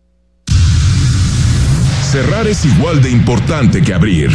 Cerrar 2.14 2.46
es 2.46 2.64
igual 2.64 3.02
de 3.02 3.10
importante 3.10 3.82
que 3.82 3.92
abrir. 3.92 4.30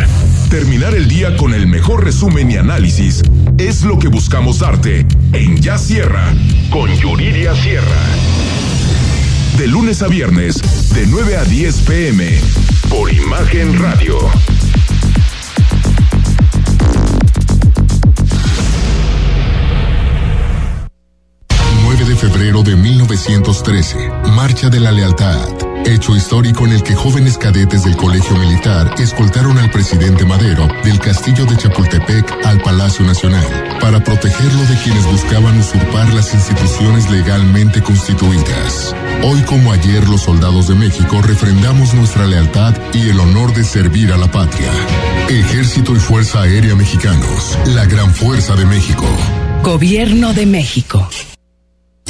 Terminar 0.50 0.96
el 0.96 1.08
día 1.08 1.38
con 1.38 1.54
el 1.54 1.66
mejor 1.66 2.04
resumen 2.04 2.52
y 2.52 2.58
análisis 2.58 3.22
es 3.58 3.84
lo 3.84 3.98
que 3.98 4.10
buscamos 4.10 4.60
darte 4.60 5.06
en 5.32 5.56
Ya 5.62 5.78
Sierra 5.78 6.26
con 6.72 6.94
Yuridia 6.94 7.56
Sierra. 7.56 8.02
De 9.58 9.66
lunes 9.68 10.02
a 10.02 10.10
viernes, 10.10 10.62
de 10.94 11.08
9 11.08 11.38
a 11.38 11.46
10 11.46 11.76
pm, 11.84 12.28
por 12.90 13.14
Imagen 13.14 13.80
Radio. 13.80 14.30
9 21.84 22.04
de 22.04 22.16
febrero 22.18 22.62
de 22.62 22.76
1913, 22.76 24.12
Marcha 24.36 24.68
de 24.70 24.82
la 24.82 24.92
Lealtad 24.92 25.68
hecho 25.86 26.16
histórico 26.16 26.66
en 26.66 26.74
el 26.74 26.84
que 26.84 26.96
jóvenes 26.96 27.38
cadetes 27.38 27.84
del 27.84 27.96
Colegio 27.96 28.36
Militar 28.38 28.94
escoltaron 29.00 29.58
al 29.58 29.70
presidente 29.72 30.26
Madero 30.26 30.68
del 30.84 31.00
castillo 31.00 31.46
de 31.46 31.58
Chapultepec 31.58 32.46
al 32.46 32.62
Palacio 32.62 33.06
Nacional 33.06 33.46
para 33.80 34.04
protegerlo 34.04 34.64
de 34.66 34.76
quienes 34.84 35.06
buscaban 35.06 35.58
usurpar 35.60 36.14
las 36.14 36.34
instituciones 36.34 37.10
legalmente 37.10 37.82
constituidas. 37.82 38.96
Hoy 39.24 39.42
como 39.44 39.72
ayer 39.72 40.08
los 40.08 40.22
soldados 40.22 40.68
de 40.68 40.76
México 40.76 41.22
refrendamos 41.22 41.94
nuestra 41.94 42.26
lealtad 42.26 42.74
y 42.94 43.10
el 43.10 43.20
honor 43.20 43.54
de 43.54 43.64
servir 43.64 44.12
a 44.14 44.18
la 44.18 44.32
patria. 44.32 44.72
Ejército 45.30 45.96
y 45.96 46.00
Fuerza 46.00 46.42
Aérea 46.42 46.76
Mexicanos, 46.76 47.58
la 47.68 47.86
gran 47.86 48.14
fuerza 48.14 48.56
de 48.56 48.66
México. 48.66 49.06
Gobierno 49.64 50.34
de 50.34 50.46
México. 50.46 51.08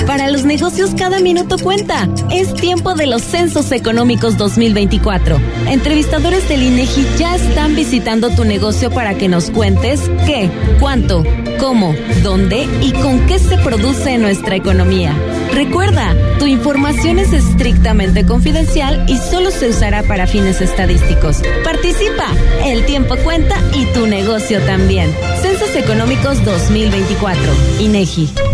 Para 0.06 0.30
los 0.30 0.44
negocios 0.44 0.92
cada 0.98 1.20
minuto 1.20 1.58
cuenta. 1.58 2.10
Es 2.32 2.54
tiempo 2.54 2.96
de 2.96 3.08
los 3.08 3.22
Censos 3.22 3.72
Económicos 3.72 4.38
2024. 4.38 5.40
Entrevistadores 5.68 6.48
del 6.50 6.64
INEGI 6.64 7.06
ya 7.18 7.36
están 7.36 7.76
visitando 7.76 8.30
tu 8.30 8.44
negocio 8.44 8.92
para 8.92 9.16
que 9.16 9.28
nos 9.28 9.52
cuentes 9.52 10.02
qué, 10.26 10.50
cuánto, 10.80 11.24
cómo, 11.60 11.94
dónde 12.24 12.68
y 12.82 12.92
con 12.94 13.26
qué 13.28 13.40
se 13.40 13.58
produce 13.58 14.18
nuestra 14.18 14.56
economía. 14.56 15.14
Recuerda, 15.54 16.16
tu 16.40 16.46
información 16.46 17.20
es 17.20 17.34
estrictamente 17.34 18.26
confidencial 18.26 19.06
y 19.08 19.18
solo 19.18 19.52
se 19.52 19.70
usará 19.70 20.04
para 20.04 20.28
fines 20.28 20.62
estadísticos. 20.62 21.42
Participa, 21.64 22.28
el 22.66 22.86
tiempo 22.86 23.16
cuenta 23.24 23.56
y 23.76 23.86
tu 23.94 24.08
negocio 24.08 24.60
también. 24.62 25.14
Censos 25.42 25.76
Económicos 25.76 26.44
2024. 26.46 27.42
INEGI. 27.80 28.49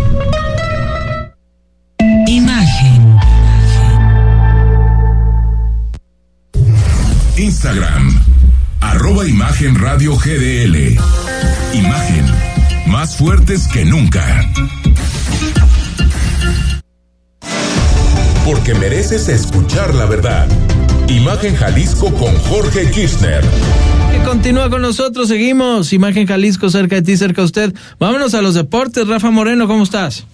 Instagram, 7.66 8.22
Arroba 8.80 9.28
Imagen 9.28 9.74
Radio 9.74 10.16
GDL. 10.16 11.00
Imagen. 11.74 12.26
Más 12.86 13.18
fuertes 13.18 13.68
que 13.68 13.84
nunca. 13.84 14.24
Porque 18.46 18.76
mereces 18.76 19.30
escuchar 19.30 19.96
la 19.96 20.06
verdad. 20.06 20.48
Imagen 21.08 21.56
Jalisco 21.56 22.14
con 22.14 22.38
Jorge 22.42 22.92
Kirchner. 22.92 23.44
Que 24.12 24.20
continúa 24.24 24.70
con 24.70 24.84
nosotros, 24.84 25.28
seguimos. 25.28 25.92
Imagen 25.92 26.28
Jalisco 26.28 26.70
cerca 26.70 26.98
de 26.98 27.02
ti, 27.02 27.18
cerca 27.18 27.42
de 27.42 27.46
usted. 27.46 27.74
Vámonos 28.00 28.36
a 28.36 28.44
los 28.44 28.54
deportes. 28.54 29.08
Rafa 29.08 29.32
Moreno, 29.32 29.66
¿cómo 29.66 29.82
estás? 29.82 30.28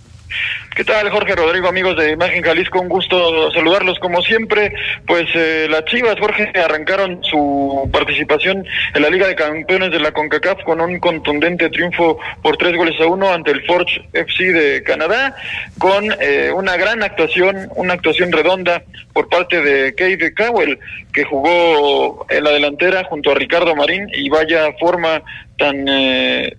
¿Qué 0.75 0.85
tal, 0.85 1.09
Jorge 1.09 1.35
Rodrigo, 1.35 1.67
amigos 1.67 1.97
de 1.97 2.11
Imagen 2.11 2.41
Jalisco? 2.41 2.79
Un 2.79 2.87
gusto 2.87 3.51
saludarlos 3.51 3.99
como 3.99 4.21
siempre. 4.21 4.73
Pues 5.05 5.25
eh, 5.35 5.67
las 5.69 5.83
Chivas, 5.85 6.15
Jorge, 6.17 6.49
arrancaron 6.55 7.21
su 7.23 7.89
participación 7.91 8.65
en 8.93 9.01
la 9.01 9.09
Liga 9.09 9.27
de 9.27 9.35
Campeones 9.35 9.91
de 9.91 9.99
la 9.99 10.13
CONCACAF 10.13 10.63
con 10.63 10.79
un 10.79 10.99
contundente 10.99 11.69
triunfo 11.69 12.19
por 12.41 12.55
tres 12.55 12.77
goles 12.77 12.99
a 13.01 13.05
uno 13.05 13.33
ante 13.33 13.51
el 13.51 13.65
Forge 13.65 14.01
FC 14.13 14.53
de 14.53 14.83
Canadá, 14.83 15.35
con 15.77 16.05
eh, 16.21 16.51
una 16.55 16.77
gran 16.77 17.03
actuación, 17.03 17.69
una 17.75 17.93
actuación 17.93 18.31
redonda 18.31 18.83
por 19.13 19.27
parte 19.27 19.61
de 19.61 19.93
Kate 19.93 20.33
Cowell, 20.33 20.79
que 21.13 21.25
jugó 21.25 22.25
en 22.29 22.43
la 22.45 22.51
delantera 22.51 23.03
junto 23.03 23.31
a 23.31 23.35
Ricardo 23.35 23.75
Marín 23.75 24.07
y 24.13 24.29
vaya 24.29 24.71
forma 24.79 25.21
tan... 25.57 25.85
Eh, 25.87 26.55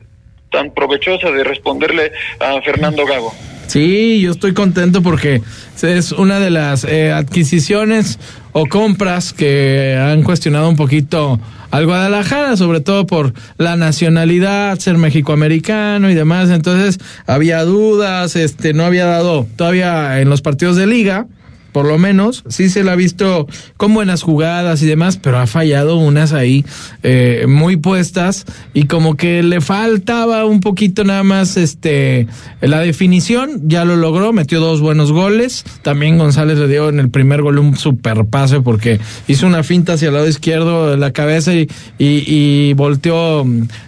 tan 0.51 0.70
provechosa 0.75 1.31
de 1.31 1.43
responderle 1.43 2.12
a 2.39 2.61
Fernando 2.61 3.07
Gago. 3.07 3.33
Sí, 3.66 4.20
yo 4.20 4.32
estoy 4.32 4.52
contento 4.52 5.02
porque 5.02 5.42
es 5.82 6.12
una 6.12 6.38
de 6.38 6.50
las 6.50 6.84
eh, 6.84 7.10
adquisiciones 7.10 8.18
o 8.52 8.66
compras 8.66 9.32
que 9.32 9.98
han 9.98 10.22
cuestionado 10.22 10.68
un 10.68 10.76
poquito 10.76 11.40
al 11.70 11.86
Guadalajara, 11.86 12.56
sobre 12.56 12.80
todo 12.80 13.06
por 13.06 13.32
la 13.56 13.76
nacionalidad, 13.76 14.78
ser 14.78 14.98
mexicoamericano 14.98 16.10
y 16.10 16.14
demás. 16.14 16.50
Entonces 16.50 16.98
había 17.26 17.64
dudas, 17.64 18.36
este, 18.36 18.74
no 18.74 18.84
había 18.84 19.06
dado 19.06 19.46
todavía 19.56 20.20
en 20.20 20.28
los 20.28 20.42
partidos 20.42 20.76
de 20.76 20.86
liga 20.86 21.26
por 21.73 21.87
lo 21.87 21.99
menos, 21.99 22.45
sí 22.49 22.68
se 22.68 22.85
la 22.85 22.93
ha 22.93 22.97
visto 22.97 23.47
con 23.77 23.95
buenas 23.95 24.23
jugadas 24.23 24.83
y 24.83 24.87
demás, 24.87 25.16
pero 25.16 25.39
ha 25.39 25.47
fallado 25.47 25.97
unas 25.97 26.33
ahí 26.33 26.64
eh, 27.03 27.47
muy 27.49 27.77
puestas 27.77 28.45
y 28.75 28.85
como 28.85 29.16
que 29.16 29.43
le 29.43 29.61
faltaba 29.61 30.45
un 30.45 30.61
poquito 30.61 31.05
nada 31.05 31.23
más 31.23 31.57
este 31.57 32.27
la 32.61 32.81
definición, 32.81 33.62
ya 33.64 33.85
lo 33.85 33.97
logró, 33.97 34.33
metió 34.33 34.61
dos 34.61 34.81
buenos 34.81 35.12
goles, 35.12 35.64
también 35.83 36.18
González 36.18 36.59
le 36.59 36.68
dio 36.68 36.89
en 36.89 37.01
el 37.01 37.09
primer 37.09 37.43
gol 37.43 37.59
un 37.59 37.77
super 37.77 38.25
pase 38.27 38.61
porque 38.61 39.01
hizo 39.27 39.47
una 39.47 39.62
finta 39.62 39.95
hacia 39.95 40.09
el 40.09 40.14
lado 40.14 40.29
izquierdo 40.29 40.91
de 40.91 40.97
la 40.99 41.12
cabeza 41.12 41.55
y, 41.55 41.68
y, 41.99 42.25
y 42.27 42.75
volteó 42.75 43.47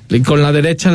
y 0.08 0.20
con 0.20 0.42
la 0.42 0.52
derecha 0.52 0.92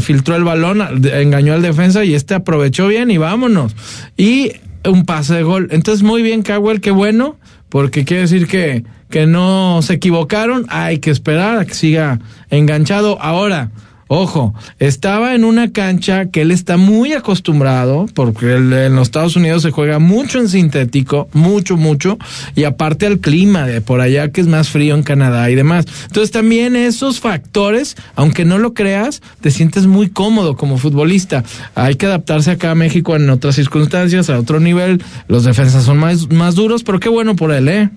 filtró 0.00 0.36
el 0.36 0.44
balón, 0.44 0.82
engañó 1.04 1.54
al 1.54 1.62
defensa 1.62 2.04
y 2.04 2.14
este 2.14 2.34
aprovechó 2.34 2.88
bien 2.88 3.10
y 3.10 3.18
vámonos. 3.18 3.74
Y 4.16 4.52
un 4.84 5.04
pase 5.04 5.34
de 5.34 5.42
gol. 5.42 5.68
Entonces, 5.70 6.02
muy 6.02 6.22
bien, 6.22 6.42
Cowell, 6.42 6.80
qué 6.80 6.90
bueno, 6.90 7.36
porque 7.68 8.04
quiere 8.04 8.22
decir 8.22 8.46
que, 8.46 8.84
que 9.10 9.26
no 9.26 9.80
se 9.82 9.94
equivocaron. 9.94 10.66
Hay 10.68 10.98
que 10.98 11.10
esperar 11.10 11.58
a 11.58 11.64
que 11.64 11.74
siga 11.74 12.20
enganchado. 12.50 13.20
Ahora, 13.20 13.70
Ojo, 14.14 14.52
estaba 14.78 15.34
en 15.34 15.42
una 15.42 15.72
cancha 15.72 16.26
que 16.26 16.42
él 16.42 16.50
está 16.50 16.76
muy 16.76 17.14
acostumbrado, 17.14 18.04
porque 18.12 18.56
en 18.56 18.94
los 18.94 19.08
Estados 19.08 19.36
Unidos 19.36 19.62
se 19.62 19.70
juega 19.70 20.00
mucho 20.00 20.38
en 20.38 20.50
sintético, 20.50 21.30
mucho, 21.32 21.78
mucho, 21.78 22.18
y 22.54 22.64
aparte 22.64 23.06
al 23.06 23.20
clima 23.20 23.66
de 23.66 23.80
por 23.80 24.02
allá 24.02 24.30
que 24.30 24.42
es 24.42 24.48
más 24.48 24.68
frío 24.68 24.96
en 24.96 25.02
Canadá 25.02 25.48
y 25.48 25.54
demás. 25.54 25.86
Entonces 26.08 26.30
también 26.30 26.76
esos 26.76 27.20
factores, 27.20 27.96
aunque 28.14 28.44
no 28.44 28.58
lo 28.58 28.74
creas, 28.74 29.22
te 29.40 29.50
sientes 29.50 29.86
muy 29.86 30.10
cómodo 30.10 30.58
como 30.58 30.76
futbolista. 30.76 31.42
Hay 31.74 31.94
que 31.94 32.04
adaptarse 32.04 32.50
acá 32.50 32.72
a 32.72 32.74
México 32.74 33.16
en 33.16 33.30
otras 33.30 33.54
circunstancias, 33.54 34.28
a 34.28 34.38
otro 34.38 34.60
nivel. 34.60 35.02
Los 35.26 35.44
defensas 35.44 35.84
son 35.84 35.96
más, 35.96 36.30
más 36.30 36.54
duros, 36.54 36.82
pero 36.82 37.00
qué 37.00 37.08
bueno 37.08 37.34
por 37.34 37.50
él, 37.50 37.66
¿eh? 37.66 37.88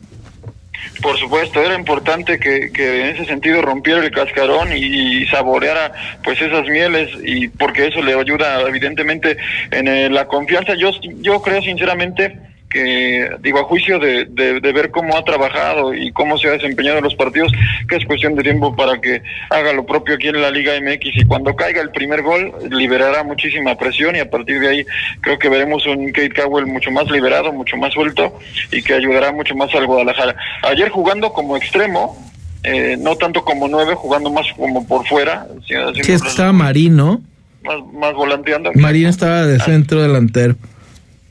Por 1.02 1.18
supuesto, 1.18 1.62
era 1.62 1.76
importante 1.76 2.40
que, 2.40 2.72
que, 2.72 3.02
en 3.02 3.16
ese 3.16 3.26
sentido 3.26 3.62
rompiera 3.62 4.04
el 4.04 4.12
cascarón 4.12 4.76
y, 4.76 5.26
saboreara 5.28 5.92
pues 6.24 6.42
esas 6.42 6.68
mieles 6.68 7.10
y 7.24 7.48
porque 7.48 7.88
eso 7.88 8.02
le 8.02 8.14
ayuda 8.14 8.62
evidentemente 8.62 9.38
en 9.72 9.88
eh, 9.88 10.10
la 10.10 10.28
confianza. 10.28 10.76
Yo 10.76 10.92
yo 11.22 11.42
creo 11.42 11.62
sinceramente 11.62 12.38
que, 12.76 13.30
digo, 13.40 13.60
a 13.60 13.64
juicio 13.64 14.00
de, 14.00 14.26
de, 14.26 14.74
ver 14.74 14.92
cómo 14.92 15.16
ha 15.16 15.24
trabajado 15.24 15.94
y 15.94 16.12
cómo 16.12 16.38
se 16.38 16.50
ha 16.50 16.52
desempeñado 16.52 16.98
en 16.98 17.06
los 17.06 17.16
partidos, 17.16 17.50
que 17.88 17.96
es 17.96 18.06
cuestión 18.06 18.36
de 18.36 18.44
tiempo 18.44 18.76
para 18.76 19.00
que 19.00 19.22
haga 19.50 19.72
lo 19.72 19.86
propio 19.86 20.16
aquí 20.16 20.28
en 20.28 20.42
la 20.42 20.52
Liga 20.52 20.74
MX 20.82 21.22
y 21.22 21.26
cuando 21.26 21.56
caiga 21.56 21.82
el 21.82 21.92
primer 21.92 22.22
gol 22.22 22.52
liberará 22.70 23.24
muchísima 23.24 23.78
presión 23.78 24.18
y 24.18 24.20
a 24.20 24.30
partir 24.30 24.60
de 24.60 24.68
ahí 24.68 24.86
creo 25.22 25.40
que 25.40 25.48
veremos 25.48 25.86
un 25.86 26.08
Kate 26.12 26.34
Cowell 26.34 26.66
mucho 26.66 26.92
más 26.92 27.10
liberado, 27.10 27.54
mucho 27.54 27.78
más 27.78 27.94
suelto 27.94 28.38
y 28.74 28.82
que 28.82 28.94
ayudará 28.94 29.32
mucho 29.32 29.56
más 29.56 29.74
al 29.74 29.86
Guadalajara. 29.86 30.36
Ayer 30.64 30.90
jugando 30.90 31.32
como 31.32 31.56
extremo, 31.56 32.18
eh, 32.64 32.98
no 33.00 33.16
tanto 33.16 33.46
como 33.46 33.70
nueve, 33.70 33.96
jugando 33.96 34.30
más 34.30 34.48
como 34.58 34.86
por 34.86 35.08
fuera. 35.08 35.48
Sí, 35.66 35.76
es 35.98 36.06
que 36.06 36.14
estaba 36.14 36.52
Marín, 36.52 36.98
¿no? 36.98 37.22
Más, 37.64 37.78
más 37.94 38.14
volanteando. 38.14 38.72
Marín 38.74 39.08
estaba 39.08 39.46
de 39.46 39.62
centro 39.62 40.02
delantero. 40.02 40.58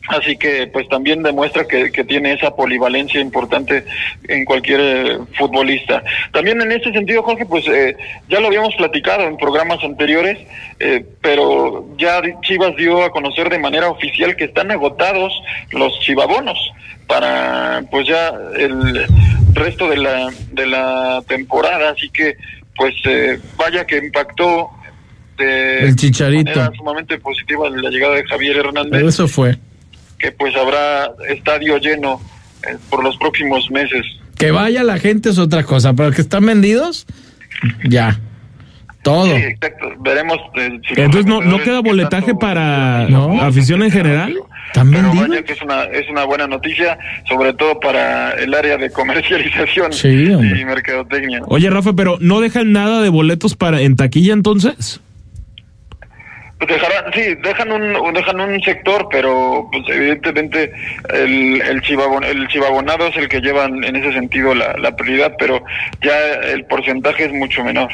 Así 0.09 0.37
que 0.37 0.67
pues 0.67 0.87
también 0.89 1.23
demuestra 1.23 1.65
que, 1.65 1.91
que 1.91 2.05
tiene 2.05 2.35
esa 2.35 2.55
polivalencia 2.55 3.21
importante 3.21 3.85
en 4.29 4.45
cualquier 4.45 4.81
eh, 4.81 5.19
futbolista. 5.39 6.03
También 6.31 6.61
en 6.61 6.73
ese 6.73 6.93
sentido, 6.93 7.23
Jorge, 7.23 7.47
pues 7.47 7.67
eh, 7.69 7.97
ya 8.29 8.41
lo 8.41 8.49
habíamos 8.49 8.75
platicado 8.75 9.23
en 9.23 9.39
programas 9.39 9.83
anteriores, 9.83 10.39
eh, 10.79 11.07
pero 11.23 11.89
ya 11.97 12.21
Chivas 12.43 12.77
dio 12.77 13.03
a 13.03 13.11
conocer 13.11 13.49
de 13.49 13.59
manera 13.59 13.89
oficial 13.89 14.37
que 14.37 14.45
están 14.45 14.71
agotados 14.71 15.33
los 15.71 15.99
chivabonos 16.01 16.59
para 17.07 17.83
pues 17.91 18.07
ya 18.07 18.33
el 18.59 19.07
resto 19.55 19.89
de 19.89 19.97
la, 19.97 20.31
de 20.53 20.67
la 20.67 21.23
temporada. 21.27 21.91
Así 21.91 22.11
que 22.11 22.37
pues 22.77 22.95
vaya 23.57 23.87
que 23.87 23.99
impactó 23.99 24.69
de 25.39 25.87
el 25.87 25.97
chicharito. 25.97 26.51
manera 26.51 26.77
sumamente 26.77 27.19
positiva 27.19 27.71
la 27.71 27.89
llegada 27.89 28.17
de 28.17 28.25
Javier 28.25 28.59
Hernández. 28.59 29.03
eso 29.03 29.29
fue 29.29 29.57
que 30.25 30.33
pues 30.33 30.57
habrá 30.57 31.13
estadio 31.29 31.77
lleno 31.77 32.19
eh, 32.67 32.79
por 32.89 33.05
los 33.05 33.15
próximos 33.19 33.71
meses. 33.71 34.07
Que 34.39 34.53
vaya 34.53 34.83
la 34.83 34.99
gente 34.99 35.29
es 35.29 35.39
otra 35.39 35.65
cosa, 35.65 35.93
pero 35.93 36.13
que 36.13 36.23
están 36.23 36.47
vendidos, 36.47 37.05
ya. 37.87 38.19
Todo. 39.03 39.27
Sí, 39.27 39.33
exacto. 39.33 39.87
Veremos. 40.01 40.39
Eh, 40.55 40.81
Entonces, 40.97 41.27
¿no, 41.27 41.43
¿no 41.43 41.59
queda 41.59 41.81
boletaje 41.81 42.35
para 42.35 43.05
afición 43.47 43.83
en 43.83 43.91
general? 43.91 44.35
¿También 44.73 45.05
Pero 45.11 45.29
vaya 45.29 45.43
que 45.43 45.53
es 45.53 45.61
una, 45.61 45.85
es 45.85 46.09
una 46.09 46.25
buena 46.25 46.47
noticia, 46.47 46.99
sobre 47.29 47.53
todo 47.53 47.79
para 47.79 48.33
el 48.33 48.55
área 48.55 48.79
de 48.79 48.89
comercialización 48.89 49.93
y 50.03 50.65
mercadotecnia. 50.65 51.43
Oye, 51.49 51.69
Rafa, 51.69 51.93
pero 51.93 52.17
¿no 52.19 52.41
dejan 52.41 52.73
nada 52.73 53.03
de 53.03 53.11
boletos 53.11 53.55
para 53.57 53.83
en 53.83 53.95
taquilla 53.95 54.33
entonces? 54.33 55.03
Pues 56.67 56.81
sí, 57.15 57.35
dejan 57.43 57.73
un, 57.73 58.15
dejan 58.15 58.41
un 58.41 58.61
sector, 58.63 59.09
pero 59.11 59.69
pues 59.71 59.85
evidentemente 59.89 60.73
el, 61.13 61.61
el, 61.61 61.83
chivabon, 61.83 62.25
el 62.25 62.49
chivabonado 62.49 63.09
es 63.09 63.17
el 63.17 63.29
que 63.29 63.41
lleva 63.41 63.65
en 63.65 63.97
ese 63.97 64.13
sentido 64.13 64.55
la 64.55 64.97
prioridad, 64.97 65.35
pero 65.39 65.63
ya 66.03 66.17
el 66.53 66.65
porcentaje 66.65 67.25
es 67.25 67.33
mucho 67.33 67.63
menor. 67.65 67.91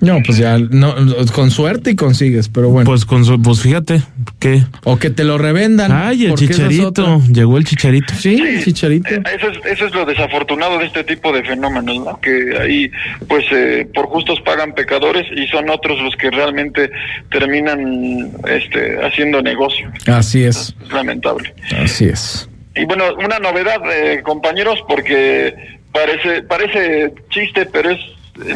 No, 0.00 0.18
pues 0.24 0.36
ya, 0.36 0.58
no, 0.58 0.94
con 1.34 1.50
suerte 1.50 1.92
y 1.92 1.96
consigues, 1.96 2.50
pero 2.50 2.68
bueno. 2.68 2.84
Pues, 2.84 3.06
con 3.06 3.24
pues 3.42 3.62
fíjate, 3.62 4.02
que 4.38 4.62
O 4.84 4.98
que 4.98 5.08
te 5.08 5.24
lo 5.24 5.38
revendan. 5.38 5.90
Ay, 5.90 6.26
el 6.26 6.34
chicharito, 6.34 7.22
llegó 7.32 7.56
el 7.56 7.64
chicharito. 7.64 8.14
Sí, 8.14 8.34
el 8.34 8.62
chicharito. 8.62 9.08
Eh, 9.08 9.22
eso, 9.34 9.48
es, 9.50 9.58
eso 9.64 9.86
es 9.86 9.94
lo 9.94 10.04
desafortunado 10.04 10.78
de 10.78 10.86
este 10.86 11.02
tipo 11.04 11.32
de 11.32 11.42
fenómenos, 11.44 11.98
¿no? 12.04 12.20
Que 12.20 12.58
ahí, 12.60 12.90
pues, 13.26 13.46
eh, 13.50 13.88
por 13.94 14.06
justos 14.06 14.38
pagan 14.42 14.74
pecadores 14.74 15.26
y 15.34 15.46
son 15.46 15.70
otros 15.70 15.98
los 16.00 16.14
que 16.16 16.30
realmente 16.30 16.90
terminan 17.30 18.32
este, 18.48 18.98
haciendo 19.02 19.40
negocio. 19.40 19.90
Así 20.06 20.44
es. 20.44 20.74
es 20.84 20.92
lamentable. 20.92 21.54
Así 21.82 22.04
es. 22.04 22.48
Y 22.74 22.84
bueno, 22.84 23.04
una 23.14 23.38
novedad, 23.38 23.80
eh, 23.90 24.20
compañeros, 24.22 24.78
porque 24.86 25.54
parece, 25.90 26.42
parece 26.42 27.14
chiste, 27.30 27.64
pero 27.64 27.90
es 27.90 27.98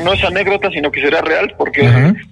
no 0.03 0.13
es 0.13 0.25
anécdota, 0.25 0.71
sino 0.71 0.91
que 0.91 1.01
será 1.01 1.23
real, 1.23 1.55
porque 1.57 1.83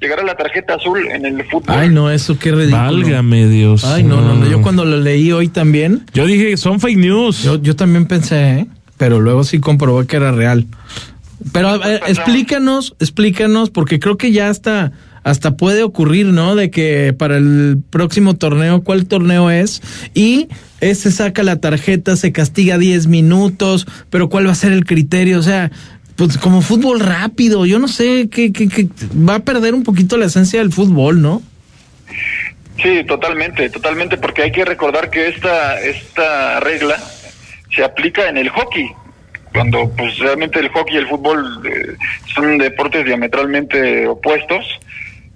llegará 0.00 0.22
la 0.22 0.36
tarjeta 0.36 0.74
azul 0.74 1.06
en 1.10 1.24
el 1.24 1.44
fútbol. 1.44 1.76
Ay, 1.76 1.88
no, 1.88 2.10
eso 2.10 2.38
qué 2.38 2.52
ridículo. 2.52 2.82
Válgame 2.82 3.48
Dios. 3.48 3.84
Ay, 3.84 4.02
no, 4.02 4.20
no, 4.20 4.34
no, 4.34 4.48
yo 4.48 4.62
cuando 4.62 4.84
lo 4.84 4.98
leí 4.98 5.32
hoy 5.32 5.48
también. 5.48 6.04
Yo 6.12 6.26
dije, 6.26 6.56
son 6.56 6.80
fake 6.80 6.98
news. 6.98 7.42
Yo, 7.42 7.60
yo 7.60 7.76
también 7.76 8.06
pensé, 8.06 8.50
¿eh? 8.50 8.66
pero 8.98 9.20
luego 9.20 9.44
sí 9.44 9.60
comprobé 9.60 10.06
que 10.06 10.16
era 10.16 10.32
real. 10.32 10.66
Pero 11.52 11.82
explícanos, 12.06 12.94
explícanos, 12.98 13.70
porque 13.70 14.00
creo 14.00 14.16
que 14.16 14.32
ya 14.32 14.48
hasta, 14.50 14.92
hasta 15.22 15.56
puede 15.56 15.84
ocurrir, 15.84 16.26
¿no? 16.26 16.56
De 16.56 16.70
que 16.70 17.14
para 17.16 17.36
el 17.36 17.78
próximo 17.90 18.34
torneo, 18.34 18.82
¿cuál 18.82 19.06
torneo 19.06 19.50
es? 19.50 19.80
Y 20.14 20.48
ese 20.80 21.10
saca 21.12 21.44
la 21.44 21.60
tarjeta, 21.60 22.16
se 22.16 22.32
castiga 22.32 22.76
10 22.76 23.06
minutos, 23.06 23.86
pero 24.10 24.28
¿cuál 24.28 24.48
va 24.48 24.52
a 24.52 24.56
ser 24.56 24.72
el 24.72 24.84
criterio? 24.84 25.38
O 25.38 25.42
sea, 25.42 25.70
pues 26.18 26.36
como 26.36 26.62
fútbol 26.62 26.98
rápido. 26.98 27.64
Yo 27.64 27.78
no 27.78 27.86
sé 27.86 28.28
que, 28.28 28.52
que, 28.52 28.68
que 28.68 28.88
va 29.16 29.36
a 29.36 29.38
perder 29.38 29.72
un 29.72 29.84
poquito 29.84 30.16
la 30.16 30.26
esencia 30.26 30.58
del 30.58 30.72
fútbol, 30.72 31.22
¿no? 31.22 31.40
Sí, 32.82 33.04
totalmente, 33.04 33.70
totalmente, 33.70 34.16
porque 34.18 34.42
hay 34.42 34.52
que 34.52 34.64
recordar 34.64 35.10
que 35.10 35.28
esta, 35.28 35.80
esta 35.80 36.58
regla 36.58 36.96
se 37.74 37.84
aplica 37.84 38.28
en 38.28 38.36
el 38.36 38.48
hockey, 38.48 38.90
cuando 39.52 39.90
pues 39.96 40.18
realmente 40.18 40.58
el 40.58 40.68
hockey 40.70 40.96
y 40.96 40.98
el 40.98 41.06
fútbol 41.06 41.62
eh, 41.64 41.96
son 42.34 42.58
deportes 42.58 43.04
diametralmente 43.04 44.06
opuestos, 44.08 44.64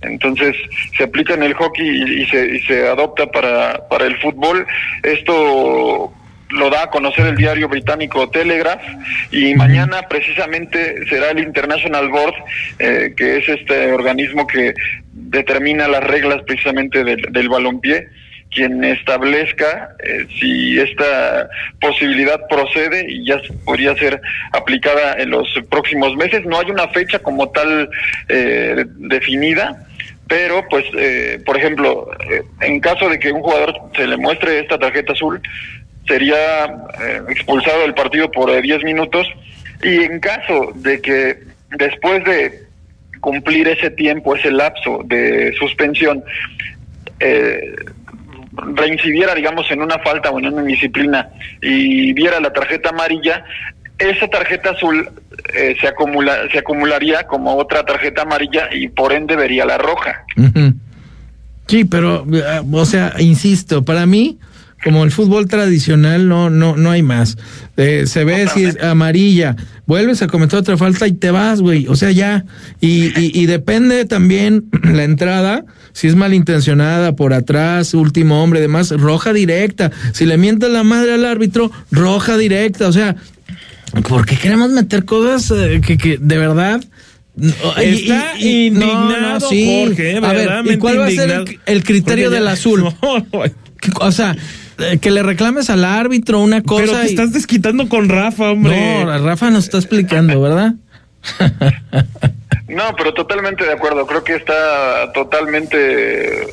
entonces 0.00 0.56
se 0.96 1.04
aplica 1.04 1.34
en 1.34 1.44
el 1.44 1.54
hockey 1.54 1.86
y, 1.86 2.22
y 2.22 2.26
se, 2.26 2.56
y 2.56 2.60
se 2.62 2.88
adopta 2.88 3.26
para, 3.26 3.88
para 3.88 4.06
el 4.06 4.16
fútbol. 4.20 4.66
Esto 5.04 6.12
lo 6.52 6.70
da 6.70 6.84
a 6.84 6.90
conocer 6.90 7.26
el 7.26 7.36
diario 7.36 7.68
británico 7.68 8.28
Telegraph 8.30 8.82
y 9.30 9.54
mañana 9.54 10.02
precisamente 10.08 11.06
será 11.08 11.30
el 11.30 11.40
International 11.40 12.08
Board, 12.08 12.34
eh, 12.78 13.14
que 13.16 13.38
es 13.38 13.48
este 13.48 13.92
organismo 13.92 14.46
que 14.46 14.74
determina 15.12 15.88
las 15.88 16.04
reglas 16.04 16.42
precisamente 16.46 17.04
del, 17.04 17.22
del 17.30 17.48
balompié 17.48 18.08
quien 18.54 18.84
establezca 18.84 19.96
eh, 20.04 20.26
si 20.38 20.78
esta 20.78 21.48
posibilidad 21.80 22.38
procede 22.48 23.06
y 23.08 23.26
ya 23.26 23.40
podría 23.64 23.94
ser 23.96 24.20
aplicada 24.52 25.14
en 25.18 25.30
los 25.30 25.48
próximos 25.70 26.14
meses. 26.16 26.44
No 26.44 26.60
hay 26.60 26.70
una 26.70 26.88
fecha 26.88 27.18
como 27.18 27.48
tal 27.50 27.88
eh, 28.28 28.84
definida, 28.86 29.86
pero 30.32 30.66
pues, 30.70 30.84
eh, 30.96 31.42
por 31.44 31.58
ejemplo, 31.58 32.10
eh, 32.30 32.42
en 32.60 32.80
caso 32.80 33.08
de 33.08 33.18
que 33.18 33.32
un 33.32 33.42
jugador 33.42 33.74
se 33.94 34.06
le 34.06 34.16
muestre 34.16 34.60
esta 34.60 34.78
tarjeta 34.78 35.12
azul, 35.12 35.40
sería 36.06 36.64
eh, 36.64 37.22
expulsado 37.28 37.82
del 37.82 37.94
partido 37.94 38.30
por 38.30 38.50
eh, 38.50 38.60
10 38.60 38.84
minutos 38.84 39.26
y 39.82 40.02
en 40.02 40.20
caso 40.20 40.72
de 40.74 41.00
que 41.00 41.38
después 41.70 42.24
de 42.24 42.66
cumplir 43.20 43.68
ese 43.68 43.90
tiempo, 43.90 44.34
ese 44.34 44.50
lapso 44.50 45.02
de 45.04 45.54
suspensión, 45.58 46.24
eh, 47.20 47.74
reincidiera, 48.52 49.34
digamos, 49.34 49.70
en 49.70 49.80
una 49.80 49.98
falta 50.00 50.30
o 50.30 50.38
en 50.38 50.46
una 50.46 50.62
indisciplina 50.62 51.30
y 51.60 52.12
viera 52.12 52.40
la 52.40 52.52
tarjeta 52.52 52.90
amarilla, 52.90 53.44
esa 53.98 54.28
tarjeta 54.28 54.70
azul 54.70 55.08
eh, 55.54 55.76
se 55.80 55.88
acumula 55.88 56.50
se 56.50 56.58
acumularía 56.58 57.26
como 57.26 57.56
otra 57.56 57.84
tarjeta 57.84 58.22
amarilla 58.22 58.68
y 58.72 58.88
por 58.88 59.12
ende 59.12 59.36
vería 59.36 59.64
la 59.64 59.78
roja. 59.78 60.24
Sí, 61.66 61.84
pero, 61.84 62.26
eh, 62.32 62.62
o 62.70 62.84
sea, 62.84 63.14
insisto, 63.18 63.84
para 63.84 64.04
mí, 64.04 64.38
como 64.82 65.04
el 65.04 65.10
fútbol 65.10 65.48
tradicional, 65.48 66.28
no, 66.28 66.50
no, 66.50 66.76
no 66.76 66.90
hay 66.90 67.02
más. 67.02 67.36
Eh, 67.76 68.04
se 68.06 68.24
ve 68.24 68.48
si 68.52 68.64
es 68.64 68.82
amarilla, 68.82 69.56
vuelves 69.86 70.22
a 70.22 70.26
cometer 70.26 70.58
otra 70.58 70.76
falta 70.76 71.06
y 71.06 71.12
te 71.12 71.30
vas, 71.30 71.60
güey. 71.60 71.86
O 71.88 71.96
sea, 71.96 72.10
ya. 72.10 72.44
Y, 72.80 73.06
y, 73.18 73.32
y 73.34 73.46
depende 73.46 74.04
también 74.04 74.64
la 74.82 75.04
entrada, 75.04 75.64
si 75.92 76.08
es 76.08 76.16
malintencionada 76.16 77.14
por 77.14 77.32
atrás, 77.32 77.94
último 77.94 78.42
hombre, 78.42 78.60
demás, 78.60 78.90
roja 78.90 79.32
directa. 79.32 79.90
Si 80.12 80.26
le 80.26 80.36
mientas 80.36 80.70
la 80.70 80.82
madre 80.82 81.14
al 81.14 81.24
árbitro, 81.24 81.70
roja 81.90 82.36
directa. 82.36 82.88
O 82.88 82.92
sea, 82.92 83.16
¿por 84.08 84.26
qué 84.26 84.36
queremos 84.36 84.70
meter 84.70 85.04
cosas 85.04 85.50
eh, 85.56 85.80
que, 85.84 85.96
que 85.96 86.18
de 86.18 86.38
verdad 86.38 86.80
Está 87.80 88.38
indignado, 88.38 89.40
Jorge, 89.40 90.18
a 90.18 90.32
ver, 90.32 90.50
¿y 90.70 90.76
cuál 90.76 91.00
va 91.00 91.06
a 91.06 91.10
ser 91.10 91.44
el, 91.64 91.82
criterio 91.82 92.30
del 92.30 92.46
azul? 92.46 92.84
O 94.00 94.12
sea, 94.12 94.36
que 95.00 95.10
le 95.10 95.22
reclames 95.22 95.70
al 95.70 95.84
árbitro 95.84 96.40
una 96.40 96.62
cosa. 96.62 96.84
Pero 96.84 96.98
te 96.98 97.04
y- 97.04 97.10
estás 97.10 97.32
desquitando 97.32 97.88
con 97.88 98.08
Rafa, 98.08 98.50
hombre. 98.50 99.04
No, 99.04 99.18
Rafa 99.18 99.50
nos 99.50 99.64
está 99.64 99.78
explicando, 99.78 100.40
¿verdad? 100.40 100.74
No, 102.68 102.94
pero 102.96 103.12
totalmente 103.14 103.64
de 103.64 103.72
acuerdo. 103.72 104.06
Creo 104.06 104.24
que 104.24 104.34
está 104.34 105.12
totalmente 105.12 106.46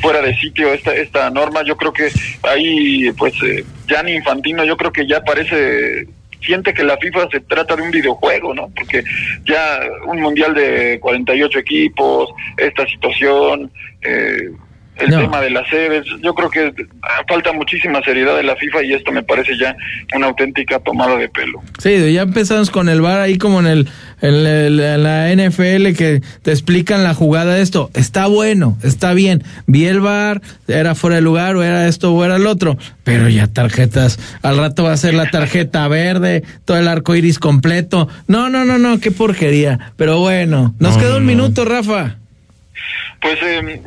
fuera 0.00 0.22
de 0.22 0.34
sitio 0.36 0.72
esta 0.72 0.94
esta 0.94 1.30
norma. 1.30 1.62
Yo 1.64 1.76
creo 1.76 1.92
que 1.92 2.08
ahí, 2.42 3.10
pues, 3.12 3.34
eh, 3.44 3.64
Gianni 3.86 4.12
Infantino, 4.12 4.64
yo 4.64 4.76
creo 4.76 4.92
que 4.92 5.06
ya 5.06 5.20
parece 5.22 6.06
siente 6.40 6.72
que 6.72 6.84
la 6.84 6.96
FIFA 6.98 7.28
se 7.30 7.40
trata 7.40 7.74
de 7.74 7.82
un 7.82 7.90
videojuego, 7.90 8.54
¿no? 8.54 8.70
Porque 8.74 9.02
ya 9.44 9.80
un 10.06 10.20
mundial 10.20 10.54
de 10.54 10.98
48 11.00 11.58
equipos, 11.58 12.30
esta 12.56 12.86
situación, 12.86 13.70
eh, 14.02 14.50
el 14.98 15.10
No. 15.10 15.20
tema 15.20 15.40
de 15.40 15.50
las 15.50 15.68
sedes, 15.68 16.04
yo 16.22 16.34
creo 16.34 16.50
que 16.50 16.72
falta 17.28 17.52
muchísima 17.52 18.00
seriedad 18.02 18.36
de 18.36 18.42
la 18.42 18.56
FIFA 18.56 18.82
y 18.84 18.92
esto 18.94 19.12
me 19.12 19.22
parece 19.22 19.56
ya 19.58 19.76
una 20.14 20.26
auténtica 20.26 20.78
tomada 20.80 21.16
de 21.16 21.28
pelo. 21.28 21.62
Sí, 21.78 22.12
ya 22.12 22.22
empezamos 22.22 22.70
con 22.70 22.88
el 22.88 23.00
VAR 23.00 23.20
ahí 23.20 23.38
como 23.38 23.60
en 23.60 23.66
el, 23.66 23.88
en 24.20 24.34
el- 24.46 24.80
en 24.80 25.02
la 25.02 25.30
NFL 25.32 25.94
que 25.94 26.20
te 26.42 26.50
explican 26.50 27.04
la 27.04 27.14
jugada 27.14 27.54
de 27.54 27.62
esto. 27.62 27.90
Está 27.94 28.26
bueno, 28.26 28.76
está 28.82 29.14
bien. 29.14 29.42
Vi 29.66 29.86
el 29.86 30.00
VAR, 30.00 30.40
era 30.66 30.94
fuera 30.94 31.16
de 31.16 31.22
lugar 31.22 31.56
o 31.56 31.62
era 31.62 31.86
esto 31.88 32.12
o 32.12 32.24
era 32.24 32.36
el 32.36 32.46
otro. 32.46 32.76
Pero 33.04 33.28
ya 33.28 33.46
tarjetas, 33.46 34.18
al 34.42 34.58
rato 34.58 34.84
va 34.84 34.92
a 34.92 34.96
ser 34.96 35.14
la 35.14 35.30
tarjeta 35.30 35.86
verde, 35.88 36.42
todo 36.64 36.76
el 36.76 36.88
arco 36.88 37.14
iris 37.14 37.38
completo. 37.38 38.08
No, 38.26 38.50
no, 38.50 38.64
no, 38.64 38.78
no, 38.78 39.00
qué 39.00 39.10
porquería. 39.10 39.92
Pero 39.96 40.18
bueno, 40.20 40.74
nos 40.78 40.96
No, 40.96 41.00
queda 41.02 41.16
un 41.16 41.22
no. 41.26 41.32
minuto, 41.32 41.64
Rafa. 41.64 42.16
Pues 43.20 43.38
eh, 43.42 43.82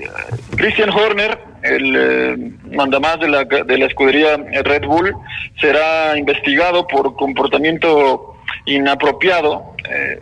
Christian 0.57 0.89
Horner, 0.89 1.37
el 1.63 1.95
eh, 1.95 2.51
mandamás 2.75 3.19
de 3.19 3.29
la, 3.29 3.43
de 3.45 3.77
la 3.77 3.85
escudería 3.85 4.37
Red 4.37 4.85
Bull, 4.85 5.15
será 5.59 6.17
investigado 6.17 6.85
por 6.87 7.15
comportamiento 7.15 8.35
inapropiado 8.65 9.75
eh, 9.89 10.21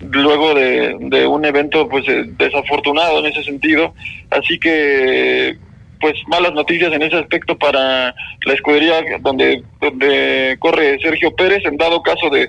luego 0.00 0.54
de, 0.54 0.96
de 1.00 1.26
un 1.26 1.44
evento 1.44 1.88
pues 1.88 2.06
eh, 2.08 2.24
desafortunado 2.36 3.20
en 3.20 3.26
ese 3.26 3.42
sentido. 3.44 3.94
Así 4.30 4.58
que 4.58 5.56
pues 6.00 6.14
malas 6.28 6.52
noticias 6.52 6.92
en 6.92 7.02
ese 7.02 7.16
aspecto 7.16 7.56
para 7.56 8.14
la 8.44 8.52
escudería 8.52 9.02
donde 9.20 9.62
donde 9.80 10.56
corre 10.58 10.98
Sergio 11.00 11.34
Pérez 11.34 11.64
en 11.64 11.76
dado 11.76 12.02
caso 12.02 12.30
de, 12.30 12.48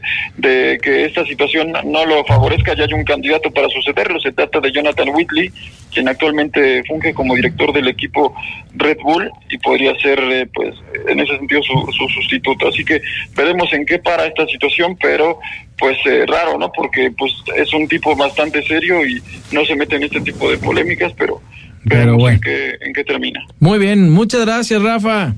que 0.81 1.05
esta 1.05 1.25
situación 1.25 1.73
no 1.85 2.05
lo 2.05 2.23
favorezca 2.25 2.75
ya 2.75 2.85
hay 2.85 2.93
un 2.93 3.03
candidato 3.03 3.51
para 3.51 3.69
sucederlo 3.69 4.19
se 4.19 4.31
trata 4.31 4.59
de 4.59 4.71
Jonathan 4.71 5.09
Whitley 5.09 5.51
quien 5.95 6.07
actualmente 6.09 6.83
funge 6.83 7.13
como 7.13 7.35
director 7.35 7.71
del 7.71 7.87
equipo 7.87 8.35
Red 8.73 8.97
Bull 9.01 9.31
y 9.49 9.57
podría 9.57 9.95
ser 9.99 10.19
eh, 10.19 10.47
pues 10.53 10.75
en 11.07 11.19
ese 11.21 11.37
sentido 11.37 11.63
su, 11.63 11.73
su 11.93 12.09
sustituto. 12.09 12.67
Así 12.67 12.83
que 12.83 13.01
veremos 13.35 13.71
en 13.71 13.85
qué 13.85 13.97
para 13.99 14.25
esta 14.25 14.45
situación 14.47 14.97
pero 15.01 15.39
pues 15.77 15.97
eh, 16.05 16.25
raro 16.27 16.57
no 16.57 16.71
porque 16.71 17.11
pues 17.17 17.33
es 17.55 17.73
un 17.73 17.87
tipo 17.87 18.15
bastante 18.15 18.61
serio 18.63 19.05
y 19.05 19.21
no 19.51 19.65
se 19.65 19.75
mete 19.75 19.95
en 19.95 20.03
este 20.03 20.21
tipo 20.21 20.49
de 20.49 20.57
polémicas 20.57 21.13
pero 21.17 21.41
Pero 21.87 22.17
bueno. 22.17 22.35
en 22.35 22.41
qué 22.41 22.77
en 22.81 22.93
qué 22.93 23.03
termina 23.03 23.41
Muy 23.59 23.79
bien, 23.79 24.09
muchas 24.09 24.41
gracias, 24.41 24.81
Rafa. 24.81 25.33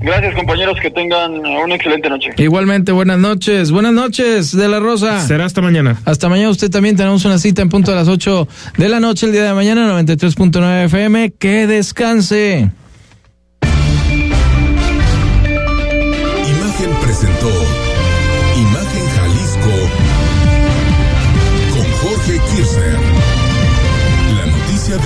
Gracias 0.00 0.34
compañeros, 0.34 0.78
que 0.80 0.90
tengan 0.90 1.32
una 1.46 1.74
excelente 1.74 2.10
noche. 2.10 2.30
Igualmente, 2.36 2.92
buenas 2.92 3.18
noches. 3.18 3.70
Buenas 3.70 3.92
noches, 3.92 4.54
de 4.54 4.68
la 4.68 4.78
Rosa. 4.80 5.20
Será 5.20 5.46
hasta 5.46 5.62
mañana. 5.62 5.96
Hasta 6.04 6.28
mañana 6.28 6.50
usted 6.50 6.70
también 6.70 6.96
tenemos 6.96 7.24
una 7.24 7.38
cita 7.38 7.62
en 7.62 7.70
punto 7.70 7.92
a 7.92 7.94
las 7.94 8.08
8 8.08 8.46
de 8.76 8.88
la 8.88 9.00
noche 9.00 9.26
el 9.26 9.32
día 9.32 9.44
de 9.44 9.54
mañana, 9.54 9.88
93.9 10.02 10.84
FM. 10.84 11.32
Que 11.38 11.66
descanse. 11.66 12.70